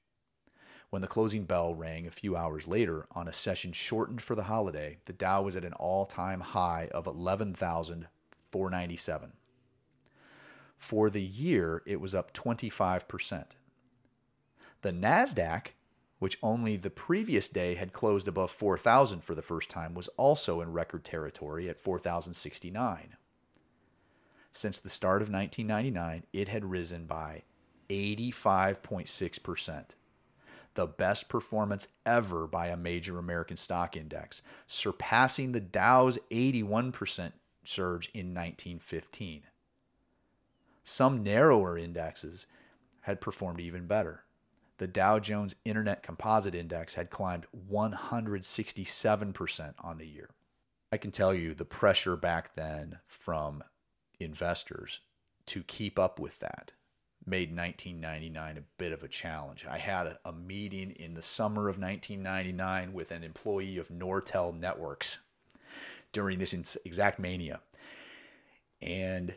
[0.92, 4.44] When the closing bell rang a few hours later on a session shortened for the
[4.44, 9.32] holiday, the Dow was at an all time high of 11,497.
[10.78, 13.46] For the year, it was up 25%.
[14.82, 15.68] The NASDAQ,
[16.20, 20.60] which only the previous day had closed above 4,000 for the first time, was also
[20.60, 23.16] in record territory at 4,069.
[24.52, 27.44] Since the start of 1999, it had risen by
[27.90, 29.96] 85.6%,
[30.74, 37.34] the best performance ever by a major American stock index, surpassing the Dow's 81%
[37.64, 39.44] surge in 1915.
[40.84, 42.48] Some narrower indexes
[43.02, 44.24] had performed even better
[44.82, 50.32] the Dow Jones Internet Composite Index had climbed 167% on the year.
[50.92, 53.64] I can tell you the pressure back then from
[54.20, 55.02] investors
[55.46, 56.74] to keep up with that
[57.32, 59.66] made 1999 a bit of a challenge.
[59.68, 64.54] I had a, a, meeting in the summer of 1999 with an employee of Nortel
[64.54, 65.20] Networks
[66.12, 67.62] during this exact mania.
[68.82, 69.36] And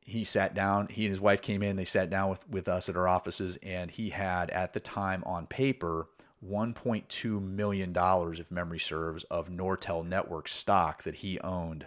[0.00, 2.90] he sat down he and his wife came in they sat down with, with us
[2.90, 6.08] at our offices and he had at the time on paper
[6.46, 11.86] 1.2 million dollars if memory serves of nortel network stock that he owned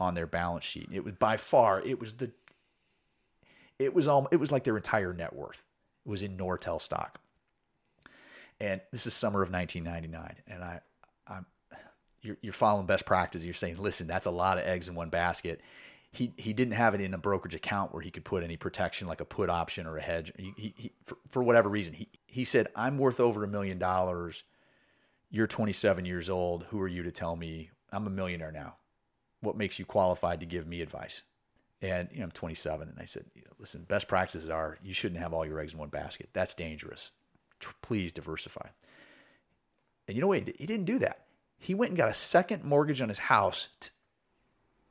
[0.00, 2.32] on their balance sheet it was by far it was the
[3.78, 5.64] it was all it was like their entire net worth
[6.04, 7.20] it was in nortel stock
[8.60, 10.80] and this is summer of 1999 and i
[11.26, 11.46] i'm
[12.20, 15.08] you're, you're following best practice you're saying listen that's a lot of eggs in one
[15.08, 15.60] basket
[16.10, 19.06] he he didn't have it in a brokerage account where he could put any protection
[19.06, 20.32] like a put option or a hedge.
[20.36, 23.78] He, he, he for, for whatever reason he he said I'm worth over a million
[23.78, 24.44] dollars.
[25.30, 26.64] You're 27 years old.
[26.70, 28.76] Who are you to tell me I'm a millionaire now?
[29.40, 31.22] What makes you qualified to give me advice?
[31.80, 33.26] And you know, I'm 27, and I said,
[33.58, 36.28] listen, best practices are you shouldn't have all your eggs in one basket.
[36.32, 37.12] That's dangerous.
[37.82, 38.68] Please diversify.
[40.06, 40.38] And you know what?
[40.58, 41.26] He didn't do that.
[41.58, 43.90] he went and got a second mortgage on his house, t-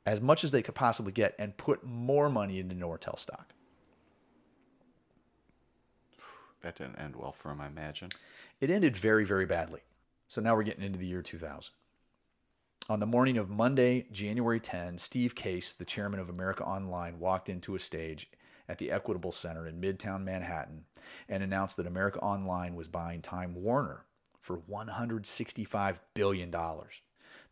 [0.06, 3.52] as much as they could possibly get, and put more money into Nortel stock.
[6.62, 8.08] That didn't end well for him, I imagine.
[8.60, 9.80] It ended very, very badly.
[10.26, 11.72] So now we're getting into the year 2000.
[12.90, 17.50] On the morning of Monday, January 10, Steve Case, the chairman of America Online, walked
[17.50, 18.30] into a stage
[18.66, 20.86] at the Equitable Center in Midtown Manhattan
[21.28, 24.06] and announced that America Online was buying Time Warner
[24.40, 26.50] for $165 billion.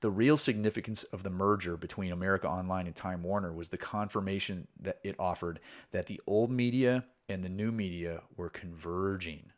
[0.01, 4.69] The real significance of the merger between America Online and Time Warner was the confirmation
[4.81, 5.61] that it offered
[5.91, 9.53] that the old media and the new media were converging,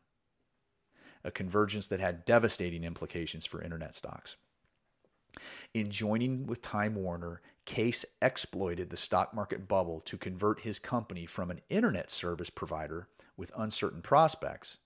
[1.23, 4.35] a convergence that had devastating implications for internet stocks.
[5.75, 11.27] In joining with Time Warner, Case exploited the stock market bubble to convert his company
[11.27, 14.79] from an internet service provider with uncertain prospects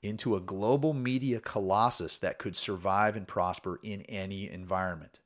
[0.00, 5.18] into a global media colossus that could survive and prosper in any environment.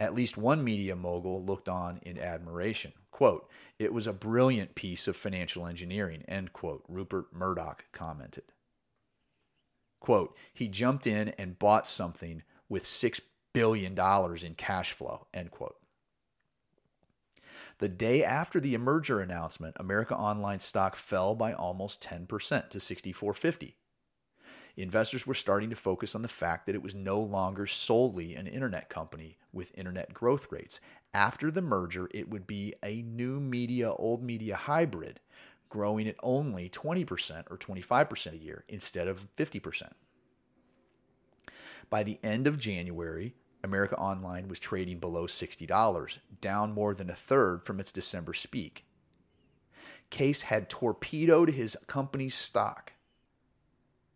[0.00, 2.92] At least one media mogul looked on in admiration.
[3.12, 8.44] Quote, it was a brilliant piece of financial engineering, end quote, Rupert Murdoch commented.
[10.00, 12.42] Quote, he jumped in and bought something
[12.72, 13.20] with $6
[13.52, 13.92] billion
[14.42, 15.76] in cash flow, end quote.
[17.78, 23.74] The day after the merger announcement, America Online stock fell by almost 10% to 64.50.
[24.74, 28.46] Investors were starting to focus on the fact that it was no longer solely an
[28.46, 30.80] internet company with internet growth rates.
[31.12, 35.20] After the merger, it would be a new media, old media hybrid,
[35.68, 39.92] growing at only 20% or 25% a year instead of 50%.
[41.92, 47.14] By the end of January, America Online was trading below $60, down more than a
[47.14, 48.86] third from its December speak.
[50.08, 52.94] Case had torpedoed his company's stock,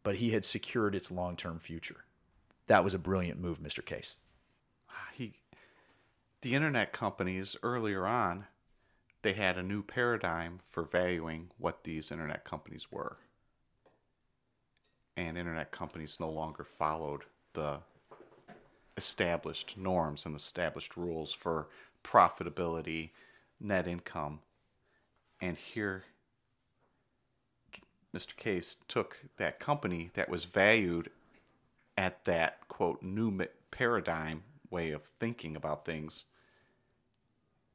[0.03, 2.07] but he had secured its long term future.
[2.67, 3.85] That was a brilliant move, Mr.
[3.85, 4.17] Case.
[4.89, 5.35] Ah, he,
[6.41, 8.47] the internet companies earlier on,
[9.21, 13.19] they had a new paradigm for valuing what these internet companies were.
[15.15, 17.79] And internet companies no longer followed the
[18.97, 21.69] established norms and established rules for
[22.05, 23.11] profitability,
[23.59, 24.41] net income.
[25.41, 26.05] And here,
[28.15, 28.37] Mr.
[28.37, 31.11] Case took that company that was valued
[31.99, 36.25] at that quote new paradigm way of thinking about things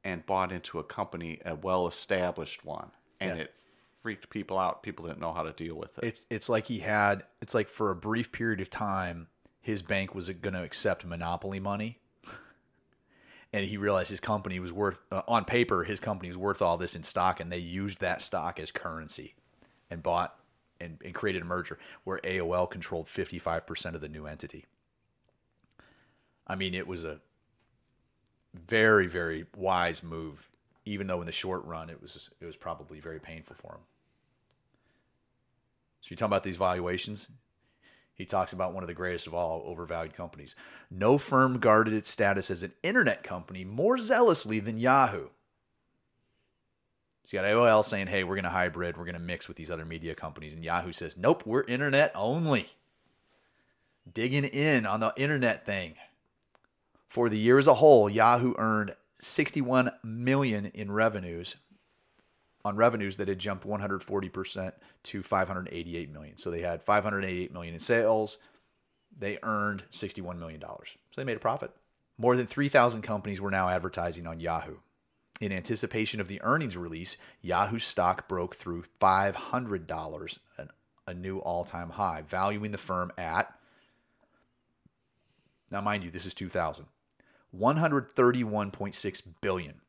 [0.04, 2.90] and bought into a company, a well established one.
[3.20, 3.44] And yeah.
[3.44, 3.54] it
[4.00, 4.82] freaked people out.
[4.82, 6.04] People didn't know how to deal with it.
[6.04, 9.28] It's it's like he had it's like for a brief period of time
[9.62, 12.00] his bank was going to accept monopoly money.
[13.52, 16.76] and he realized his company was worth, uh, on paper, his company was worth all
[16.76, 19.34] this in stock, and they used that stock as currency
[19.88, 20.36] and bought
[20.80, 24.66] and, and created a merger where AOL controlled 55% of the new entity.
[26.44, 27.20] I mean, it was a
[28.52, 30.50] very, very wise move,
[30.84, 33.80] even though in the short run it was it was probably very painful for him.
[36.00, 37.30] So you're talking about these valuations?
[38.14, 40.54] He talks about one of the greatest of all overvalued companies.
[40.90, 45.28] No firm guarded its status as an internet company more zealously than Yahoo.
[47.24, 49.56] So you got AOL saying, hey, we're going to hybrid, we're going to mix with
[49.56, 50.52] these other media companies.
[50.52, 52.68] And Yahoo says, nope, we're internet only.
[54.12, 55.94] Digging in on the internet thing.
[57.08, 61.56] For the year as a whole, Yahoo earned 61 million in revenues
[62.64, 64.72] on revenues that had jumped 140%
[65.02, 66.36] to 588 million.
[66.36, 68.38] So they had 588 million in sales.
[69.16, 70.96] They earned 61 million dollars.
[71.10, 71.72] So they made a profit.
[72.18, 74.76] More than 3,000 companies were now advertising on Yahoo.
[75.40, 80.38] In anticipation of the earnings release, Yahoo stock broke through $500,
[81.06, 83.52] a new all-time high, valuing the firm at
[85.70, 86.86] Now mind you, this is 2000.
[87.56, 89.81] 131.6 billion.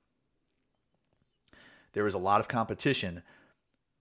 [1.94, 3.24] There is a lot of competition,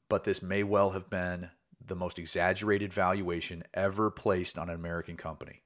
[0.09, 1.51] but this may well have been
[1.85, 5.63] the most exaggerated valuation ever placed on an American company.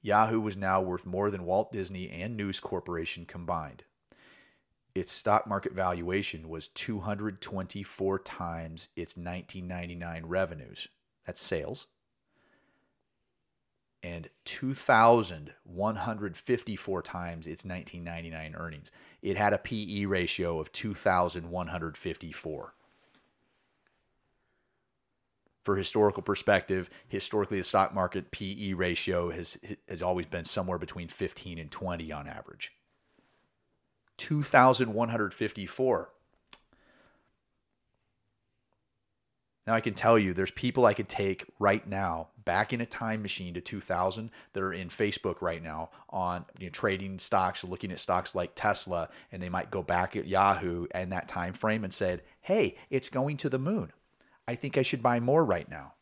[0.00, 3.84] Yahoo was now worth more than Walt Disney and News Corporation combined.
[4.94, 10.88] Its stock market valuation was 224 times its 1999 revenues.
[11.24, 11.86] That's sales
[14.02, 18.90] and 2,154 times its 1999 earnings.
[19.22, 22.74] It had a PE ratio of 2,154.
[25.62, 29.56] For historical perspective, historically the stock market PE ratio has
[29.88, 32.72] has always been somewhere between 15 and 20 on average.
[34.16, 36.10] 2,154.
[39.66, 42.86] Now I can tell you there's people I could take right now back in a
[42.86, 47.62] time machine to 2000 that are in Facebook right now on you know, trading stocks,
[47.62, 51.52] looking at stocks like Tesla, and they might go back at Yahoo and that time
[51.52, 53.92] frame and said, "Hey, it's going to the moon.
[54.48, 55.94] I think I should buy more right now."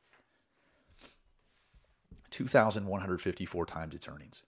[2.30, 4.42] 2,154 times its earnings.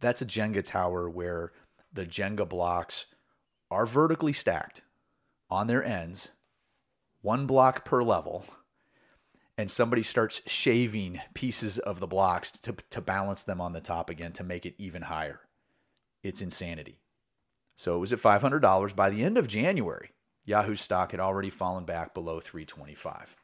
[0.00, 1.52] That's a Jenga tower where
[1.92, 3.06] the Jenga blocks
[3.70, 4.82] are vertically stacked
[5.54, 6.32] on their ends,
[7.22, 8.44] one block per level,
[9.56, 14.10] and somebody starts shaving pieces of the blocks to, to balance them on the top
[14.10, 15.42] again to make it even higher.
[16.24, 16.98] It's insanity.
[17.76, 20.10] So it was at $500 by the end of January.
[20.44, 23.36] Yahoo stock had already fallen back below 325.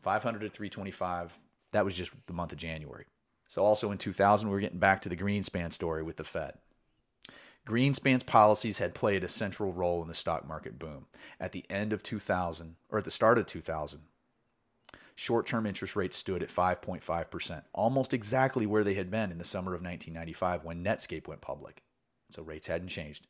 [0.00, 1.34] 500 to 325.
[1.72, 3.04] That was just the month of January.
[3.48, 6.54] So also in 2000, we were getting back to the Greenspan story with the Fed.
[7.66, 11.06] Greenspan's policies had played a central role in the stock market boom.
[11.40, 14.02] At the end of 2000, or at the start of 2000,
[15.16, 19.44] short term interest rates stood at 5.5%, almost exactly where they had been in the
[19.44, 21.82] summer of 1995 when Netscape went public.
[22.30, 23.26] So rates hadn't changed.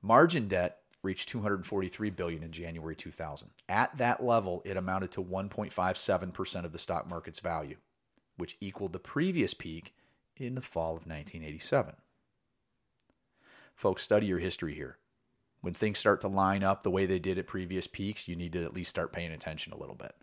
[0.00, 3.50] Margin debt reached 243 billion in January 2000.
[3.68, 7.76] At that level, it amounted to 1.57% of the stock market's value,
[8.36, 9.94] which equaled the previous peak
[10.36, 11.96] in the fall of 1987.
[13.80, 14.98] Folks, study your history here.
[15.62, 18.52] When things start to line up the way they did at previous peaks, you need
[18.52, 20.14] to at least start paying attention a little bit.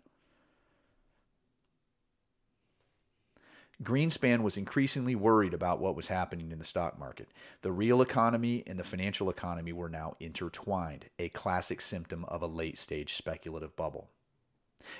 [3.82, 7.30] Greenspan was increasingly worried about what was happening in the stock market.
[7.62, 12.46] The real economy and the financial economy were now intertwined, a classic symptom of a
[12.46, 14.08] late stage speculative bubble.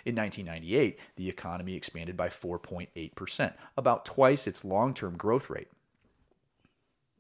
[0.05, 5.69] In 1998, the economy expanded by 4.8%, about twice its long term growth rate.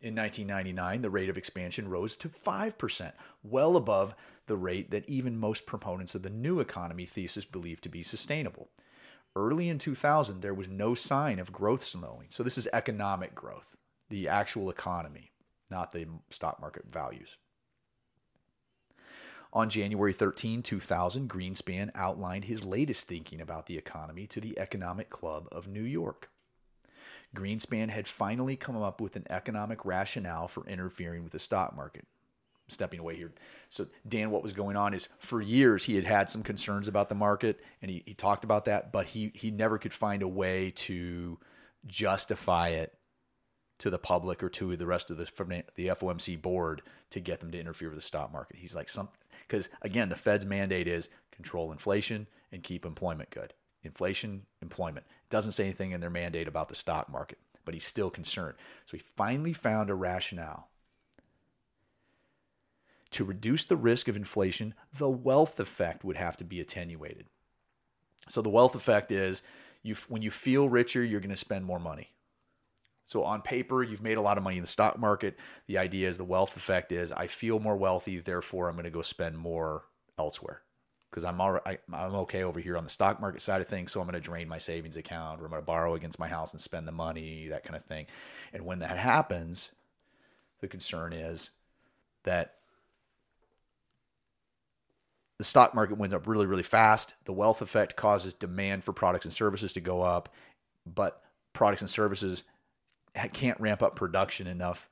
[0.00, 3.12] In 1999, the rate of expansion rose to 5%,
[3.42, 4.14] well above
[4.46, 8.68] the rate that even most proponents of the new economy thesis believed to be sustainable.
[9.34, 12.28] Early in 2000, there was no sign of growth slowing.
[12.30, 13.76] So, this is economic growth,
[14.08, 15.32] the actual economy,
[15.68, 17.36] not the stock market values.
[19.52, 25.10] On January 13, 2000, Greenspan outlined his latest thinking about the economy to the Economic
[25.10, 26.30] Club of New York.
[27.34, 32.06] Greenspan had finally come up with an economic rationale for interfering with the stock market.
[32.70, 33.32] Stepping away here.
[33.70, 37.08] So, Dan, what was going on is for years he had had some concerns about
[37.08, 40.28] the market and he, he talked about that, but he, he never could find a
[40.28, 41.38] way to
[41.86, 42.92] justify it
[43.78, 47.50] to the public or to the rest of the, the FOMC board to get them
[47.52, 48.56] to interfere with the stock market.
[48.58, 49.08] He's like, some,
[49.46, 53.54] because again, the Fed's mandate is control inflation and keep employment good.
[53.82, 55.06] Inflation, employment.
[55.30, 58.56] Doesn't say anything in their mandate about the stock market, but he's still concerned.
[58.86, 60.68] So he finally found a rationale.
[63.12, 67.26] To reduce the risk of inflation, the wealth effect would have to be attenuated.
[68.28, 69.42] So the wealth effect is
[69.82, 72.12] you when you feel richer, you're going to spend more money.
[73.04, 75.38] So on paper, you've made a lot of money in the stock market.
[75.66, 78.90] The idea is the wealth effect is I feel more wealthy, therefore I'm going to
[78.90, 79.84] go spend more
[80.18, 80.62] elsewhere
[81.10, 83.92] because I'm all right, I'm okay over here on the stock market side of things.
[83.92, 86.28] So I'm going to drain my savings account or I'm going to borrow against my
[86.28, 88.06] house and spend the money, that kind of thing.
[88.52, 89.70] And when that happens,
[90.60, 91.50] the concern is
[92.24, 92.54] that
[95.38, 97.14] the stock market went up really, really fast.
[97.24, 100.28] The wealth effect causes demand for products and services to go up,
[100.84, 101.22] but
[101.52, 102.44] products and services
[103.32, 104.88] can't ramp up production enough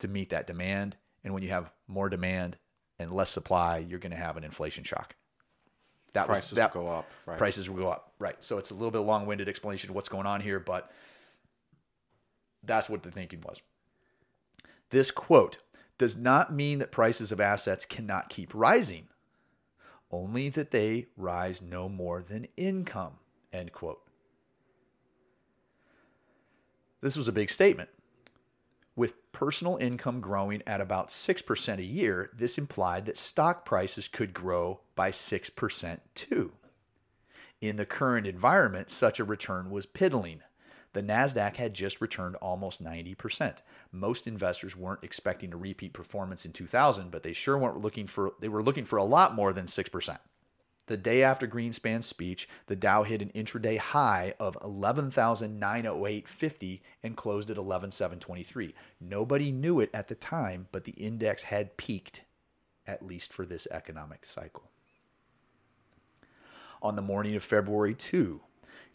[0.00, 0.96] to meet that demand.
[1.22, 2.56] And when you have more demand,
[3.02, 5.14] and less supply, you're going to have an inflation shock.
[6.14, 7.10] That prices was, that, will go up.
[7.26, 7.38] Right.
[7.38, 8.12] Prices will go up.
[8.18, 8.42] Right.
[8.42, 10.90] So it's a little bit long-winded explanation of what's going on here, but
[12.62, 13.62] that's what the thinking was.
[14.90, 15.58] This quote
[15.98, 19.08] does not mean that prices of assets cannot keep rising,
[20.10, 23.14] only that they rise no more than income.
[23.52, 24.00] End quote.
[27.00, 27.88] This was a big statement.
[28.94, 34.34] With personal income growing at about 6% a year, this implied that stock prices could
[34.34, 36.52] grow by 6% too.
[37.60, 40.42] In the current environment, such a return was piddling.
[40.92, 43.62] The NASDAQ had just returned almost 90%.
[43.90, 48.32] Most investors weren't expecting a repeat performance in 2000, but they sure weren't looking for
[48.40, 50.18] they were looking for a lot more than 6%.
[50.86, 57.50] The day after Greenspan's speech, the Dow hit an intraday high of 11,908.50 and closed
[57.50, 58.74] at 11,723.
[59.00, 62.22] Nobody knew it at the time, but the index had peaked,
[62.86, 64.70] at least for this economic cycle.
[66.82, 68.40] On the morning of February 2,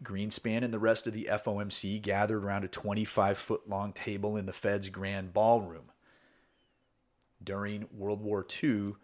[0.03, 4.45] Greenspan and the rest of the FOMC gathered around a 25 foot long table in
[4.45, 5.91] the Fed's grand ballroom.
[7.41, 8.95] During World War II,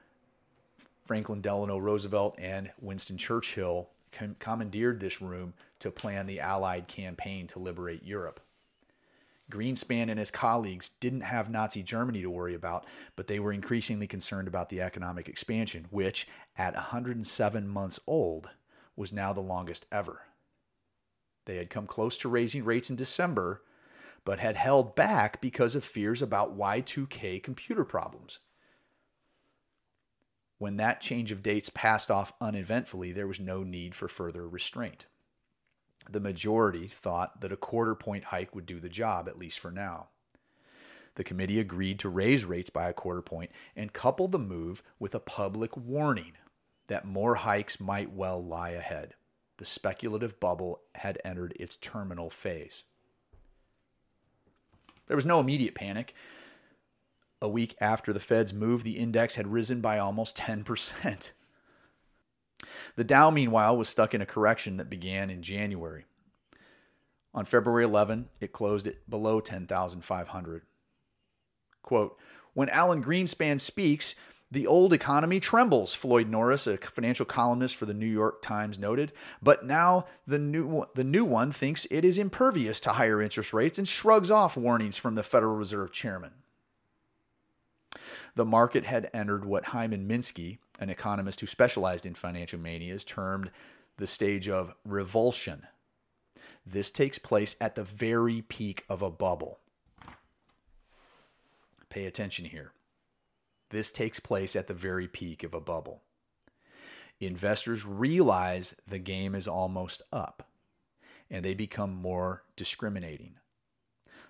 [1.04, 7.46] Franklin Delano Roosevelt and Winston Churchill com- commandeered this room to plan the Allied campaign
[7.48, 8.40] to liberate Europe.
[9.52, 12.86] Greenspan and his colleagues didn't have Nazi Germany to worry about,
[13.16, 16.28] but they were increasingly concerned about the economic expansion, which,
[16.58, 18.50] at 107 months old,
[18.96, 20.22] was now the longest ever.
[21.46, 23.62] They had come close to raising rates in December,
[24.24, 28.40] but had held back because of fears about Y2K computer problems.
[30.64, 35.08] When that change of dates passed off uneventfully, there was no need for further restraint.
[36.10, 39.72] The majority thought that a quarter point hike would do the job, at least for
[39.72, 40.08] now.
[41.16, 45.14] The committee agreed to raise rates by a quarter point and coupled the move with
[45.14, 46.32] a public warning
[46.88, 49.16] that more hikes might well lie ahead.
[49.58, 52.86] The speculative bubble had entered its terminal phase.
[55.08, 56.16] There was no immediate panic.
[57.44, 61.32] A week after the Fed's move, the index had risen by almost 10%.
[62.96, 66.06] The Dow, meanwhile, was stuck in a correction that began in January.
[67.34, 70.62] On February 11, it closed at below 10,500.
[71.82, 72.18] Quote,
[72.54, 74.16] when Alan Greenspan speaks,
[74.50, 79.12] the old economy trembles, Floyd Norris, a financial columnist for the New York Times, noted.
[79.42, 83.78] But now the new, the new one thinks it is impervious to higher interest rates
[83.78, 86.32] and shrugs off warnings from the Federal Reserve chairman.
[88.36, 93.52] The market had entered what Hyman Minsky, an economist who specialized in financial manias, termed
[93.98, 95.68] the stage of revulsion.
[96.66, 99.60] This takes place at the very peak of a bubble.
[101.90, 102.72] Pay attention here.
[103.70, 106.02] This takes place at the very peak of a bubble.
[107.20, 110.50] Investors realize the game is almost up
[111.30, 113.36] and they become more discriminating.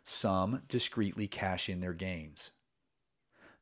[0.04, 2.52] Some discreetly cash in their gains.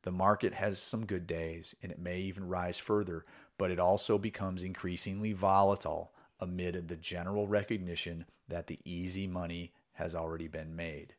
[0.02, 3.24] The market has some good days and it may even rise further,
[3.58, 10.14] but it also becomes increasingly volatile amid the general recognition that the easy money has
[10.14, 11.14] already been made.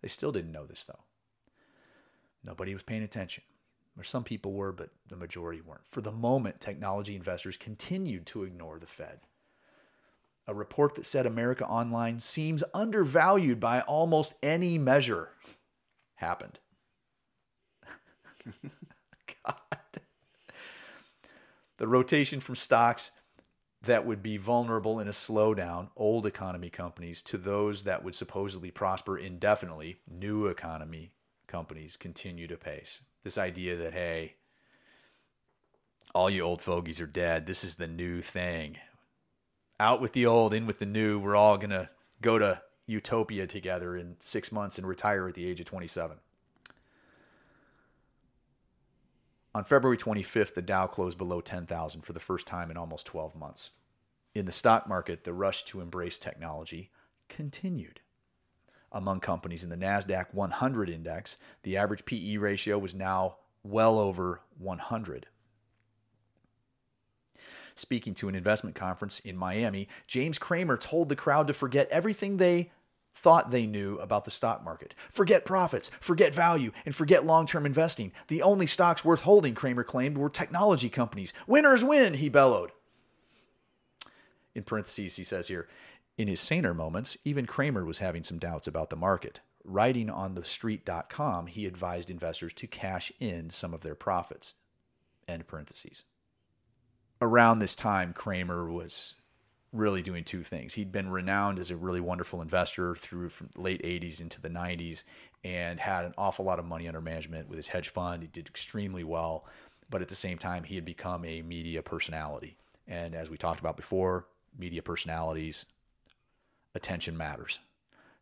[0.00, 1.04] They still didn't know this though.
[2.44, 3.44] Nobody was paying attention.
[3.96, 5.86] Or some people were, but the majority weren't.
[5.88, 9.18] For the moment, technology investors continued to ignore the Fed.
[10.46, 15.30] A report that said America Online seems undervalued by almost any measure
[16.14, 16.60] happened.
[19.44, 20.02] God.
[21.78, 23.12] The rotation from stocks
[23.82, 28.70] that would be vulnerable in a slowdown, old economy companies, to those that would supposedly
[28.70, 31.12] prosper indefinitely, new economy
[31.46, 33.02] companies, continue to pace.
[33.22, 34.34] This idea that, hey,
[36.14, 37.46] all you old fogies are dead.
[37.46, 38.78] This is the new thing.
[39.78, 41.20] Out with the old, in with the new.
[41.20, 41.88] We're all going to
[42.20, 46.16] go to utopia together in six months and retire at the age of 27.
[49.54, 53.34] On February 25th, the Dow closed below 10,000 for the first time in almost 12
[53.34, 53.70] months.
[54.34, 56.90] In the stock market, the rush to embrace technology
[57.28, 58.00] continued.
[58.92, 64.40] Among companies in the NASDAQ 100 index, the average PE ratio was now well over
[64.58, 65.26] 100.
[67.74, 72.36] Speaking to an investment conference in Miami, James Cramer told the crowd to forget everything
[72.36, 72.70] they
[73.18, 74.94] thought they knew about the stock market.
[75.10, 78.12] Forget profits, forget value, and forget long term investing.
[78.28, 81.32] The only stocks worth holding, Cramer claimed, were technology companies.
[81.46, 82.70] Winners win, he bellowed.
[84.54, 85.68] In parentheses, he says here,
[86.16, 89.40] in his saner moments, even Cramer was having some doubts about the market.
[89.64, 94.54] Writing on thestreet.com, he advised investors to cash in some of their profits.
[95.26, 96.04] End parentheses.
[97.20, 99.16] Around this time, Cramer was
[99.72, 100.74] really doing two things.
[100.74, 105.04] He'd been renowned as a really wonderful investor through from late 80s into the 90s
[105.44, 108.22] and had an awful lot of money under management with his hedge fund.
[108.22, 109.44] He did extremely well,
[109.90, 112.56] but at the same time he had become a media personality.
[112.86, 114.26] And as we talked about before,
[114.58, 115.66] media personalities
[116.74, 117.58] attention matters.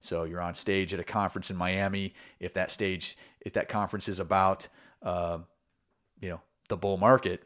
[0.01, 2.14] So you're on stage at a conference in Miami.
[2.40, 4.68] If that stage, if that conference is about,
[5.02, 5.39] uh,
[6.20, 7.43] you know, the bull market,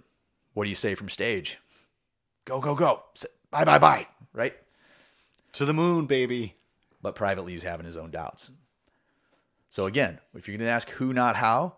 [0.55, 1.59] what do you say from stage?
[2.45, 3.03] Go, go, go.
[3.51, 4.07] Bye, bye, bye.
[4.33, 4.55] Right?
[5.53, 6.57] To the moon, baby.
[7.03, 8.51] But privately, he's having his own doubts.
[9.69, 11.77] So again, if you're going to ask who, not how,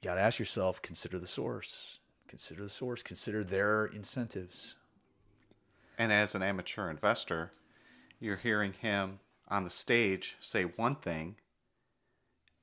[0.00, 1.98] you got to ask yourself, consider the source.
[2.28, 3.02] Consider the source.
[3.02, 4.76] Consider their incentives.
[5.98, 7.50] And as an amateur investor,
[8.20, 9.18] you're hearing him
[9.48, 11.36] on the stage say one thing,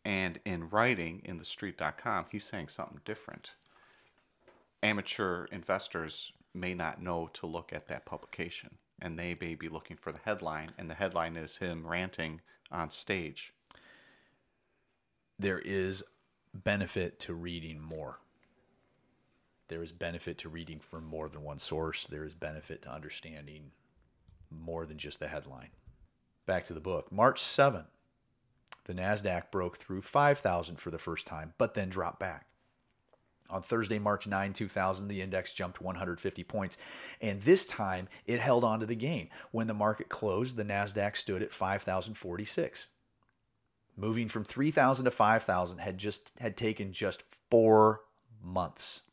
[0.05, 3.51] and in writing in thestreet.com, he's saying something different.
[4.81, 9.97] Amateur investors may not know to look at that publication, and they may be looking
[9.97, 13.53] for the headline, and the headline is him ranting on stage.
[15.39, 16.03] There is
[16.53, 18.19] benefit to reading more.
[19.67, 22.07] there is benefit to reading from more than one source.
[22.07, 23.71] There is benefit to understanding
[24.49, 25.69] more than just the headline.
[26.45, 27.11] Back to the book.
[27.11, 27.83] March 7,
[28.85, 32.45] the NASDAQ broke through 5,000 for the first time, but then dropped back.
[33.49, 36.77] On Thursday, March 9, 2000, the index jumped 150 points,
[37.21, 39.29] and this time it held on to the gain.
[39.51, 42.87] When the market closed, the NASDAQ stood at 5,046.
[43.95, 48.01] Moving from 3,000 to 5,000 had just had taken just four
[48.43, 49.03] months.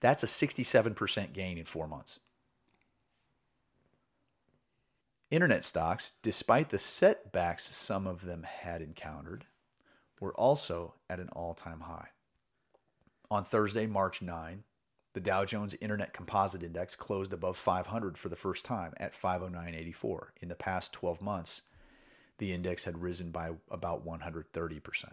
[0.00, 2.20] That's a 67% gain in four months.
[5.30, 9.46] Internet stocks, despite the setbacks some of them had encountered,
[10.22, 12.08] were also at an all time high.
[13.28, 14.62] On Thursday, March 9,
[15.14, 20.26] the Dow Jones Internet Composite Index closed above 500 for the first time at 509.84.
[20.40, 21.62] In the past 12 months,
[22.38, 25.04] the index had risen by about 130%.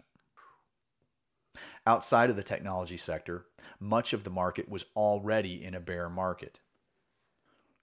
[1.84, 3.46] Outside of the technology sector,
[3.80, 6.60] much of the market was already in a bear market.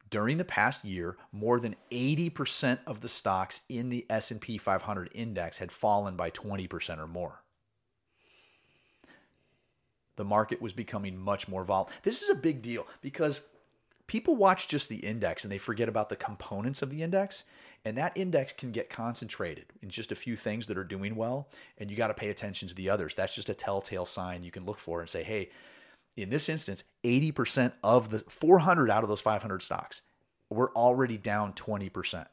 [0.10, 5.58] During the past year, more than 80% of the stocks in the S&P 500 index
[5.58, 7.44] had fallen by 20% or more.
[10.16, 11.94] The market was becoming much more volatile.
[12.04, 13.42] This is a big deal because
[14.08, 17.44] people watch just the index and they forget about the components of the index,
[17.86, 21.50] and that index can get concentrated in just a few things that are doing well,
[21.78, 23.14] and you got to pay attention to the others.
[23.14, 25.50] That's just a telltale sign you can look for and say, "Hey,
[26.18, 30.02] in this instance, 80% of the 400 out of those 500 stocks
[30.50, 32.26] were already down 20%.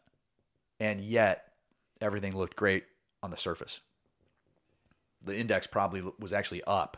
[0.80, 1.52] And yet,
[2.00, 2.84] everything looked great
[3.22, 3.80] on the surface.
[5.22, 6.96] The index probably was actually up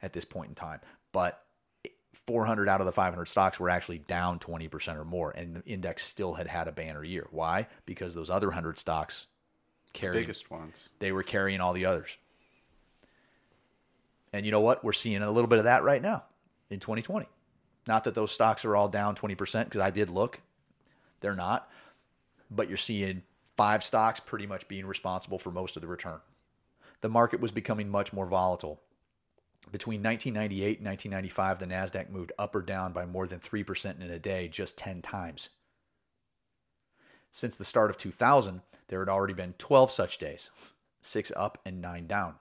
[0.00, 0.80] at this point in time,
[1.12, 1.42] but
[2.26, 6.04] 400 out of the 500 stocks were actually down 20% or more, and the index
[6.04, 7.28] still had had a banner year.
[7.30, 7.66] Why?
[7.84, 9.26] Because those other 100 stocks
[9.92, 10.90] carried the biggest ones.
[10.98, 12.18] They were carrying all the others.
[14.36, 14.84] And you know what?
[14.84, 16.24] We're seeing a little bit of that right now
[16.68, 17.26] in 2020.
[17.86, 20.42] Not that those stocks are all down 20%, because I did look.
[21.20, 21.70] They're not.
[22.50, 23.22] But you're seeing
[23.56, 26.20] five stocks pretty much being responsible for most of the return.
[27.00, 28.82] The market was becoming much more volatile.
[29.72, 34.10] Between 1998 and 1995, the NASDAQ moved up or down by more than 3% in
[34.10, 35.48] a day, just 10 times.
[37.30, 40.50] Since the start of 2000, there had already been 12 such days,
[41.00, 42.34] six up and nine down.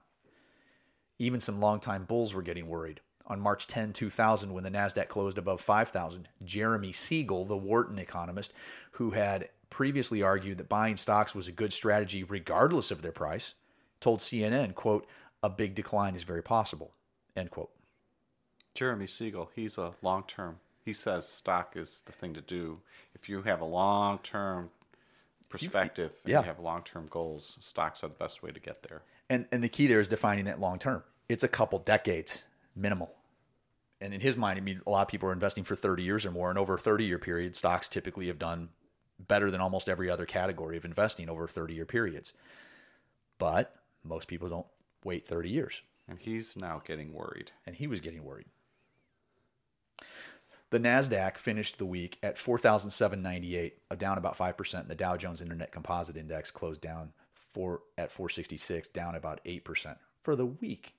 [1.18, 3.02] Even some longtime bulls were getting worried.
[3.28, 8.54] On March 10, 2000, when the NASDAQ closed above 5,000, Jeremy Siegel, the Wharton economist,
[8.92, 13.56] who had previously argued that buying stocks was a good strategy regardless of their price,
[14.00, 15.08] told CNN, quote,
[15.42, 16.92] a big decline is very possible,
[17.36, 17.72] end quote.
[18.74, 20.60] Jeremy Siegel, he's a long term.
[20.84, 22.80] He says stock is the thing to do.
[23.16, 24.70] If you have a long term
[25.50, 26.40] perspective and yeah.
[26.42, 29.02] you have long term goals, stocks are the best way to get there.
[29.30, 31.04] And and the key there is defining that long term.
[31.28, 32.46] It's a couple decades
[32.76, 33.14] minimal.
[34.02, 36.26] And in his mind, I mean, a lot of people are investing for 30 years
[36.26, 36.50] or more.
[36.50, 38.70] And over a 30 year period, stocks typically have done
[39.20, 42.34] better than almost every other category of investing over 30 year periods.
[43.38, 44.68] But most people don't
[45.04, 45.82] wait 30 years.
[46.08, 47.52] And he's now getting worried.
[47.66, 48.46] And he was getting worried.
[50.72, 54.88] The NASDAQ finished the week at 4,798, down about 5%.
[54.88, 57.14] The Dow Jones Internet Composite Index closed down
[57.56, 60.94] four, at 466, down about 8% for the week.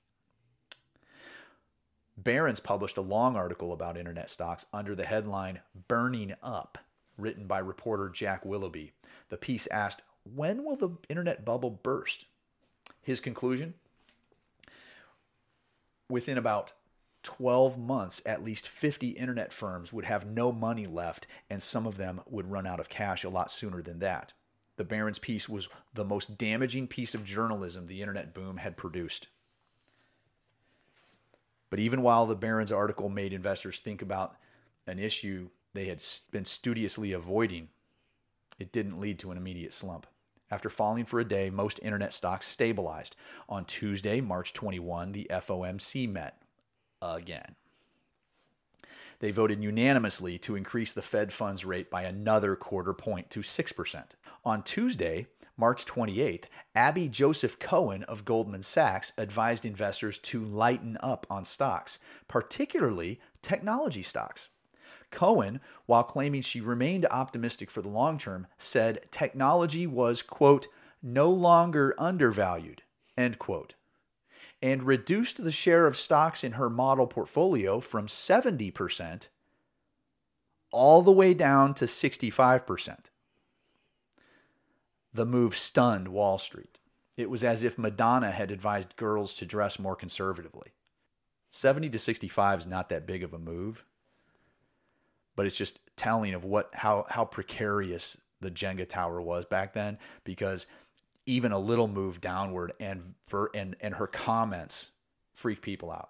[2.17, 6.79] Barron's published a long article about internet stocks under the headline Burning Up,
[7.15, 8.91] written by reporter Jack Willoughby.
[9.29, 12.25] The piece asked, When will the internet bubble burst?
[13.03, 13.75] His conclusion?
[16.09, 16.71] Within about
[17.21, 21.97] 12 months, at least 50 internet firms would have no money left, and some of
[21.97, 24.33] them would run out of cash a lot sooner than that.
[24.77, 29.27] The Barron's piece was the most damaging piece of journalism the internet boom had produced.
[31.69, 34.37] But even while the Barron's article made investors think about
[34.85, 36.01] an issue they had
[36.31, 37.69] been studiously avoiding,
[38.57, 40.07] it didn't lead to an immediate slump.
[40.49, 43.15] After falling for a day, most internet stocks stabilized.
[43.49, 46.41] On Tuesday, March 21, the FOMC met
[47.01, 47.55] again.
[49.19, 54.03] They voted unanimously to increase the Fed funds rate by another quarter point to 6%.
[54.45, 55.27] On Tuesday,
[55.57, 56.45] March 28th,
[56.75, 64.03] Abby Joseph Cohen of Goldman Sachs advised investors to lighten up on stocks, particularly technology
[64.03, 64.49] stocks.
[65.09, 70.67] Cohen, while claiming she remained optimistic for the long term, said technology was, quote,
[71.01, 72.83] no longer undervalued,
[73.17, 73.73] end quote,
[74.61, 79.27] and reduced the share of stocks in her model portfolio from 70%
[80.71, 82.97] all the way down to 65%.
[85.13, 86.79] The move stunned Wall Street.
[87.17, 90.73] It was as if Madonna had advised girls to dress more conservatively.
[91.49, 93.83] 70 to 65 is not that big of a move,
[95.35, 99.97] but it's just telling of what how how precarious the Jenga tower was back then
[100.23, 100.67] because
[101.27, 104.91] even a little move downward and for and and her comments
[105.35, 106.09] freak people out.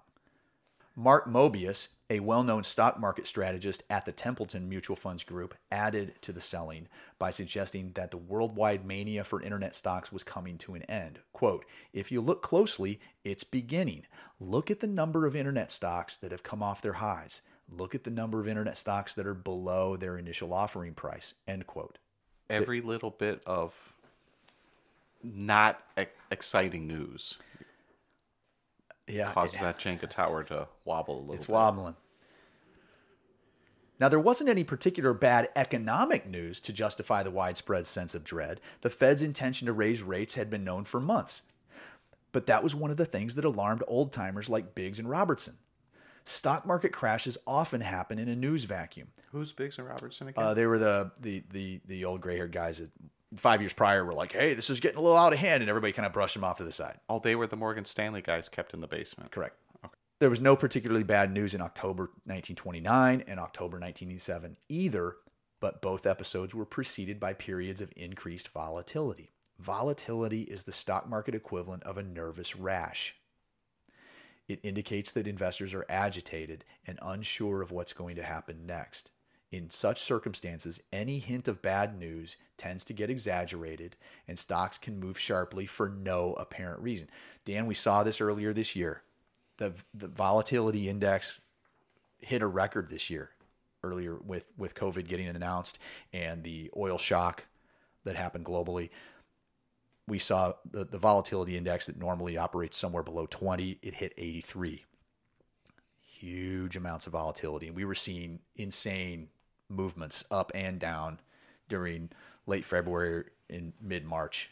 [0.96, 6.32] Mark Mobius, a well-known stock market strategist at the Templeton Mutual Funds Group, added to
[6.32, 6.88] the selling
[7.20, 11.20] by suggesting that the worldwide mania for internet stocks was coming to an end.
[11.34, 14.08] Quote, "If you look closely, it's beginning.
[14.40, 17.44] Look at the number of internet stocks that have come off their highs.
[17.70, 21.68] Look at the number of internet stocks that are below their initial offering price." End
[21.68, 22.00] quote.
[22.50, 23.94] Every little bit of
[25.36, 25.82] not
[26.32, 27.38] exciting news
[29.08, 31.54] Yeah, causes that Jenga tower to wobble a little It's bit.
[31.54, 31.96] wobbling.
[34.00, 38.62] Now, there wasn't any particular bad economic news to justify the widespread sense of dread.
[38.82, 41.42] The Fed's intention to raise rates had been known for months.
[42.32, 45.58] But that was one of the things that alarmed old timers like Biggs and Robertson.
[46.26, 49.08] Stock market crashes often happen in a news vacuum.
[49.32, 50.44] Who's Biggs and Robertson again?
[50.44, 52.92] Uh, they were the the the the old gray haired guys that
[53.36, 55.70] five years prior were like, "Hey, this is getting a little out of hand," and
[55.70, 57.00] everybody kind of brushed them off to the side.
[57.10, 59.32] oh, they were the Morgan Stanley guys kept in the basement.
[59.32, 59.58] Correct.
[59.84, 59.94] Okay.
[60.20, 65.18] There was no particularly bad news in October 1929 and October 1987 either,
[65.60, 69.32] but both episodes were preceded by periods of increased volatility.
[69.60, 73.16] Volatility is the stock market equivalent of a nervous rash.
[74.48, 79.12] It indicates that investors are agitated and unsure of what's going to happen next.
[79.52, 83.96] In such circumstances, any hint of bad news tends to get exaggerated
[84.28, 87.10] and stocks can move sharply for no apparent reason.
[87.46, 89.04] Dan, we saw this earlier this year.
[89.58, 91.40] The, the volatility index
[92.20, 93.32] hit a record this year
[93.84, 95.80] earlier with, with COVID getting announced
[96.12, 97.46] and the oil shock
[98.04, 98.90] that happened globally
[100.08, 104.86] we saw the, the volatility index that normally operates somewhere below 20, it hit 83.
[106.02, 107.68] Huge amounts of volatility.
[107.68, 109.28] And we were seeing insane
[109.70, 111.20] movements up and down
[111.70, 112.10] during
[112.46, 114.50] late February and mid March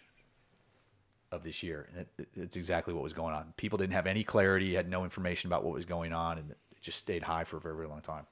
[1.31, 1.89] of this year.
[1.95, 3.53] It, it's exactly what was going on.
[3.57, 6.57] People didn't have any clarity, had no information about what was going on, and it
[6.81, 8.25] just stayed high for a very, very long time.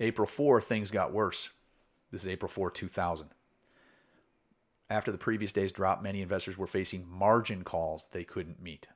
[0.00, 1.50] April 4, things got worse.
[2.10, 3.28] This is April 4, 2000.
[4.90, 8.86] After the previous day's drop, many investors were facing margin calls they couldn't meet.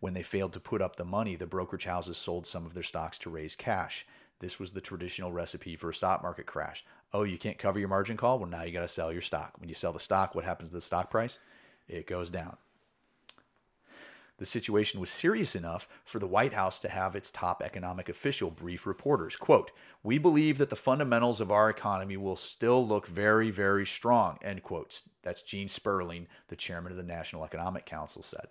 [0.00, 2.84] When they failed to put up the money, the brokerage houses sold some of their
[2.84, 4.06] stocks to raise cash.
[4.40, 6.84] This was the traditional recipe for a stock market crash.
[7.12, 8.38] Oh, you can't cover your margin call?
[8.38, 9.54] Well, now you got to sell your stock.
[9.58, 11.38] When you sell the stock, what happens to the stock price?
[11.88, 12.56] It goes down.
[14.38, 18.52] The situation was serious enough for the White House to have its top economic official
[18.52, 19.34] brief reporters.
[19.34, 19.72] Quote,
[20.04, 24.38] We believe that the fundamentals of our economy will still look very, very strong.
[24.40, 25.02] End quote.
[25.22, 28.46] That's Gene Sperling, the chairman of the National Economic Council, said.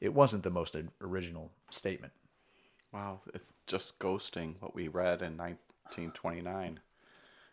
[0.00, 2.12] It wasn't the most original statement.
[2.92, 6.80] Wow, it's just ghosting what we read in 1929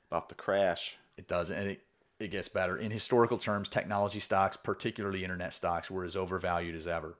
[0.09, 0.97] about the crash.
[1.17, 1.81] It does, and it,
[2.19, 2.77] it gets better.
[2.77, 7.17] In historical terms, technology stocks, particularly internet stocks, were as overvalued as ever.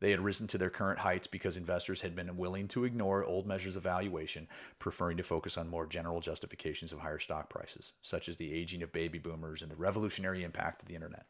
[0.00, 3.46] They had risen to their current heights because investors had been willing to ignore old
[3.46, 4.48] measures of valuation,
[4.78, 8.82] preferring to focus on more general justifications of higher stock prices, such as the aging
[8.82, 11.26] of baby boomers and the revolutionary impact of the internet.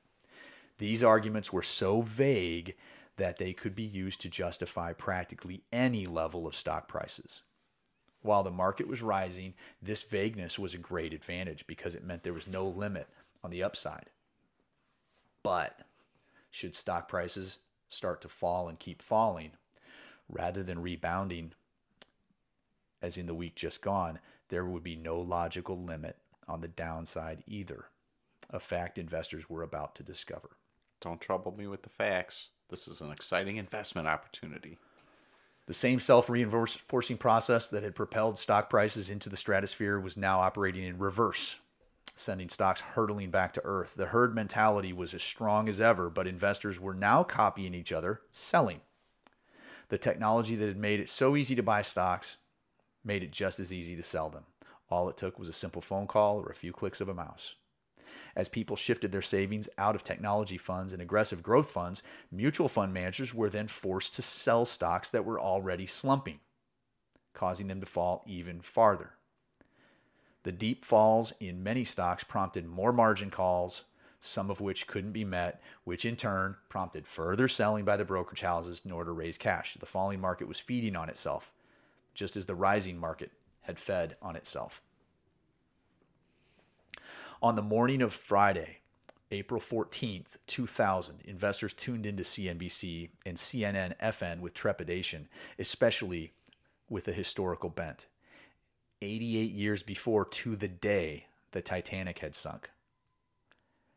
[0.79, 2.75] These arguments were so vague
[3.17, 7.43] that they could be used to justify practically any level of stock prices.
[8.23, 12.33] While the market was rising, this vagueness was a great advantage because it meant there
[12.33, 13.09] was no limit
[13.43, 14.11] on the upside.
[15.43, 15.81] But
[16.51, 17.59] should stock prices
[17.89, 19.53] start to fall and keep falling,
[20.29, 21.53] rather than rebounding,
[23.03, 24.19] as in the week just gone,
[24.49, 26.17] there would be no logical limit
[26.49, 27.87] on the downside either,
[28.51, 30.57] a fact investors were about to discover.
[31.01, 32.49] Don't trouble me with the facts.
[32.75, 34.79] This is an exciting investment opportunity.
[35.67, 40.41] The same self reinforcing process that had propelled stock prices into the stratosphere was now
[40.41, 41.55] operating in reverse,
[42.17, 43.95] sending stocks hurtling back to earth.
[43.95, 48.23] The herd mentality was as strong as ever, but investors were now copying each other,
[48.33, 48.81] selling.
[49.89, 52.39] The technology that had made it so easy to buy stocks
[53.05, 54.47] made it just as easy to sell them.
[54.91, 57.55] All it took was a simple phone call or a few clicks of a mouse.
[58.37, 62.03] As people shifted their savings out of technology funds and aggressive growth funds,
[62.33, 66.41] mutual fund managers were then forced to sell stocks that were already slumping,
[67.33, 69.13] causing them to fall even farther.
[70.43, 73.85] The deep falls in many stocks prompted more margin calls,
[74.21, 78.41] some of which couldn't be met, which in turn prompted further selling by the brokerage
[78.41, 79.75] houses in order to raise cash.
[79.75, 81.53] The falling market was feeding on itself,
[82.15, 83.33] just as the rising market
[83.63, 84.83] had fed on itself.
[87.43, 88.79] On the morning of Friday,
[89.31, 95.29] April 14th, 2000, investors tuned into CNBC and CNN FN with trepidation,
[95.59, 96.33] especially
[96.89, 98.07] with a historical bent.
[99.03, 102.71] 88 years before, to the day, the Titanic had sunk.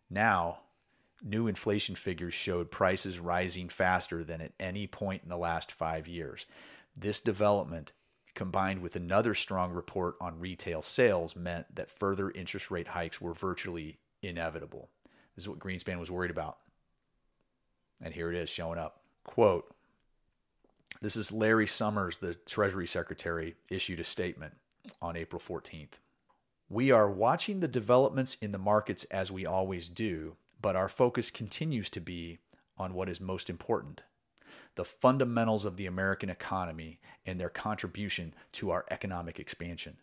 [0.09, 0.59] Now,
[1.23, 6.07] new inflation figures showed prices rising faster than at any point in the last five
[6.07, 6.45] years.
[6.99, 7.93] This development,
[8.37, 13.33] combined with another strong report on retail sales, meant that further interest rate hikes were
[13.33, 14.89] virtually inevitable.
[15.35, 16.59] This is what Greenspan was worried about.
[17.99, 19.01] And here it is showing up.
[19.23, 19.73] Quote
[21.01, 24.53] This is Larry Summers, the Treasury Secretary, issued a statement
[25.01, 25.97] on April 14th.
[26.69, 31.31] We are watching the developments in the markets as we always do, but our focus
[31.31, 32.37] continues to be
[32.77, 34.03] on what is most important
[34.77, 39.97] the fundamentals of the American economy and their contribution to our economic expansion.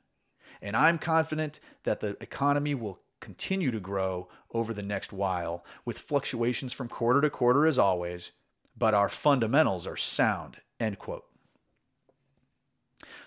[0.61, 5.99] And I'm confident that the economy will continue to grow over the next while, with
[5.99, 8.33] fluctuations from quarter to quarter as always,
[8.77, 10.59] but our fundamentals are sound.
[10.79, 11.25] End quote.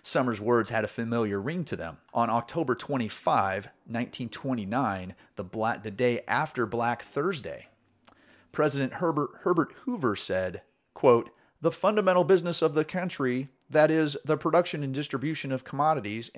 [0.01, 1.97] Summers' words had a familiar ring to them.
[2.13, 7.67] On October 25, 1929, the, the day after Black Thursday,
[8.51, 10.61] President Herbert, Herbert Hoover said,
[10.93, 11.29] quote,
[11.61, 16.29] The fundamental business of the country, that is, the production and distribution of commodities,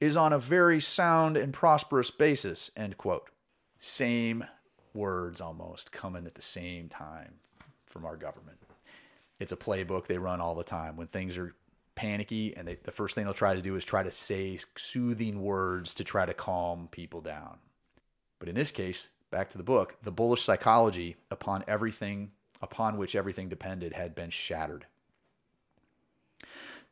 [0.00, 3.28] is on a very sound and prosperous basis, end quote.
[3.78, 4.44] Same
[4.94, 7.34] words almost coming at the same time
[7.84, 8.58] from our government.
[9.38, 10.96] It's a playbook they run all the time.
[10.96, 11.54] When things are
[11.94, 15.42] panicky and they, the first thing they'll try to do is try to say soothing
[15.42, 17.58] words to try to calm people down.
[18.38, 23.16] But in this case, back to the book, the bullish psychology upon everything upon which
[23.16, 24.86] everything depended had been shattered.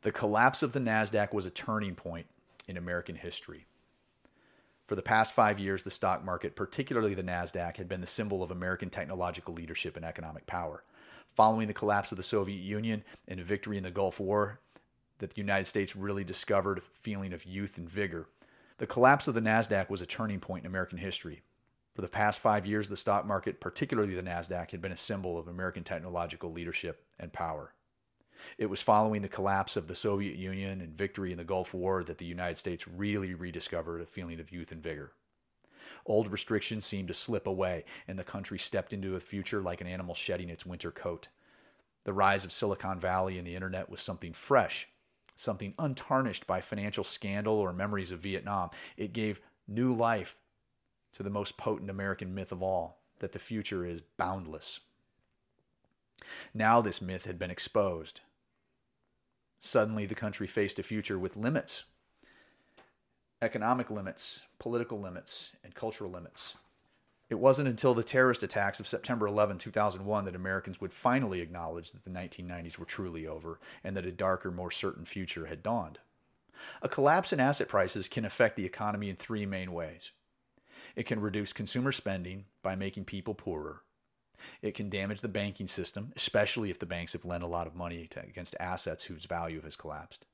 [0.03, 2.27] The collapse of the Nasdaq was a turning point
[2.69, 3.67] in American history.
[4.87, 8.43] For the past 5 years, the stock market, particularly the Nasdaq, had been the symbol
[8.43, 10.85] of American technological leadership and economic power.
[11.27, 14.61] Following the collapse of the Soviet Union and a victory in the Gulf War,
[15.19, 18.29] that the United States really discovered a feeling of youth and vigor.
[18.77, 21.43] The collapse of the NASDAQ was a turning point in American history.
[21.95, 25.39] For the past five years, the stock market, particularly the NASDAQ, had been a symbol
[25.39, 27.73] of American technological leadership and power.
[28.59, 32.03] It was following the collapse of the Soviet Union and victory in the Gulf War
[32.03, 35.13] that the United States really rediscovered a feeling of youth and vigor.
[36.05, 39.87] Old restrictions seemed to slip away, and the country stepped into a future like an
[39.87, 41.29] animal shedding its winter coat.
[42.03, 44.89] The rise of Silicon Valley and the internet was something fresh
[45.37, 48.71] something untarnished by financial scandal or memories of Vietnam.
[48.97, 50.37] It gave new life
[51.15, 54.81] to the most potent American myth of all that the future is boundless.
[56.53, 58.21] Now, this myth had been exposed.
[59.59, 61.85] Suddenly, the country faced a future with limits
[63.43, 66.55] economic limits, political limits, and cultural limits.
[67.29, 71.93] It wasn't until the terrorist attacks of September 11, 2001, that Americans would finally acknowledge
[71.93, 75.99] that the 1990s were truly over and that a darker, more certain future had dawned.
[76.81, 80.13] A collapse in asset prices can affect the economy in three main ways.
[80.97, 83.83] It can reduce consumer spending by making people poorer.
[84.63, 87.75] It can damage the banking system, especially if the banks have lent a lot of
[87.75, 90.27] money to, against assets whose value has collapsed.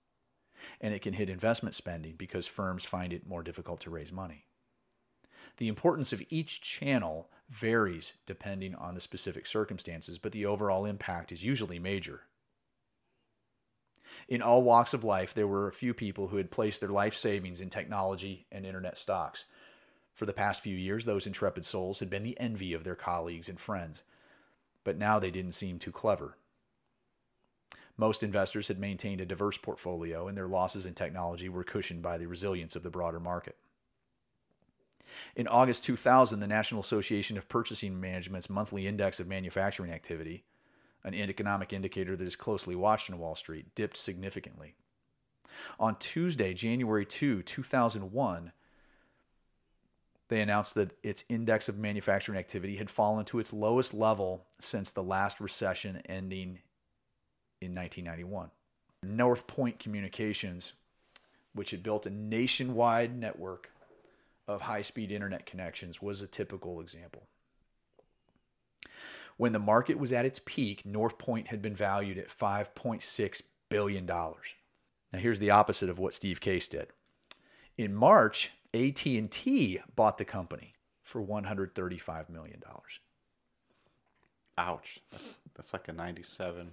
[0.80, 4.46] And it can hit investment spending because firms find it more difficult to raise money.
[5.56, 11.32] The importance of each channel varies depending on the specific circumstances, but the overall impact
[11.32, 12.22] is usually major.
[14.28, 17.14] In all walks of life, there were a few people who had placed their life
[17.14, 19.46] savings in technology and internet stocks.
[20.20, 23.48] For the past few years, those intrepid souls had been the envy of their colleagues
[23.48, 24.02] and friends,
[24.84, 26.36] but now they didn't seem too clever.
[27.96, 32.18] Most investors had maintained a diverse portfolio, and their losses in technology were cushioned by
[32.18, 33.56] the resilience of the broader market.
[35.34, 40.44] In August 2000, the National Association of Purchasing Management's monthly index of manufacturing activity,
[41.02, 44.74] an economic indicator that is closely watched on Wall Street, dipped significantly.
[45.78, 48.52] On Tuesday, January 2, 2001,
[50.30, 54.92] they announced that its index of manufacturing activity had fallen to its lowest level since
[54.92, 56.60] the last recession ending
[57.60, 58.50] in 1991.
[59.02, 60.72] North Point Communications,
[61.52, 63.70] which had built a nationwide network
[64.46, 67.24] of high speed internet connections was a typical example.
[69.36, 74.06] When the market was at its peak, North Point had been valued at $5.6 billion.
[74.06, 74.34] Now
[75.12, 76.88] here's the opposite of what Steve Case did.
[77.76, 82.62] In March, AT&T bought the company for $135 million.
[84.58, 85.00] Ouch.
[85.10, 86.70] That's, that's like a 97%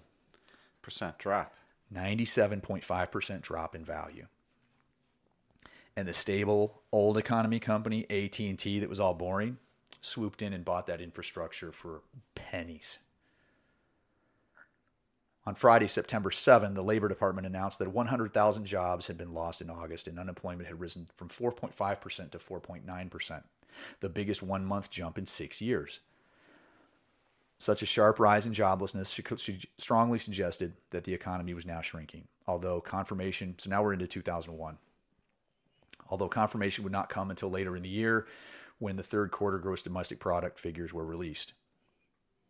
[1.17, 1.53] drop.
[1.93, 4.27] 97.5% drop in value
[5.97, 9.57] and the stable old economy company AT&T that was all boring
[9.99, 12.03] swooped in and bought that infrastructure for
[12.35, 12.99] pennies.
[15.47, 19.69] On Friday, September 7, the Labor Department announced that 100,000 jobs had been lost in
[19.69, 23.43] August and unemployment had risen from 4.5% to 4.9%,
[24.01, 26.01] the biggest one month jump in six years.
[27.59, 32.81] Such a sharp rise in joblessness strongly suggested that the economy was now shrinking, although
[32.81, 34.77] confirmation, so now we're into 2001.
[36.09, 38.27] Although confirmation would not come until later in the year
[38.79, 41.53] when the third quarter gross domestic product figures were released.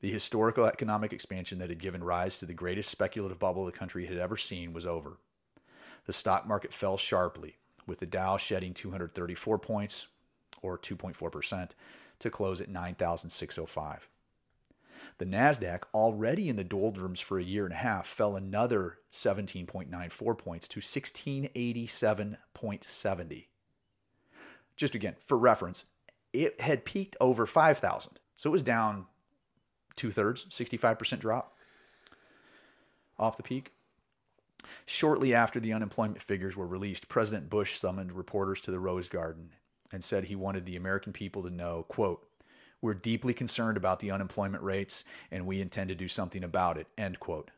[0.02, 4.06] The historical economic expansion that had given rise to the greatest speculative bubble the country
[4.06, 5.18] had ever seen was over.
[6.06, 7.58] The stock market fell sharply,
[7.88, 10.08] with the Dow shedding 234 points,
[10.62, 11.72] or 2.4%,
[12.20, 14.10] to close at 9,605.
[15.18, 20.38] The NASDAQ, already in the doldrums for a year and a half, fell another 17.94
[20.38, 23.46] points to 1687.70.
[24.76, 25.86] Just again, for reference,
[26.34, 28.20] it had peaked over 5,000.
[28.36, 29.06] So it was down
[29.98, 31.56] two thirds, 65% drop
[33.20, 33.72] off the peak.
[34.86, 39.52] Shortly after the unemployment figures were released, President Bush summoned reporters to the Rose Garden
[39.92, 42.28] and said he wanted the American people to know, quote,
[42.82, 46.88] we're deeply concerned about the unemployment rates and we intend to do something about it,
[46.98, 47.50] end quote.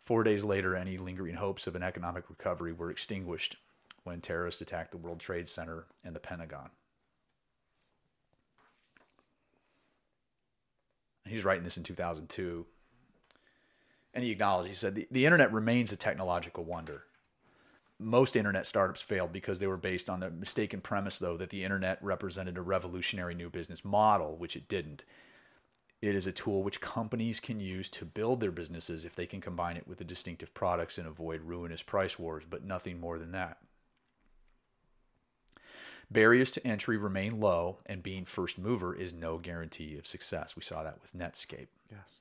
[0.00, 3.56] Four days later, any lingering hopes of an economic recovery were extinguished
[4.04, 6.70] when terrorists attacked the World Trade Center and the Pentagon.
[11.28, 12.66] He was writing this in 2002.
[14.14, 17.04] And he acknowledged, he said, the, the internet remains a technological wonder.
[17.98, 21.64] Most internet startups failed because they were based on the mistaken premise, though, that the
[21.64, 25.04] internet represented a revolutionary new business model, which it didn't.
[26.00, 29.40] It is a tool which companies can use to build their businesses if they can
[29.40, 33.32] combine it with the distinctive products and avoid ruinous price wars, but nothing more than
[33.32, 33.58] that.
[36.10, 40.56] Barriers to entry remain low, and being first mover is no guarantee of success.
[40.56, 41.68] We saw that with Netscape.
[41.90, 42.20] Yes.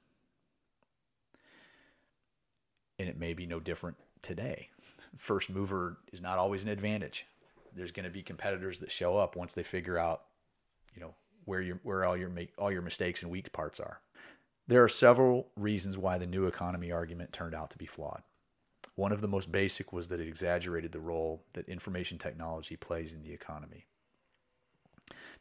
[3.00, 4.70] And it may be no different today.
[5.16, 7.26] First mover is not always an advantage.
[7.74, 10.24] There's going to be competitors that show up once they figure out,
[10.94, 11.14] you know,
[11.46, 14.02] where your where all your make all your mistakes and weak parts are.
[14.68, 18.24] There are several reasons why the new economy argument turned out to be flawed.
[18.98, 23.14] One of the most basic was that it exaggerated the role that information technology plays
[23.14, 23.86] in the economy.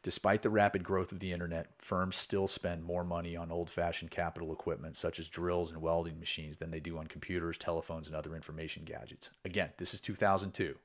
[0.03, 4.11] Despite the rapid growth of the internet, firms still spend more money on old fashioned
[4.11, 8.15] capital equipment such as drills and welding machines than they do on computers, telephones, and
[8.15, 9.31] other information gadgets.
[9.43, 10.75] Again, this is 2002.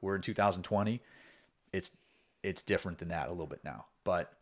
[0.00, 1.02] We're in 2020.
[1.72, 1.90] It's
[2.44, 3.86] it's different than that a little bit now.
[4.04, 4.32] But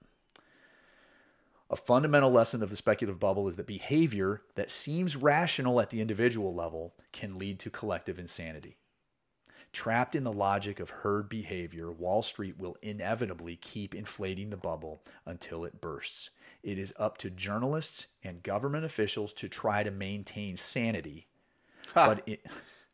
[1.70, 6.00] a fundamental lesson of the speculative bubble is that behavior that seems rational at the
[6.00, 8.78] individual level can lead to collective insanity.
[9.70, 15.02] Trapped in the logic of herd behavior, Wall Street will inevitably keep inflating the bubble
[15.26, 16.30] until it bursts.
[16.62, 21.26] It is up to journalists and government officials to try to maintain sanity.
[21.92, 22.47] Ha, but it,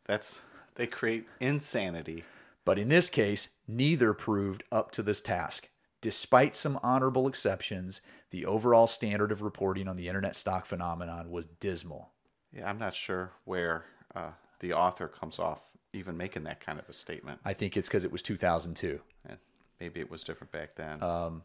[0.04, 0.40] that's
[0.74, 2.24] they create insanity.
[2.64, 5.68] But in this case, neither proved up to this task.
[6.00, 8.02] Despite some honorable exceptions,
[8.34, 12.10] the overall standard of reporting on the internet stock phenomenon was dismal.
[12.52, 15.60] Yeah, I'm not sure where uh, the author comes off
[15.92, 17.38] even making that kind of a statement.
[17.44, 19.00] I think it's because it was 2002.
[19.28, 19.38] And
[19.78, 21.00] maybe it was different back then.
[21.00, 21.44] Um,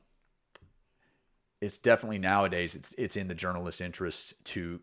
[1.61, 2.74] it's definitely nowadays.
[2.74, 4.80] It's it's in the journalist's interest to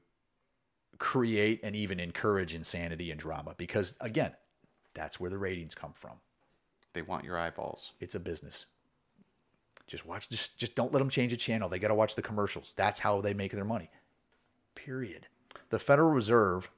[0.98, 4.30] create and even encourage insanity and drama because again,
[4.94, 6.20] that's where the ratings come from.
[6.92, 7.94] They want your eyeballs.
[7.98, 8.66] It's a business.
[9.86, 10.28] Just watch.
[10.28, 11.68] Just just don't let them change a channel.
[11.68, 12.74] They got to watch the commercials.
[12.76, 13.90] That's how they make their money.
[14.74, 15.28] Period.
[15.70, 16.70] The Federal Reserve,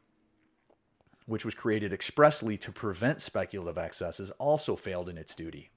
[1.26, 5.70] which was created expressly to prevent speculative excesses, also failed in its duty.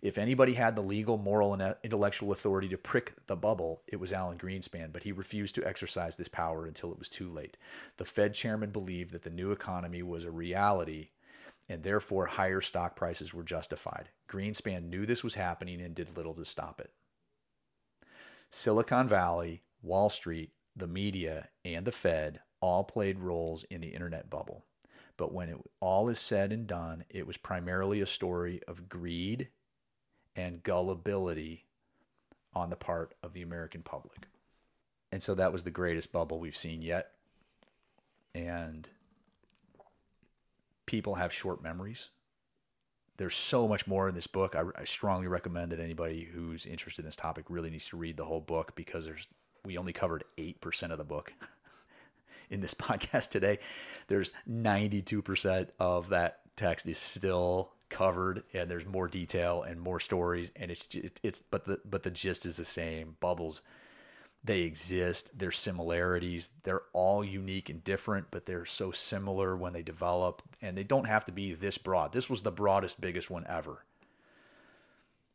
[0.00, 4.00] If anybody had the legal, moral, and uh, intellectual authority to prick the bubble, it
[4.00, 7.56] was Alan Greenspan, but he refused to exercise this power until it was too late.
[7.96, 11.10] The Fed chairman believed that the new economy was a reality
[11.72, 14.10] and therefore higher stock prices were justified.
[14.28, 16.92] Greenspan knew this was happening and did little to stop it.
[18.50, 24.28] Silicon Valley, Wall Street, the media, and the Fed all played roles in the internet
[24.28, 24.66] bubble.
[25.16, 29.48] But when it all is said and done, it was primarily a story of greed
[30.36, 31.64] and gullibility
[32.52, 34.26] on the part of the American public.
[35.10, 37.12] And so that was the greatest bubble we've seen yet.
[38.34, 38.90] And
[40.86, 42.10] people have short memories.
[43.18, 44.56] There's so much more in this book.
[44.56, 48.16] I, I strongly recommend that anybody who's interested in this topic really needs to read
[48.16, 49.28] the whole book because there's
[49.64, 51.32] we only covered 8% of the book
[52.50, 53.58] in this podcast today.
[54.08, 60.50] There's 92% of that text is still covered and there's more detail and more stories
[60.56, 60.86] and it's
[61.22, 63.60] it's but the but the gist is the same bubbles
[64.44, 69.82] they exist their similarities they're all unique and different but they're so similar when they
[69.82, 72.12] develop and they don't have to be this broad.
[72.12, 73.84] This was the broadest biggest one ever.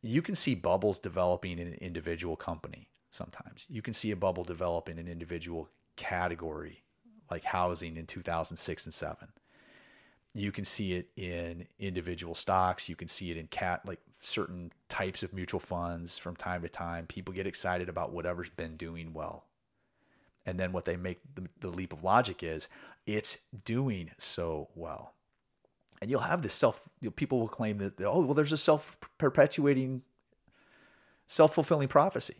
[0.00, 3.66] You can see bubbles developing in an individual company sometimes.
[3.68, 6.82] You can see a bubble develop in an individual category
[7.30, 9.28] like housing in 2006 and 7
[10.34, 14.72] you can see it in individual stocks you can see it in cat like certain
[14.88, 17.06] types of mutual funds from time to time.
[17.06, 19.44] People get excited about whatever's been doing well.
[20.46, 22.68] And then what they make the, the leap of logic is
[23.06, 25.14] it's doing so well.
[26.00, 28.58] And you'll have this self you know, people will claim that oh well there's a
[28.58, 30.02] self perpetuating
[31.26, 32.36] self-fulfilling prophecy.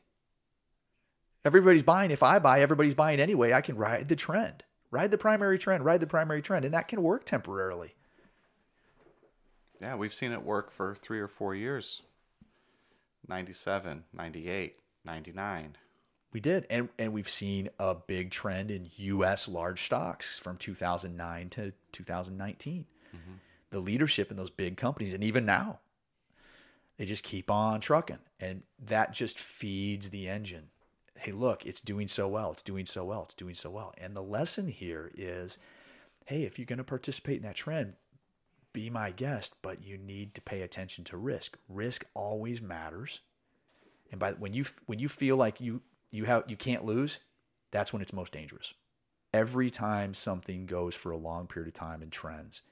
[1.44, 3.52] Everybody's buying if i buy everybody's buying anyway.
[3.52, 6.88] I can ride the trend Ride the primary trend, ride the primary trend, and that
[6.88, 7.94] can work temporarily.
[9.80, 12.02] Yeah, we've seen it work for three or four years
[13.28, 15.76] 97, 98, 99.
[16.32, 16.66] We did.
[16.68, 19.48] And, and we've seen a big trend in U.S.
[19.48, 22.86] large stocks from 2009 to 2019.
[23.14, 23.32] Mm-hmm.
[23.70, 25.80] The leadership in those big companies, and even now,
[26.96, 28.18] they just keep on trucking.
[28.40, 30.68] And that just feeds the engine
[31.18, 33.92] hey, look, it's doing so well, it's doing so well, it's doing so well.
[33.98, 35.58] And the lesson here is
[36.26, 37.94] hey, if you're going to participate in that trend,
[38.74, 41.56] be my guest, but you need to pay attention to risk.
[41.70, 43.20] Risk always matters.
[44.10, 45.80] And by when you when you feel like you
[46.10, 47.18] you have you can't lose,
[47.70, 48.74] that's when it's most dangerous.
[49.32, 52.62] Every time something goes for a long period of time in trends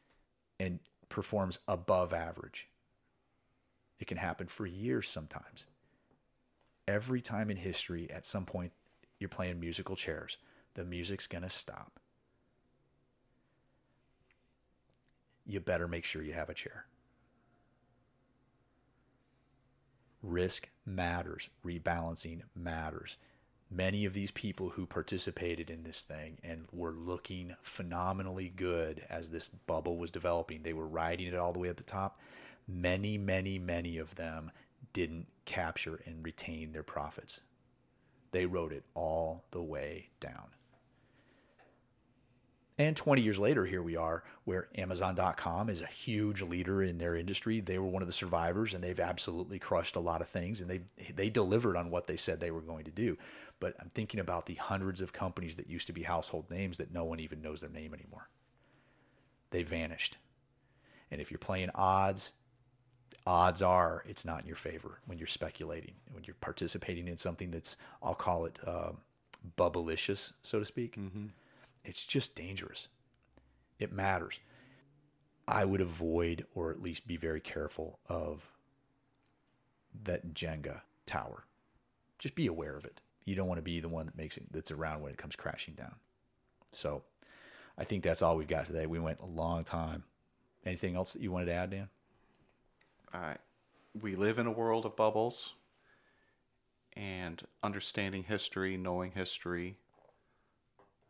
[0.60, 2.68] and performs above average,
[3.98, 5.66] it can happen for years sometimes
[6.86, 8.72] every time in history, at some point,
[9.18, 10.38] you're playing musical chairs.
[10.74, 11.98] The music's going to stop.
[15.46, 16.86] You better make sure you have a chair.
[20.22, 23.16] Risk matters, rebalancing matters.
[23.70, 29.30] Many of these people who participated in this thing and were looking phenomenally good as
[29.30, 32.20] this bubble was developing, they were riding it all the way at the top.
[32.68, 34.50] Many, many, many of them
[34.96, 37.42] didn't capture and retain their profits.
[38.30, 40.54] They wrote it all the way down.
[42.78, 47.14] And 20 years later, here we are, where Amazon.com is a huge leader in their
[47.14, 47.60] industry.
[47.60, 50.70] They were one of the survivors, and they've absolutely crushed a lot of things, and
[50.70, 50.80] they
[51.12, 53.18] they delivered on what they said they were going to do.
[53.60, 56.92] But I'm thinking about the hundreds of companies that used to be household names that
[56.92, 58.30] no one even knows their name anymore.
[59.50, 60.16] They vanished.
[61.10, 62.32] And if you're playing odds,
[63.26, 67.50] odds are it's not in your favor when you're speculating, when you're participating in something
[67.50, 68.92] that's, I'll call it uh,
[69.56, 70.96] bubblicious, so to speak.
[70.96, 71.26] Mm-hmm.
[71.84, 72.88] It's just dangerous.
[73.78, 74.40] It matters.
[75.48, 78.52] I would avoid or at least be very careful of
[80.04, 81.44] that Jenga tower.
[82.18, 83.00] Just be aware of it.
[83.24, 85.36] You don't want to be the one that makes it that's around when it comes
[85.36, 85.96] crashing down.
[86.72, 87.02] So
[87.78, 88.86] I think that's all we've got today.
[88.86, 90.04] We went a long time.
[90.64, 91.88] Anything else that you wanted to add, Dan?
[93.12, 93.34] Uh,
[94.00, 95.54] we live in a world of bubbles,
[96.96, 99.76] and understanding history, knowing history,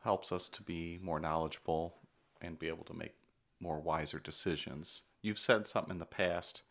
[0.03, 1.95] helps us to be more knowledgeable
[2.41, 3.15] and be able to make
[3.61, 5.03] more wiser decisions.
[5.23, 6.63] You've said something in the past.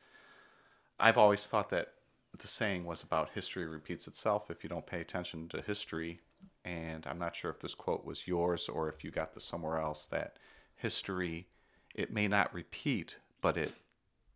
[0.99, 1.93] I've always thought that
[2.37, 6.19] the saying was about history repeats itself if you don't pay attention to history.
[6.63, 9.79] And I'm not sure if this quote was yours or if you got this somewhere
[9.79, 10.37] else that
[10.75, 11.47] history,
[11.93, 13.73] it may not repeat, but it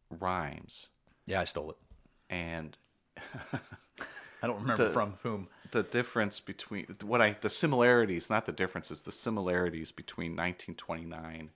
[0.09, 0.87] rhymes.
[1.25, 1.77] Yeah, I stole it.
[2.29, 2.77] And
[4.41, 5.47] I don't remember the, from whom.
[5.71, 11.51] The difference between what I the similarities, not the differences, the similarities between 1929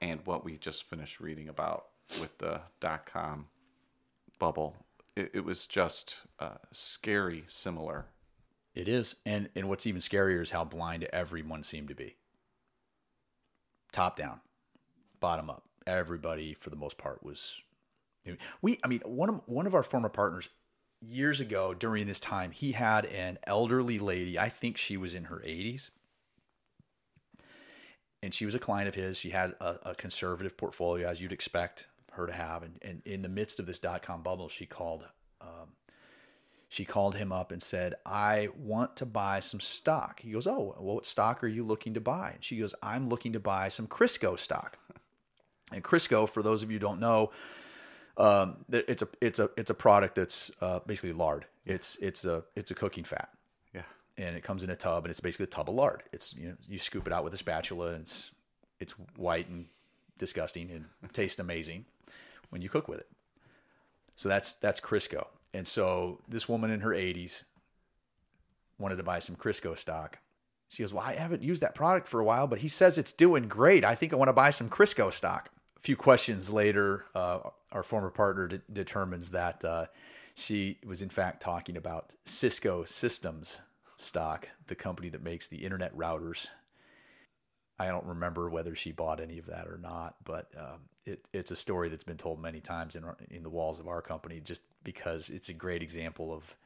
[0.00, 1.86] and what we just finished reading about
[2.20, 3.46] with the dot com
[4.38, 4.76] bubble.
[5.16, 8.06] It, it was just uh, scary similar.
[8.74, 12.16] It is, and and what's even scarier is how blind everyone seemed to be.
[13.92, 14.40] Top down,
[15.18, 15.64] bottom up.
[15.86, 17.62] Everybody, for the most part, was
[18.62, 20.48] we, I mean, one of one of our former partners
[21.00, 24.38] years ago during this time, he had an elderly lady.
[24.38, 25.90] I think she was in her 80s,
[28.22, 29.18] and she was a client of his.
[29.18, 32.62] She had a, a conservative portfolio, as you'd expect her to have.
[32.62, 35.06] And, and in the midst of this dot com bubble, she called.
[35.40, 35.74] Um,
[36.68, 40.20] she called him up and said, I want to buy some stock.
[40.20, 42.32] He goes, Oh, well, what stock are you looking to buy?
[42.34, 44.78] And she goes, I'm looking to buy some Crisco stock.
[45.72, 47.32] And Crisco, for those of you who don't know,
[48.20, 51.46] um, it's a it's a it's a product that's uh, basically lard.
[51.64, 53.30] It's it's a it's a cooking fat.
[53.74, 53.82] Yeah.
[54.18, 56.02] And it comes in a tub, and it's basically a tub of lard.
[56.12, 58.30] It's you know you scoop it out with a spatula, and it's
[58.78, 59.66] it's white and
[60.18, 60.84] disgusting and
[61.14, 61.86] tastes amazing.
[62.50, 63.08] when you cook with it.
[64.16, 65.28] So that's that's Crisco.
[65.54, 67.44] And so this woman in her 80s
[68.78, 70.18] wanted to buy some Crisco stock.
[70.68, 73.12] She goes, "Well, I haven't used that product for a while, but he says it's
[73.12, 73.84] doing great.
[73.84, 77.38] I think I want to buy some Crisco stock." A few questions later, uh,
[77.72, 79.86] our former partner de- determines that uh,
[80.34, 83.60] she was in fact talking about Cisco Systems
[83.96, 86.48] stock, the company that makes the internet routers.
[87.78, 91.50] I don't remember whether she bought any of that or not, but um, it, it's
[91.50, 94.40] a story that's been told many times in, our, in the walls of our company
[94.40, 96.56] just because it's a great example of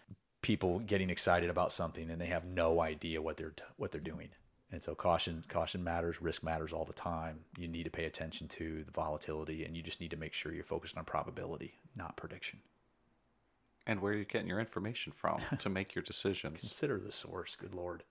[0.42, 4.28] people getting excited about something and they have no idea what they're what they're doing.
[4.74, 7.44] And so caution caution matters, risk matters all the time.
[7.56, 10.52] You need to pay attention to the volatility and you just need to make sure
[10.52, 12.58] you're focused on probability, not prediction.
[13.86, 16.62] And where are you're getting your information from to make your decisions.
[16.62, 18.02] Consider the source, good lord.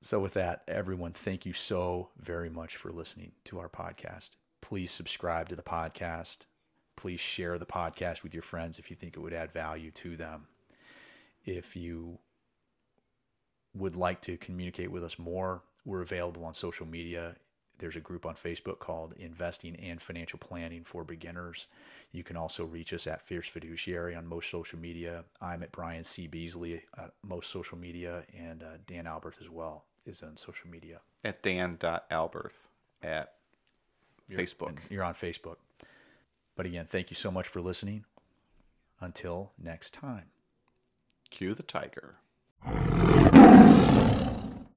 [0.00, 4.34] So with that, everyone, thank you so very much for listening to our podcast.
[4.60, 6.46] Please subscribe to the podcast.
[6.96, 10.16] Please share the podcast with your friends if you think it would add value to
[10.16, 10.48] them.
[11.44, 12.18] If you
[13.72, 17.36] would like to communicate with us more, we're available on social media.
[17.78, 21.66] There's a group on Facebook called Investing and Financial Planning for Beginners.
[22.10, 25.24] You can also reach us at Fierce Fiduciary on most social media.
[25.40, 26.26] I'm at Brian C.
[26.26, 31.00] Beasley at most social media, and uh, Dan Albert as well is on social media.
[31.22, 32.68] At dan.alberth
[33.02, 33.34] at
[34.28, 34.78] You're- Facebook.
[34.90, 35.56] You're on Facebook.
[36.56, 38.04] But again, thank you so much for listening.
[39.00, 40.30] Until next time.
[41.28, 42.16] Cue the tiger.